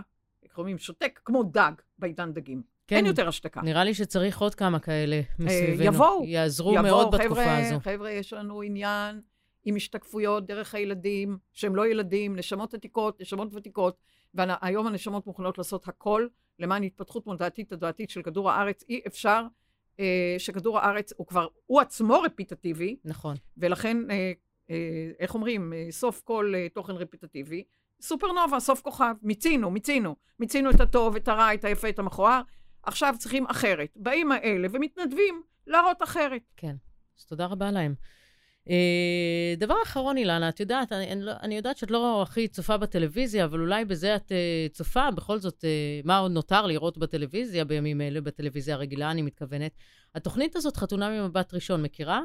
אומרים, 0.57 0.77
שותק 0.77 1.19
כמו 1.25 1.43
דג 1.43 1.71
בעידן 1.99 2.33
דגים. 2.33 2.61
כן. 2.87 2.95
אין 2.95 3.05
יותר 3.05 3.27
השתקה. 3.27 3.61
נראה 3.61 3.83
לי 3.83 3.93
שצריך 3.93 4.41
עוד 4.41 4.55
כמה 4.55 4.79
כאלה 4.79 5.21
מסביבנו. 5.39 5.83
יבואו, 5.83 6.23
יעזרו 6.25 6.73
יבואו, 6.73 6.83
מאוד 6.83 7.15
בתקופה 7.15 7.41
חבר'ה, 7.41 7.67
הזו. 7.67 7.79
חבר'ה, 7.79 8.11
יש 8.11 8.33
לנו 8.33 8.61
עניין 8.61 9.21
עם 9.65 9.75
השתקפויות 9.75 10.45
דרך 10.45 10.75
הילדים, 10.75 11.37
שהם 11.53 11.75
לא 11.75 11.87
ילדים, 11.87 12.35
נשמות 12.35 12.73
עתיקות, 12.73 13.21
נשמות 13.21 13.55
ותיקות, 13.55 13.97
והיום 14.33 14.87
הנשמות 14.87 15.27
מוכנות 15.27 15.57
לעשות 15.57 15.87
הכל 15.87 16.27
למען 16.59 16.83
התפתחות 16.83 17.27
מודעתית 17.27 17.69
תודעתית 17.69 18.09
של 18.09 18.21
כדור 18.21 18.51
הארץ. 18.51 18.83
אי 18.89 19.01
אפשר 19.07 19.45
אה, 19.99 20.35
שכדור 20.37 20.79
הארץ 20.79 21.13
הוא 21.17 21.27
כבר, 21.27 21.47
הוא 21.65 21.81
עצמו 21.81 22.21
רפיטטיבי, 22.21 22.97
נכון. 23.05 23.35
ולכן, 23.57 24.11
אה, 24.11 24.31
אה, 24.69 25.11
איך 25.19 25.33
אומרים, 25.33 25.73
אה, 25.73 25.87
סוף 25.91 26.21
כל 26.21 26.53
אה, 26.55 26.67
תוכן 26.69 26.93
רפיטטיבי, 26.93 27.63
סופרנובה, 28.01 28.59
סוף 28.59 28.81
כוכב, 28.81 29.13
מיצינו, 29.21 29.71
מיצינו. 29.71 30.15
מיצינו 30.39 30.71
את 30.71 30.79
הטוב, 30.79 31.15
את 31.15 31.27
הרע, 31.27 31.53
את 31.53 31.65
היפה, 31.65 31.89
את 31.89 31.99
המכוער. 31.99 32.41
עכשיו 32.83 33.15
צריכים 33.19 33.45
אחרת. 33.45 33.89
באים 33.95 34.31
האלה 34.31 34.67
ומתנדבים 34.71 35.43
להראות 35.67 36.03
אחרת. 36.03 36.41
כן. 36.57 36.75
אז 37.19 37.25
תודה 37.25 37.45
רבה 37.45 37.71
להם. 37.71 37.95
אה, 38.69 39.55
דבר 39.57 39.75
אחרון, 39.83 40.17
אילנה, 40.17 40.49
את 40.49 40.59
יודעת, 40.59 40.91
אני, 40.91 41.11
אני, 41.11 41.21
לא- 41.21 41.31
אני 41.41 41.55
יודעת 41.55 41.77
שאת 41.77 41.91
לא 41.91 42.21
הכי 42.21 42.47
צופה 42.47 42.77
בטלוויזיה, 42.77 43.45
אבל 43.45 43.59
אולי 43.59 43.85
בזה 43.85 44.15
את 44.15 44.31
אה, 44.31 44.67
צופה, 44.71 45.11
בכל 45.11 45.39
זאת, 45.39 45.65
אה, 45.65 46.01
מה 46.03 46.17
עוד 46.17 46.31
נותר 46.31 46.65
לראות 46.65 46.97
בטלוויזיה 46.97 47.65
בימים 47.65 48.01
אלה, 48.01 48.21
בטלוויזיה 48.21 48.75
הרגילה, 48.75 49.11
אני 49.11 49.21
מתכוונת. 49.21 49.71
התוכנית 50.15 50.55
הזאת, 50.55 50.77
חתונה 50.77 51.09
ממבט 51.09 51.53
ראשון, 51.53 51.81
מכירה? 51.81 52.21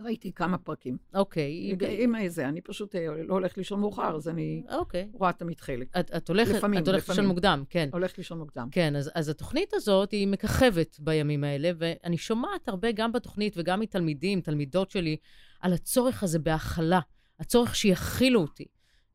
ראיתי 0.00 0.32
כמה 0.32 0.58
פרקים. 0.58 0.96
אוקיי. 1.14 1.76
עם 1.98 2.16
איזה, 2.16 2.48
אני 2.48 2.60
פשוט 2.60 2.94
אה, 2.94 3.06
לא 3.22 3.34
הולכת 3.34 3.58
לישון 3.58 3.80
מאוחר, 3.80 4.16
אז 4.16 4.28
אני 4.28 4.62
אוקיי. 4.70 5.08
רואה 5.12 5.32
תמיד 5.32 5.60
חלק. 5.60 5.96
את, 6.00 6.10
את 6.16 6.28
הולכת, 6.28 6.54
לפעמים, 6.54 6.82
את 6.82 6.88
הולכת 6.88 7.08
לישון. 7.08 7.26
מוקדם, 7.26 7.64
כן. 7.70 7.88
הולכת 7.92 8.18
לישון 8.18 8.38
מוקדם. 8.38 8.68
כן, 8.72 8.96
אז, 8.96 9.10
אז 9.14 9.28
התוכנית 9.28 9.74
הזאת 9.74 10.12
היא 10.12 10.28
מככבת 10.28 10.96
בימים 11.00 11.44
האלה, 11.44 11.70
ואני 11.78 12.16
שומעת 12.16 12.68
הרבה 12.68 12.92
גם 12.92 13.12
בתוכנית 13.12 13.54
וגם 13.56 13.80
מתלמידים, 13.80 14.40
תלמידות 14.40 14.90
שלי, 14.90 15.16
על 15.60 15.72
הצורך 15.72 16.22
הזה 16.22 16.38
בהכלה, 16.38 17.00
הצורך 17.40 17.76
שיכילו 17.76 18.40
אותי. 18.40 18.66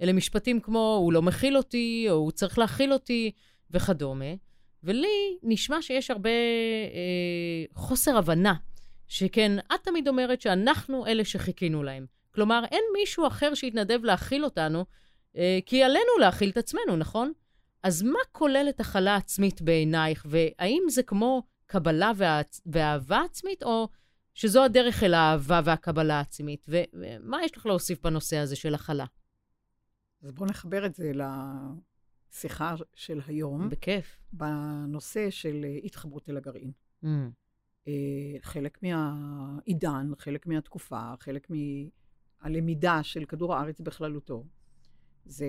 אלה 0.02 0.14
משפטים 0.14 0.60
כמו, 0.60 1.00
הוא 1.02 1.14
לא 1.14 1.22
מכיל 1.22 1.58
אותי, 1.58 2.06
או 2.10 2.16
הוא 2.16 2.32
צריך 2.32 2.60
להכיל 2.60 2.94
אותי, 2.94 3.32
וכדומה. 3.72 4.34
ולי 4.84 5.38
נשמע 5.44 5.82
שיש 5.82 6.12
הרבה 6.12 6.30
אה, 6.30 7.66
חוסר 7.74 8.18
הבנה, 8.18 8.54
שכן, 9.10 9.60
את 9.60 9.84
תמיד 9.84 10.08
אומרת 10.08 10.42
שאנחנו 10.42 11.06
אלה 11.06 11.26
שחיכינו 11.26 11.84
להם. 11.84 12.06
כלומר, 12.32 12.64
אין 12.72 12.84
מישהו 12.94 13.28
אחר 13.28 13.54
שיתנדב 13.54 14.04
להכיל 14.04 14.44
אותנו, 14.44 14.86
אה, 15.36 15.60
כי 15.66 15.84
עלינו 15.84 16.18
להכיל 16.20 16.50
את 16.50 16.58
עצמנו, 16.58 16.96
נכון? 16.98 17.32
אז 17.84 18.04
מה 18.04 18.20
כוללת 18.32 18.80
הכלה 18.80 19.16
עצמית 19.16 19.62
בעינייך, 19.62 20.26
והאם 20.30 20.84
זה 20.90 21.04
כמו 21.04 21.44
קבלה 21.66 22.12
ואה... 22.16 22.42
ואהבה 22.66 23.22
עצמית, 23.22 23.64
או 23.64 23.90
שזו 24.34 24.64
הדרך 24.64 25.04
אל 25.04 25.14
האהבה 25.14 25.62
והקבלה 25.64 26.18
העצמית? 26.18 26.66
ו- 26.70 26.84
ומה 26.94 27.44
יש 27.44 27.58
לך 27.58 27.66
להוסיף 27.66 28.02
בנושא 28.02 28.38
הזה 28.38 28.56
של 28.56 28.76
הכלה? 28.76 29.06
אז 30.24 30.32
בואו 30.32 30.50
נחבר 30.50 30.86
את 30.86 30.96
זה 30.96 31.12
לשיחה 32.32 32.76
של 32.94 33.22
היום, 33.28 33.70
בכיף. 33.70 34.18
בנושא 34.34 35.30
של 35.30 35.66
אה, 35.66 35.78
התחברות 35.84 36.30
אל 36.30 36.38
הגרעין. 36.38 36.72
Mm. 37.04 37.08
אה, 37.90 38.40
חלק 38.42 38.84
מהעידן, 38.84 40.12
חלק 40.18 40.48
מהתקופה, 40.48 41.14
חלק 41.20 41.48
מהלמידה 41.50 43.04
של 43.04 43.26
כדור 43.26 43.56
הארץ 43.56 43.82
בכללותו, 43.82 44.46
זה 45.26 45.48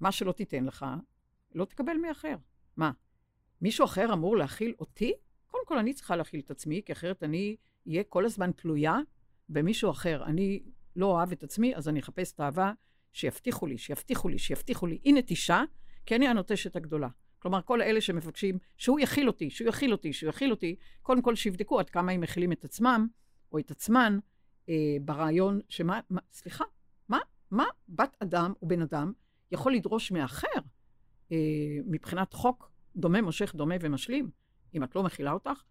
מה 0.00 0.12
שלא 0.12 0.32
תיתן 0.32 0.64
לך, 0.64 0.86
לא 1.54 1.64
תקבל 1.64 1.96
מאחר. 1.96 2.36
מה, 2.76 2.90
מישהו 3.60 3.84
אחר 3.84 4.12
אמור 4.12 4.36
להכיל 4.36 4.74
אותי? 4.80 5.12
קודם 5.46 5.66
כל, 5.66 5.78
אני 5.78 5.94
צריכה 5.94 6.16
להכיל 6.16 6.40
את 6.40 6.50
עצמי, 6.50 6.82
כי 6.86 6.92
אחרת 6.92 7.22
אני 7.22 7.56
אהיה 7.88 8.04
כל 8.04 8.24
הזמן 8.24 8.52
תלויה 8.52 8.98
במישהו 9.48 9.90
אחר. 9.90 10.24
אני 10.24 10.62
לא 10.96 11.06
אוהב 11.06 11.32
את 11.32 11.42
עצמי, 11.42 11.76
אז 11.76 11.88
אני 11.88 12.00
אחפש 12.00 12.32
את 12.32 12.40
האהבה 12.40 12.72
שיבטיחו 13.12 13.66
לי, 13.66 13.78
שיבטיחו 13.78 14.28
לי, 14.28 14.38
שיבטיחו 14.38 14.86
לי. 14.86 14.98
היא 15.04 15.14
נטישה, 15.14 15.62
כי 16.06 16.16
אני 16.16 16.28
הנוטשת 16.28 16.76
הגדולה. 16.76 17.08
כלומר, 17.38 17.62
כל 17.62 17.82
אלה 17.82 18.00
שמבקשים 18.00 18.58
שהוא 18.76 19.00
יכיל 19.00 19.28
אותי, 19.28 19.50
שהוא 19.50 19.68
יכיל 19.68 19.92
אותי, 19.92 20.12
שהוא 20.12 20.30
יכיל 20.30 20.50
אותי, 20.50 20.76
קודם 21.02 21.22
כל 21.22 21.34
שיבדקו 21.34 21.80
עד 21.80 21.90
כמה 21.90 22.12
הם 22.12 22.20
מכילים 22.20 22.52
את 22.52 22.64
עצמם, 22.64 23.08
או 23.52 23.58
את 23.58 23.70
עצמן, 23.70 24.18
אה, 24.68 24.96
ברעיון 25.02 25.60
שמה, 25.68 26.00
מה, 26.10 26.20
סליחה, 26.32 26.64
מה, 27.08 27.18
מה 27.50 27.64
בת 27.88 28.16
אדם 28.22 28.52
או 28.62 28.68
בן 28.68 28.82
אדם 28.82 29.12
יכול 29.52 29.74
לדרוש 29.74 30.10
מאחר 30.10 30.58
אה, 31.32 31.36
מבחינת 31.86 32.32
חוק 32.32 32.70
דומה, 32.96 33.22
מושך, 33.22 33.54
דומה 33.54 33.74
ומשלים? 33.80 34.30
אם 34.74 34.84
את 34.84 34.96
לא 34.96 35.02
מכילה 35.02 35.32
אותך, 35.32 35.62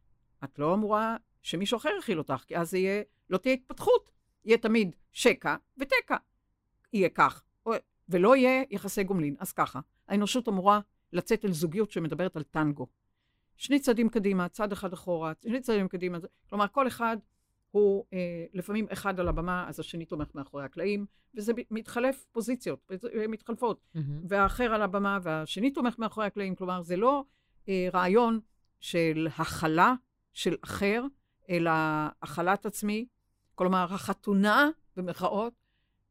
את 0.43 0.59
לא 0.59 0.73
אמורה 0.73 1.17
שמישהו 1.41 1.77
אחר 1.77 1.89
יכיל 1.99 2.17
אותך, 2.17 2.43
כי 2.47 2.57
אז 2.57 2.73
יהיה, 2.73 3.03
לא 3.29 3.37
תהיה 3.37 3.53
התפתחות. 3.53 4.11
יהיה 4.45 4.57
תמיד 4.57 4.95
שקע 5.11 5.55
ותקע. 5.77 6.17
יהיה 6.93 7.09
כך, 7.09 7.43
או, 7.65 7.71
ולא 8.09 8.35
יהיה 8.35 8.63
יחסי 8.71 9.03
גומלין. 9.03 9.35
אז 9.39 9.53
ככה, 9.53 9.79
האנושות 10.07 10.47
אמורה 10.47 10.79
לצאת 11.13 11.45
אל 11.45 11.51
זוגיות 11.51 11.91
שמדברת 11.91 12.35
על 12.35 12.43
טנגו. 12.43 12.87
שני 13.57 13.79
צעדים 13.79 14.09
קדימה, 14.09 14.49
צד 14.49 14.71
אחד 14.71 14.93
אחורה, 14.93 15.33
שני 15.43 15.61
צעדים 15.61 15.87
קדימה. 15.87 16.17
כלומר, 16.49 16.65
כל 16.67 16.87
אחד 16.87 17.17
הוא 17.71 18.05
אה, 18.13 18.45
לפעמים 18.53 18.87
אחד 18.93 19.19
על 19.19 19.27
הבמה, 19.27 19.65
אז 19.67 19.79
השני 19.79 20.05
תומך 20.05 20.35
מאחורי 20.35 20.63
הקלעים, 20.63 21.05
וזה 21.35 21.53
מתחלף 21.71 22.25
פוזיציות, 22.31 22.91
הן 23.23 23.31
מתחלפות. 23.31 23.81
Mm-hmm. 23.95 23.99
והאחר 24.27 24.73
על 24.73 24.81
הבמה 24.81 25.19
והשני 25.21 25.71
תומך 25.71 25.99
מאחורי 25.99 26.27
הקלעים. 26.27 26.55
כלומר, 26.55 26.81
זה 26.81 26.97
לא 26.97 27.23
אה, 27.69 27.87
רעיון 27.93 28.39
של 28.79 29.27
הכלה 29.37 29.93
של 30.33 30.55
אחר, 30.61 31.03
אלא 31.49 31.71
הכלת 32.21 32.65
עצמי. 32.65 33.07
כלומר, 33.55 33.93
החתונה, 33.93 34.69
במרכאות, 34.95 35.53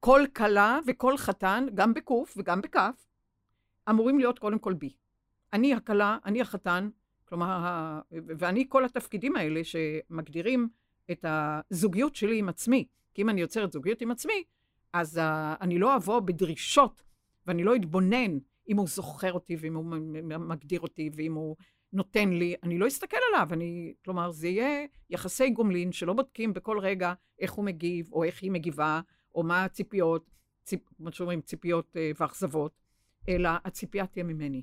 כל 0.00 0.20
כלה 0.36 0.78
וכל 0.86 1.16
חתן, 1.16 1.66
גם 1.74 1.94
בקוף 1.94 2.34
וגם 2.36 2.60
בכף, 2.60 3.06
אמורים 3.90 4.18
להיות 4.18 4.38
קודם 4.38 4.58
כל 4.58 4.74
בי. 4.74 4.92
אני 5.52 5.74
הכלה, 5.74 6.18
אני 6.24 6.40
החתן, 6.40 6.88
כלומר. 7.24 7.60
ואני 8.10 8.66
כל 8.68 8.84
התפקידים 8.84 9.36
האלה 9.36 9.60
שמגדירים 9.64 10.68
את 11.10 11.24
הזוגיות 11.28 12.16
שלי 12.16 12.38
עם 12.38 12.48
עצמי. 12.48 12.86
כי 13.14 13.22
אם 13.22 13.28
אני 13.28 13.40
יוצרת 13.40 13.72
זוגיות 13.72 14.00
עם 14.00 14.10
עצמי, 14.10 14.44
אז 14.92 15.18
uh, 15.18 15.20
אני 15.60 15.78
לא 15.78 15.96
אבוא 15.96 16.20
בדרישות, 16.20 17.02
ואני 17.46 17.64
לא 17.64 17.76
אתבונן 17.76 18.38
אם 18.68 18.76
הוא 18.76 18.88
זוכר 18.88 19.32
אותי, 19.32 19.56
ואם 19.60 19.74
הוא 19.74 19.84
מגדיר 20.38 20.80
אותי, 20.80 21.10
ואם 21.16 21.34
הוא 21.34 21.56
נותן 21.92 22.28
לי, 22.28 22.54
אני 22.62 22.78
לא 22.78 22.86
אסתכל 22.86 23.16
עליו, 23.28 23.48
אני, 23.52 23.94
כלומר, 24.04 24.30
זה 24.30 24.48
יהיה 24.48 24.86
יחסי 25.10 25.50
גומלין 25.50 25.92
שלא 25.92 26.12
בודקים 26.12 26.52
בכל 26.52 26.78
רגע 26.78 27.12
איך 27.38 27.52
הוא 27.52 27.64
מגיב, 27.64 28.12
או 28.12 28.24
איך 28.24 28.42
היא 28.42 28.50
מגיבה, 28.50 29.00
או 29.34 29.42
מה 29.42 29.64
הציפיות, 29.64 30.30
ציפ, 30.64 30.80
כמו 30.96 31.12
שאומרים, 31.12 31.40
ציפיות 31.40 31.96
אה, 31.96 32.10
ואכזבות, 32.20 32.72
אלא 33.28 33.50
הציפייה 33.64 34.06
תהיה 34.06 34.24
ממני. 34.24 34.62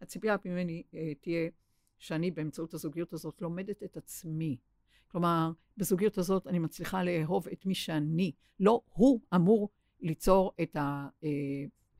הציפייה 0.00 0.36
ממני 0.44 0.82
אה, 0.94 1.12
תהיה 1.20 1.50
שאני 1.98 2.30
באמצעות 2.30 2.74
הזוגיות 2.74 3.12
הזאת 3.12 3.42
לומדת 3.42 3.82
את 3.82 3.96
עצמי. 3.96 4.56
כלומר, 5.08 5.50
בזוגיות 5.76 6.18
הזאת 6.18 6.46
אני 6.46 6.58
מצליחה 6.58 7.04
לאהוב 7.04 7.48
את 7.48 7.66
מי 7.66 7.74
שאני. 7.74 8.32
לא 8.60 8.80
הוא 8.92 9.20
אמור 9.34 9.68
ליצור 10.00 10.52
את 10.62 10.76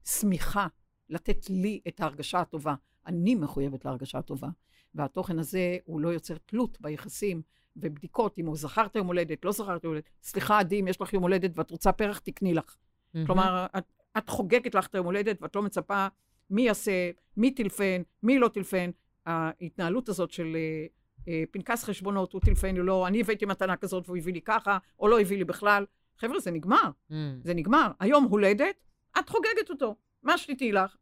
השמיכה, 0.04 0.62
אה, 0.62 0.66
לתת 1.08 1.50
לי 1.50 1.80
את 1.88 2.00
ההרגשה 2.00 2.40
הטובה. 2.40 2.74
אני 3.06 3.34
מחויבת 3.34 3.84
להרגשה 3.84 4.18
הטובה. 4.18 4.48
והתוכן 4.94 5.38
הזה 5.38 5.76
הוא 5.84 6.00
לא 6.00 6.08
יוצר 6.08 6.36
תלות 6.46 6.80
ביחסים 6.80 7.42
ובדיקות, 7.76 8.38
אם 8.38 8.46
הוא 8.46 8.56
זכרת 8.56 8.96
יום 8.96 9.06
הולדת, 9.06 9.44
לא 9.44 9.52
זכרת 9.52 9.84
יום 9.84 9.92
הולדת. 9.92 10.08
סליחה, 10.22 10.58
עדי, 10.58 10.80
אם 10.80 10.88
יש 10.88 11.00
לך 11.00 11.12
יום 11.12 11.22
הולדת 11.22 11.58
ואת 11.58 11.70
רוצה 11.70 11.92
פרח, 11.92 12.18
תקני 12.18 12.54
לך. 12.54 12.76
Mm-hmm. 12.76 13.18
כלומר, 13.26 13.66
את, 13.78 13.84
את 14.18 14.28
חוגגת 14.28 14.74
לך 14.74 14.86
את 14.86 14.94
היום 14.94 15.06
הולדת 15.06 15.42
ואת 15.42 15.56
לא 15.56 15.62
מצפה 15.62 16.06
מי 16.50 16.62
יעשה, 16.62 17.10
מי 17.36 17.50
טילפן, 17.50 18.02
מי 18.22 18.38
לא 18.38 18.48
טילפן. 18.48 18.90
ההתנהלות 19.26 20.08
הזאת 20.08 20.30
של 20.30 20.56
אה, 20.56 20.86
אה, 21.28 21.42
פנקס 21.50 21.84
חשבונות, 21.84 22.32
הוא 22.32 22.40
טילפן 22.40 22.78
או 22.78 22.82
לא, 22.82 23.06
אני 23.06 23.20
הבאתי 23.20 23.46
מתנה 23.46 23.76
כזאת 23.76 24.04
והוא 24.06 24.16
הביא 24.16 24.32
לי 24.32 24.40
ככה, 24.40 24.78
או 24.98 25.08
לא 25.08 25.20
הביא 25.20 25.38
לי 25.38 25.44
בכלל. 25.44 25.84
חבר'ה, 26.18 26.40
זה 26.40 26.50
נגמר. 26.50 26.90
Mm. 27.10 27.14
זה 27.42 27.54
נגמר. 27.54 27.90
היום 28.00 28.24
הולדת, 28.24 28.84
את 29.18 29.28
חוגגת 29.28 29.70
אותו. 29.70 29.96
מה 30.22 30.38
שתיתי 30.38 30.72
לך. 30.72 30.96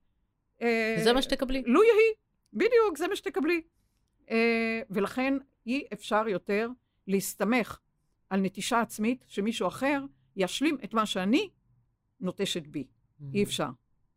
אה, 0.62 0.96
זה 1.04 1.12
מה 1.12 1.22
שתקבלי. 1.22 1.62
לו 1.66 1.82
יהי. 1.84 2.14
בדיוק, 2.52 2.98
זה 2.98 3.08
מה 3.08 3.16
שתקבלי. 3.16 3.62
אה, 4.30 4.80
ולכן 4.90 5.34
אי 5.66 5.84
אפשר 5.92 6.28
יותר 6.28 6.68
להסתמך 7.06 7.78
על 8.30 8.40
נטישה 8.40 8.80
עצמית 8.80 9.24
שמישהו 9.28 9.68
אחר 9.68 10.04
ישלים 10.36 10.78
את 10.84 10.94
מה 10.94 11.06
שאני 11.06 11.50
נוטשת 12.20 12.66
בי. 12.66 12.86
Mm-hmm. 13.22 13.34
אי 13.34 13.42
אפשר. 13.44 13.68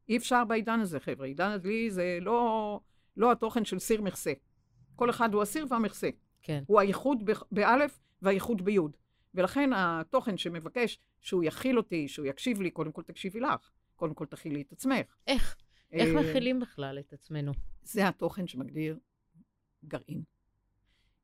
אי 0.09 0.17
אפשר 0.17 0.45
בעידן 0.45 0.79
הזה, 0.79 0.99
חבר'ה. 0.99 1.27
עידן 1.27 1.51
הדלי 1.51 1.91
זה 1.91 2.17
לא, 2.21 2.79
לא 3.17 3.31
התוכן 3.31 3.65
של 3.65 3.79
סיר 3.79 4.01
מכסה. 4.01 4.33
כל 4.95 5.09
אחד 5.09 5.33
הוא 5.33 5.41
הסיר 5.41 5.65
והמכסה. 5.69 6.09
כן. 6.41 6.63
הוא 6.67 6.79
הייחוד 6.79 7.29
באלף 7.51 7.99
והייחוד 8.21 8.65
ביוד. 8.65 8.97
ולכן 9.33 9.69
התוכן 9.75 10.37
שמבקש 10.37 10.99
שהוא 11.21 11.43
יכיל 11.43 11.77
אותי, 11.77 12.07
שהוא 12.07 12.25
יקשיב 12.25 12.61
לי, 12.61 12.71
קודם 12.71 12.91
כל 12.91 13.01
תקשיבי 13.01 13.39
לך. 13.39 13.69
קודם 13.95 14.13
כל 14.13 14.25
תכילי 14.25 14.61
את 14.61 14.71
עצמך. 14.71 15.15
איך? 15.27 15.55
איך 15.91 16.15
אה, 16.15 16.21
מכילים 16.21 16.59
בכלל 16.59 16.99
את 16.99 17.13
עצמנו? 17.13 17.51
זה 17.83 18.07
התוכן 18.07 18.47
שמגדיר 18.47 18.99
גרעין. 19.85 20.23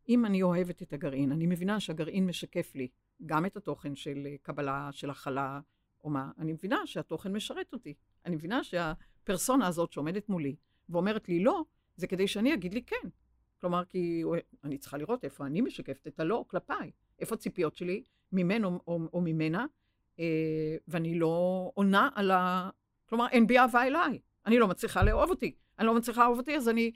אם 0.09 0.25
אני 0.25 0.43
אוהבת 0.43 0.81
את 0.81 0.93
הגרעין, 0.93 1.31
אני 1.31 1.47
מבינה 1.47 1.79
שהגרעין 1.79 2.25
משקף 2.25 2.75
לי 2.75 2.87
גם 3.25 3.45
את 3.45 3.57
התוכן 3.57 3.95
של 3.95 4.27
קבלה, 4.41 4.89
של 4.91 5.09
הכלה, 5.09 5.59
או 6.03 6.09
מה, 6.09 6.31
אני 6.37 6.53
מבינה 6.53 6.87
שהתוכן 6.87 7.33
משרת 7.33 7.73
אותי. 7.73 7.93
אני 8.25 8.35
מבינה 8.35 8.63
שהפרסונה 8.63 9.67
הזאת 9.67 9.91
שעומדת 9.91 10.29
מולי 10.29 10.55
ואומרת 10.89 11.29
לי 11.29 11.43
לא, 11.43 11.63
זה 11.95 12.07
כדי 12.07 12.27
שאני 12.27 12.53
אגיד 12.53 12.73
לי 12.73 12.83
כן. 12.83 13.09
כלומר, 13.61 13.85
כי 13.85 14.23
אני 14.63 14.77
צריכה 14.77 14.97
לראות 14.97 15.23
איפה 15.23 15.45
אני 15.45 15.61
משקפת 15.61 16.07
את 16.07 16.19
הלא 16.19 16.45
כלפיי, 16.47 16.91
איפה 17.19 17.35
הציפיות 17.35 17.75
שלי 17.75 18.03
ממנו 18.31 18.79
או, 18.87 18.99
או 19.13 19.21
ממנה, 19.21 19.65
אה, 20.19 20.75
ואני 20.87 21.19
לא 21.19 21.71
עונה 21.73 22.09
על 22.15 22.31
ה... 22.31 22.69
כלומר, 23.09 23.27
אין 23.27 23.47
בי 23.47 23.59
אהבה 23.59 23.83
אליי. 23.83 24.19
אני 24.45 24.59
לא 24.59 24.67
מצליחה 24.67 25.03
לאהוב 25.03 25.29
אותי. 25.29 25.55
אני 25.79 25.87
לא 25.87 25.93
מצליחה 25.93 26.21
לאהוב 26.21 26.37
אותי, 26.37 26.55
אז 26.55 26.69
אני 26.69 26.91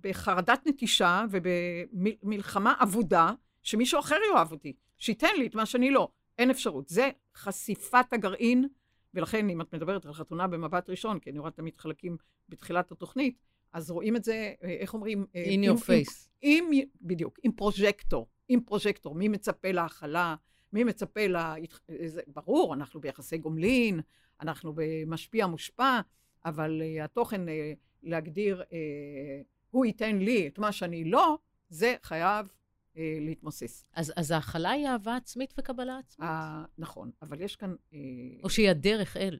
בחרדת 0.00 0.60
נטישה 0.66 1.24
ובמלחמה 1.30 2.74
אבודה, 2.82 3.32
שמישהו 3.62 4.00
אחר 4.00 4.16
יאהב 4.32 4.52
אותי, 4.52 4.72
שייתן 4.98 5.28
לי 5.38 5.46
את 5.46 5.54
מה 5.54 5.66
שאני 5.66 5.90
לא. 5.90 6.08
אין 6.38 6.50
אפשרות. 6.50 6.88
זה 6.88 7.10
חשיפת 7.36 8.12
הגרעין, 8.12 8.68
ולכן 9.14 9.50
אם 9.50 9.60
את 9.60 9.74
מדברת 9.74 10.06
על 10.06 10.12
חתונה 10.12 10.46
במבט 10.46 10.90
ראשון, 10.90 11.18
כי 11.18 11.30
אני 11.30 11.38
רואה 11.38 11.50
תמיד 11.50 11.76
חלקים 11.76 12.16
בתחילת 12.48 12.92
התוכנית, 12.92 13.38
אז 13.72 13.90
רואים 13.90 14.16
את 14.16 14.24
זה, 14.24 14.52
איך 14.62 14.94
אומרים? 14.94 15.26
In 15.32 15.38
עם, 15.50 15.62
your 15.64 15.80
face. 15.80 16.28
עם, 16.42 16.64
עם, 16.72 16.84
בדיוק, 17.00 17.38
עם 17.42 17.52
פרוז'קטור. 17.52 18.28
עם 18.48 18.60
פרוז'קטור. 18.60 19.14
מי 19.14 19.28
מצפה 19.28 19.72
להכלה? 19.72 20.34
מי 20.72 20.84
מצפה 20.84 21.26
ל... 21.26 21.36
זה, 22.06 22.20
ברור, 22.26 22.74
אנחנו 22.74 23.00
ביחסי 23.00 23.38
גומלין, 23.38 24.00
אנחנו 24.40 24.72
במשפיע 24.76 25.46
מושפע, 25.46 26.00
אבל 26.44 26.82
uh, 26.82 27.04
התוכן 27.04 27.48
uh, 27.48 27.50
להגדיר, 28.02 28.62
uh, 28.62 28.74
הוא 29.70 29.86
ייתן 29.86 30.18
לי 30.18 30.46
את 30.46 30.58
מה 30.58 30.72
שאני 30.72 31.04
לא, 31.04 31.38
זה 31.68 31.96
חייב 32.02 32.46
uh, 32.94 32.98
להתמוסס. 33.20 33.84
אז, 33.92 34.12
אז 34.16 34.30
ההכלה 34.30 34.70
היא 34.70 34.86
אהבה 34.86 35.16
עצמית 35.16 35.54
וקבלה 35.58 35.98
עצמית. 35.98 36.28
Uh, 36.28 36.68
נכון, 36.78 37.10
אבל 37.22 37.40
יש 37.40 37.56
כאן... 37.56 37.74
Uh, 37.90 37.94
או 38.42 38.50
שהיא 38.50 38.70
הדרך 38.70 39.16
אל. 39.16 39.38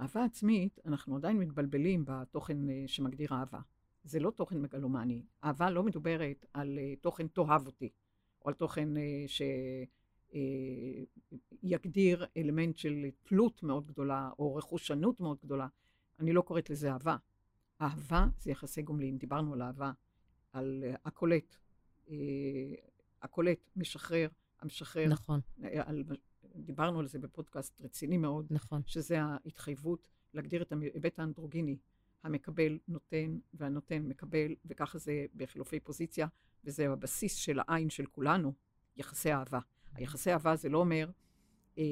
אהבה 0.00 0.24
עצמית, 0.24 0.78
אנחנו 0.86 1.16
עדיין 1.16 1.38
מתבלבלים 1.38 2.04
בתוכן 2.06 2.68
uh, 2.68 2.72
שמגדיר 2.86 3.28
אהבה. 3.32 3.60
זה 4.04 4.20
לא 4.20 4.30
תוכן 4.30 4.62
מגלומני. 4.62 5.22
אהבה 5.44 5.70
לא 5.70 5.82
מדוברת 5.82 6.46
על 6.52 6.78
uh, 6.78 7.02
תוכן 7.02 7.26
תאהב 7.28 7.66
אותי, 7.66 7.88
או 8.42 8.48
על 8.48 8.54
תוכן 8.54 8.96
uh, 8.96 9.00
ש... 9.26 9.42
אה, 10.34 11.04
יגדיר 11.62 12.26
אלמנט 12.36 12.76
של 12.76 13.06
תלות 13.22 13.62
מאוד 13.62 13.86
גדולה, 13.86 14.30
או 14.38 14.56
רכושנות 14.56 15.20
מאוד 15.20 15.38
גדולה. 15.44 15.66
אני 16.20 16.32
לא 16.32 16.42
קוראת 16.42 16.70
לזה 16.70 16.92
אהבה. 16.92 17.16
אהבה 17.80 18.26
זה 18.38 18.50
יחסי 18.50 18.82
גומלין. 18.82 19.18
דיברנו 19.18 19.54
על 19.54 19.62
אהבה, 19.62 19.92
על 20.52 20.84
הקולט. 21.04 21.56
אה, 22.10 22.16
הקולט 23.22 23.70
משחרר, 23.76 24.28
המשחרר. 24.60 25.08
נכון. 25.08 25.40
על, 25.62 26.04
דיברנו 26.56 27.00
על 27.00 27.06
זה 27.06 27.18
בפודקאסט 27.18 27.80
רציני 27.80 28.18
מאוד. 28.18 28.46
נכון. 28.50 28.82
שזה 28.86 29.22
ההתחייבות 29.22 30.08
להגדיר 30.34 30.62
את 30.62 30.72
ההיבט 30.72 31.18
האנדרוגיני. 31.18 31.76
המקבל 32.22 32.78
נותן, 32.88 33.38
והנותן 33.54 34.02
מקבל, 34.02 34.54
וככה 34.64 34.98
זה 34.98 35.26
בחילופי 35.36 35.80
פוזיציה, 35.80 36.26
וזה 36.64 36.88
הבסיס 36.90 37.34
של 37.34 37.58
העין 37.60 37.90
של 37.90 38.06
כולנו, 38.06 38.52
יחסי 38.96 39.32
אהבה. 39.32 39.58
היחסי 39.94 40.32
אהבה 40.32 40.56
זה 40.56 40.68
לא 40.68 40.78
אומר 40.78 41.10
אה, 41.78 41.84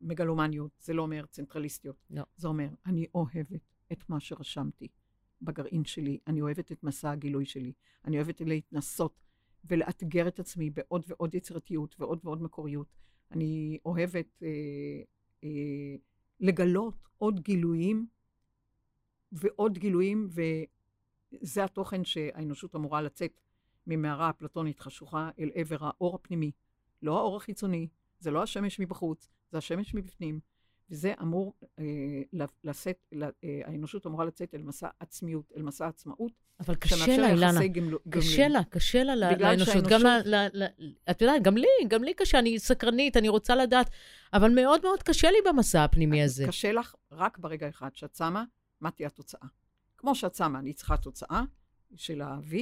מגלומניות, 0.00 0.70
זה 0.80 0.92
לא 0.92 1.02
אומר 1.02 1.26
צנטרליסטיות. 1.26 1.96
לא. 2.10 2.22
זה 2.36 2.48
אומר, 2.48 2.68
אני 2.86 3.06
אוהבת 3.14 3.62
את 3.92 4.08
מה 4.08 4.20
שרשמתי 4.20 4.88
בגרעין 5.42 5.84
שלי, 5.84 6.18
אני 6.26 6.40
אוהבת 6.40 6.72
את 6.72 6.82
מסע 6.82 7.10
הגילוי 7.10 7.46
שלי, 7.46 7.72
אני 8.04 8.16
אוהבת 8.16 8.40
להתנסות 8.40 9.27
ולאתגר 9.64 10.28
את 10.28 10.38
עצמי 10.38 10.70
בעוד 10.70 11.04
ועוד 11.08 11.34
יצירתיות 11.34 11.96
ועוד 11.98 12.20
ועוד 12.24 12.42
מקוריות. 12.42 12.86
אני 13.30 13.78
אוהבת 13.84 14.42
אה, 14.42 14.48
אה, 15.44 15.96
לגלות 16.40 17.08
עוד 17.18 17.40
גילויים 17.40 18.06
ועוד 19.32 19.78
גילויים, 19.78 20.28
וזה 20.30 21.64
התוכן 21.64 22.04
שהאנושות 22.04 22.76
אמורה 22.76 23.02
לצאת 23.02 23.40
ממערה 23.86 24.30
אפלטונית 24.30 24.80
חשוכה 24.80 25.30
אל 25.38 25.50
עבר 25.54 25.76
האור 25.80 26.14
הפנימי. 26.14 26.50
לא 27.02 27.18
האור 27.18 27.36
החיצוני, 27.36 27.88
זה 28.18 28.30
לא 28.30 28.42
השמש 28.42 28.80
מבחוץ, 28.80 29.28
זה 29.50 29.58
השמש 29.58 29.94
מבפנים. 29.94 30.40
וזה 30.90 31.14
אמור 31.22 31.54
אה, 31.78 31.84
לשאת, 32.64 33.14
אה, 33.44 33.60
האנושות 33.64 34.06
אמורה 34.06 34.24
לצאת 34.24 34.54
אל 34.54 34.62
מסע 34.62 34.88
עצמיות, 35.00 35.52
אל 35.56 35.62
מסע 35.62 35.86
עצמאות. 35.86 36.32
אבל 36.60 36.74
קשה 36.74 37.16
לה, 37.16 37.30
אילנה. 37.30 37.60
קשה 38.10 38.48
לה, 38.48 38.64
קשה 38.64 39.04
לה 39.04 39.16
לאנושות. 39.16 39.66
שהאנושות... 39.66 39.84
גם 39.90 40.00
ל, 40.00 40.06
ל, 40.24 40.64
ל, 40.78 40.92
את 41.10 41.22
יודעת, 41.22 41.42
גם 41.42 41.56
לי, 41.56 41.68
גם 41.88 42.04
לי 42.04 42.14
קשה, 42.14 42.38
אני 42.38 42.58
סקרנית, 42.58 43.16
אני 43.16 43.28
רוצה 43.28 43.54
לדעת, 43.54 43.90
אבל 44.32 44.54
מאוד 44.54 44.82
מאוד 44.82 45.02
קשה 45.02 45.30
לי 45.30 45.38
במסע 45.48 45.84
הפנימי 45.84 46.22
הזה. 46.22 46.44
קשה 46.48 46.72
לך 46.72 46.94
רק 47.12 47.38
ברגע 47.38 47.68
אחד 47.68 47.96
שאת 47.96 48.14
שמה, 48.14 48.44
מה 48.80 48.90
תהיה 48.90 49.06
התוצאה. 49.06 49.48
כמו 49.96 50.14
שאת 50.14 50.34
שמה, 50.34 50.58
אני 50.58 50.72
צריכה 50.72 50.96
תוצאה 50.96 51.42
של 51.96 52.20
ה-V, 52.22 52.54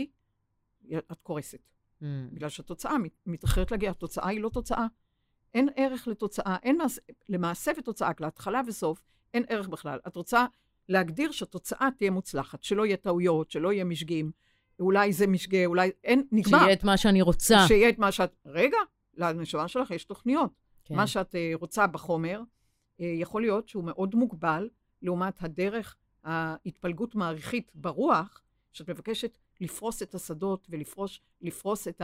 את 1.12 1.20
קורסת. 1.22 1.58
Mm. 2.00 2.04
בגלל 2.32 2.48
שהתוצאה 2.48 2.96
מתאחרת 3.26 3.70
להגיע, 3.70 3.90
התוצאה 3.90 4.28
היא 4.28 4.40
לא 4.40 4.48
תוצאה. 4.48 4.86
אין 5.56 5.68
ערך 5.76 6.08
לתוצאה, 6.08 6.56
אין 6.62 6.76
מעשה, 6.78 7.00
למעשה 7.28 7.72
ותוצאה, 7.78 8.10
להתחלה 8.20 8.60
וסוף, 8.66 9.02
אין 9.34 9.44
ערך 9.48 9.68
בכלל. 9.68 9.98
את 10.06 10.16
רוצה 10.16 10.46
להגדיר 10.88 11.30
שהתוצאה 11.30 11.88
תהיה 11.98 12.10
מוצלחת, 12.10 12.62
שלא 12.62 12.86
יהיה 12.86 12.96
טעויות, 12.96 13.50
שלא 13.50 13.72
יהיה 13.72 13.84
משגים, 13.84 14.30
אולי 14.80 15.12
זה 15.12 15.26
משגה, 15.26 15.66
אולי 15.66 15.90
אין, 16.04 16.26
נגמר. 16.32 16.58
שיהיה 16.58 16.72
את 16.72 16.84
מה 16.84 16.96
שאני 16.96 17.22
רוצה. 17.22 17.58
שיהיה 17.68 17.88
את 17.88 17.98
מה 17.98 18.12
שאת... 18.12 18.36
רגע, 18.46 18.78
לנשמה 19.14 19.68
שלך 19.68 19.90
יש 19.90 20.04
תוכניות. 20.04 20.50
כן. 20.84 20.94
מה 20.94 21.06
שאת 21.06 21.34
uh, 21.34 21.38
רוצה 21.60 21.86
בחומר, 21.86 22.40
uh, 22.40 23.02
יכול 23.02 23.42
להיות 23.42 23.68
שהוא 23.68 23.84
מאוד 23.84 24.14
מוגבל 24.14 24.68
לעומת 25.02 25.42
הדרך 25.42 25.96
ההתפלגות 26.24 27.14
מעריכית 27.14 27.72
ברוח, 27.74 28.42
שאת 28.72 28.90
מבקשת 28.90 29.38
לפרוס 29.60 30.02
את 30.02 30.14
השדות 30.14 30.68
ולפרוס 30.70 31.88
את 31.88 32.02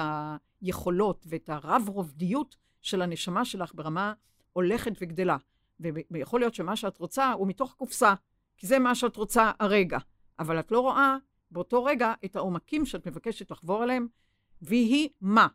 היכולות 0.62 1.26
ואת 1.28 1.48
הרב-רובדיות 1.48 2.56
של 2.82 3.02
הנשמה 3.02 3.44
שלך 3.44 3.74
ברמה 3.74 4.12
הולכת 4.52 4.92
וגדלה. 5.00 5.36
ויכול 6.10 6.40
להיות 6.40 6.54
שמה 6.54 6.76
שאת 6.76 6.98
רוצה 6.98 7.32
הוא 7.32 7.48
מתוך 7.48 7.72
הקופסה, 7.72 8.14
כי 8.56 8.66
זה 8.66 8.78
מה 8.78 8.94
שאת 8.94 9.16
רוצה 9.16 9.50
הרגע. 9.58 9.98
אבל 10.38 10.60
את 10.60 10.72
לא 10.72 10.80
רואה 10.80 11.16
באותו 11.50 11.84
רגע 11.84 12.14
את 12.24 12.36
העומקים 12.36 12.86
שאת 12.86 13.06
מבקשת 13.06 13.50
לחבור 13.50 13.84
אליהם, 13.84 14.06
ויהי 14.62 15.08
מה. 15.20 15.46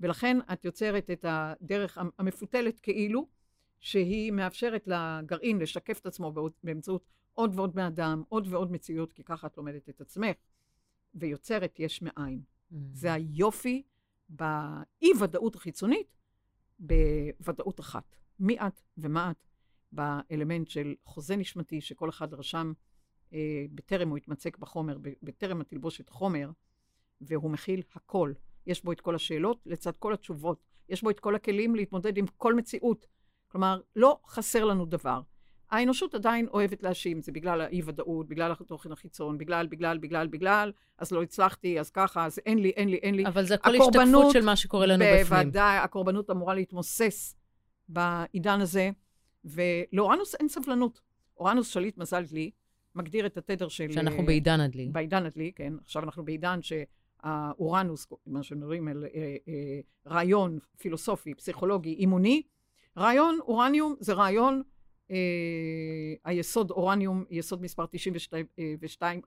ולכן 0.00 0.38
את 0.52 0.64
יוצרת 0.64 1.10
את 1.10 1.24
הדרך 1.28 1.98
המפותלת 2.18 2.80
כאילו, 2.80 3.26
שהיא 3.80 4.32
מאפשרת 4.32 4.88
לגרעין 4.88 5.58
לשקף 5.58 5.98
את 5.98 6.06
עצמו 6.06 6.32
באמצעות 6.64 7.04
עוד 7.32 7.52
ועוד 7.54 7.74
בני 7.74 7.86
אדם, 7.86 8.22
עוד 8.28 8.46
ועוד 8.50 8.72
מציאות, 8.72 9.12
כי 9.12 9.24
ככה 9.24 9.46
את 9.46 9.56
לומדת 9.56 9.88
את 9.88 10.00
עצמך, 10.00 10.36
ויוצרת 11.14 11.80
יש 11.80 12.02
מאין. 12.02 12.40
Mm. 12.40 12.74
זה 12.92 13.12
היופי 13.12 13.82
באי-ודאות 14.28 15.54
החיצונית, 15.54 16.06
בוודאות 16.80 17.80
אחת. 17.80 18.16
מי 18.38 18.58
את 18.58 18.80
ומה 18.98 19.30
את 19.30 19.44
באלמנט 19.92 20.68
של 20.68 20.94
חוזה 21.04 21.36
נשמתי, 21.36 21.80
שכל 21.80 22.08
אחד 22.08 22.34
רשם 22.34 22.72
אה, 23.32 23.64
בטרם 23.74 24.08
הוא 24.08 24.16
התמצק 24.16 24.58
בחומר, 24.58 24.98
בטרם 25.22 25.60
התלבושת 25.60 26.08
חומר, 26.08 26.50
והוא 27.20 27.50
מכיל 27.50 27.82
הכל. 27.94 28.32
יש 28.66 28.84
בו 28.84 28.92
את 28.92 29.00
כל 29.00 29.14
השאלות 29.14 29.62
לצד 29.66 29.96
כל 29.96 30.14
התשובות. 30.14 30.64
יש 30.88 31.02
בו 31.02 31.10
את 31.10 31.20
כל 31.20 31.34
הכלים 31.34 31.74
להתמודד 31.74 32.16
עם 32.16 32.26
כל 32.26 32.54
מציאות. 32.54 33.06
כלומר, 33.48 33.80
לא 33.96 34.20
חסר 34.26 34.64
לנו 34.64 34.86
דבר. 34.86 35.20
האנושות 35.70 36.14
עדיין 36.14 36.46
אוהבת 36.52 36.82
להאשים, 36.82 37.22
זה 37.22 37.32
בגלל 37.32 37.60
האי-ודאות, 37.60 38.28
בגלל 38.28 38.52
התוכן 38.52 38.92
החיצון, 38.92 39.38
בגלל, 39.38 39.66
בגלל, 39.66 39.98
בגלל, 39.98 40.26
בגלל, 40.26 40.72
אז 40.98 41.12
לא 41.12 41.22
הצלחתי, 41.22 41.80
אז 41.80 41.90
ככה, 41.90 42.26
אז 42.26 42.38
אין 42.46 42.58
לי, 42.58 42.70
אין 42.70 42.88
לי, 42.88 42.96
אין 42.96 43.14
לי. 43.14 43.26
אבל 43.26 43.44
זה 43.44 43.54
הכל 43.54 43.70
השתקפות 43.70 44.32
של 44.32 44.44
מה 44.44 44.56
שקורה 44.56 44.86
לנו 44.86 45.04
בוודאי, 45.04 45.24
בפנים. 45.24 45.42
בוודאי, 45.42 45.78
הקורבנות 45.78 46.30
אמורה 46.30 46.54
להתמוסס 46.54 47.36
בעידן 47.88 48.60
הזה, 48.60 48.90
ולאורנוס 49.44 50.34
אין 50.34 50.48
סבלנות. 50.48 51.00
אורנוס 51.38 51.68
שליט 51.68 51.98
מזל 51.98 52.22
דלי, 52.22 52.50
מגדיר 52.94 53.26
את 53.26 53.36
התדר 53.36 53.68
של... 53.68 53.92
שאנחנו 53.92 54.26
בעידן 54.26 54.60
הדלי. 54.60 54.88
בעידן 54.92 55.26
הדלי, 55.26 55.52
כן. 55.54 55.72
עכשיו 55.84 56.02
אנחנו 56.02 56.24
בעידן 56.24 56.60
שהאורנוס, 56.62 58.06
מה 58.26 58.42
שמדברים 58.42 58.88
על 58.88 59.04
אה, 59.04 59.36
אה, 59.48 59.80
רעיון 60.06 60.58
פילוסופי, 60.78 61.34
פסיכולוגי, 61.34 61.94
אימוני, 61.94 62.42
רעיון 62.96 63.38
אורניום 63.40 63.94
זה 64.00 64.12
רעיון, 64.12 64.62
אה, 65.10 65.16
היסוד 66.24 66.70
אורניום, 66.70 67.24
יסוד 67.30 67.62
מספר 67.62 67.86
92, 67.86 68.46
אה, 68.58 68.72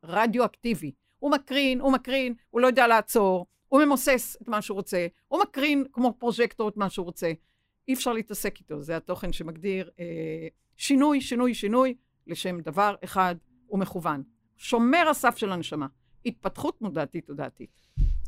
רדיואקטיבי. 0.03 0.91
הוא 1.19 1.31
מקרין, 1.31 1.81
הוא 1.81 1.91
מקרין, 1.93 2.33
הוא 2.49 2.61
לא 2.61 2.67
יודע 2.67 2.87
לעצור, 2.87 3.45
הוא 3.67 3.83
ממוסס 3.83 4.37
את 4.41 4.47
מה 4.47 4.61
שהוא 4.61 4.75
רוצה, 4.75 5.07
הוא 5.27 5.41
מקרין 5.41 5.83
כמו 5.91 6.13
פרוז'קטור 6.19 6.69
את 6.69 6.77
מה 6.77 6.89
שהוא 6.89 7.05
רוצה. 7.05 7.31
אי 7.87 7.93
אפשר 7.93 8.13
להתעסק 8.13 8.59
איתו, 8.59 8.81
זה 8.81 8.97
התוכן 8.97 9.33
שמגדיר 9.33 9.89
אה, 9.99 10.47
שינוי, 10.77 11.21
שינוי, 11.21 11.53
שינוי, 11.53 11.95
לשם 12.27 12.59
דבר 12.59 12.95
אחד 13.03 13.35
ומכוון. 13.71 14.23
שומר 14.57 15.07
הסף 15.09 15.37
של 15.37 15.51
הנשמה. 15.51 15.87
התפתחות 16.25 16.81
מודעתית 16.81 17.27
תודעתית. 17.27 17.69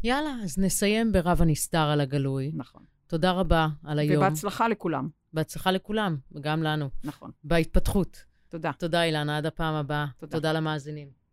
יאללה, 0.04 0.36
אז 0.44 0.58
נסיים 0.58 1.12
ברב 1.12 1.42
הנסתר 1.42 1.78
על 1.78 2.02
הגלוי. 2.02 2.52
נכון. 2.54 2.84
תודה 3.08 3.32
רבה 3.32 3.68
על 3.84 4.00
היום. 4.00 4.18
ובהצלחה 4.18 4.68
לכולם. 4.68 5.10
בהצלחה 5.34 5.72
לכולם, 5.72 6.18
וגם 6.32 6.64
לנו. 6.64 6.90
נכון. 7.04 7.32
בהתפתחות. 7.44 8.26
תודה. 8.50 8.72
תודה, 8.80 9.04
אילנה. 9.04 9.38
עד 9.38 9.46
הפעם 9.46 9.76
הבאה. 9.76 10.06
תודה. 10.18 10.32
תודה 10.32 10.54
למאזינים. 10.54 11.25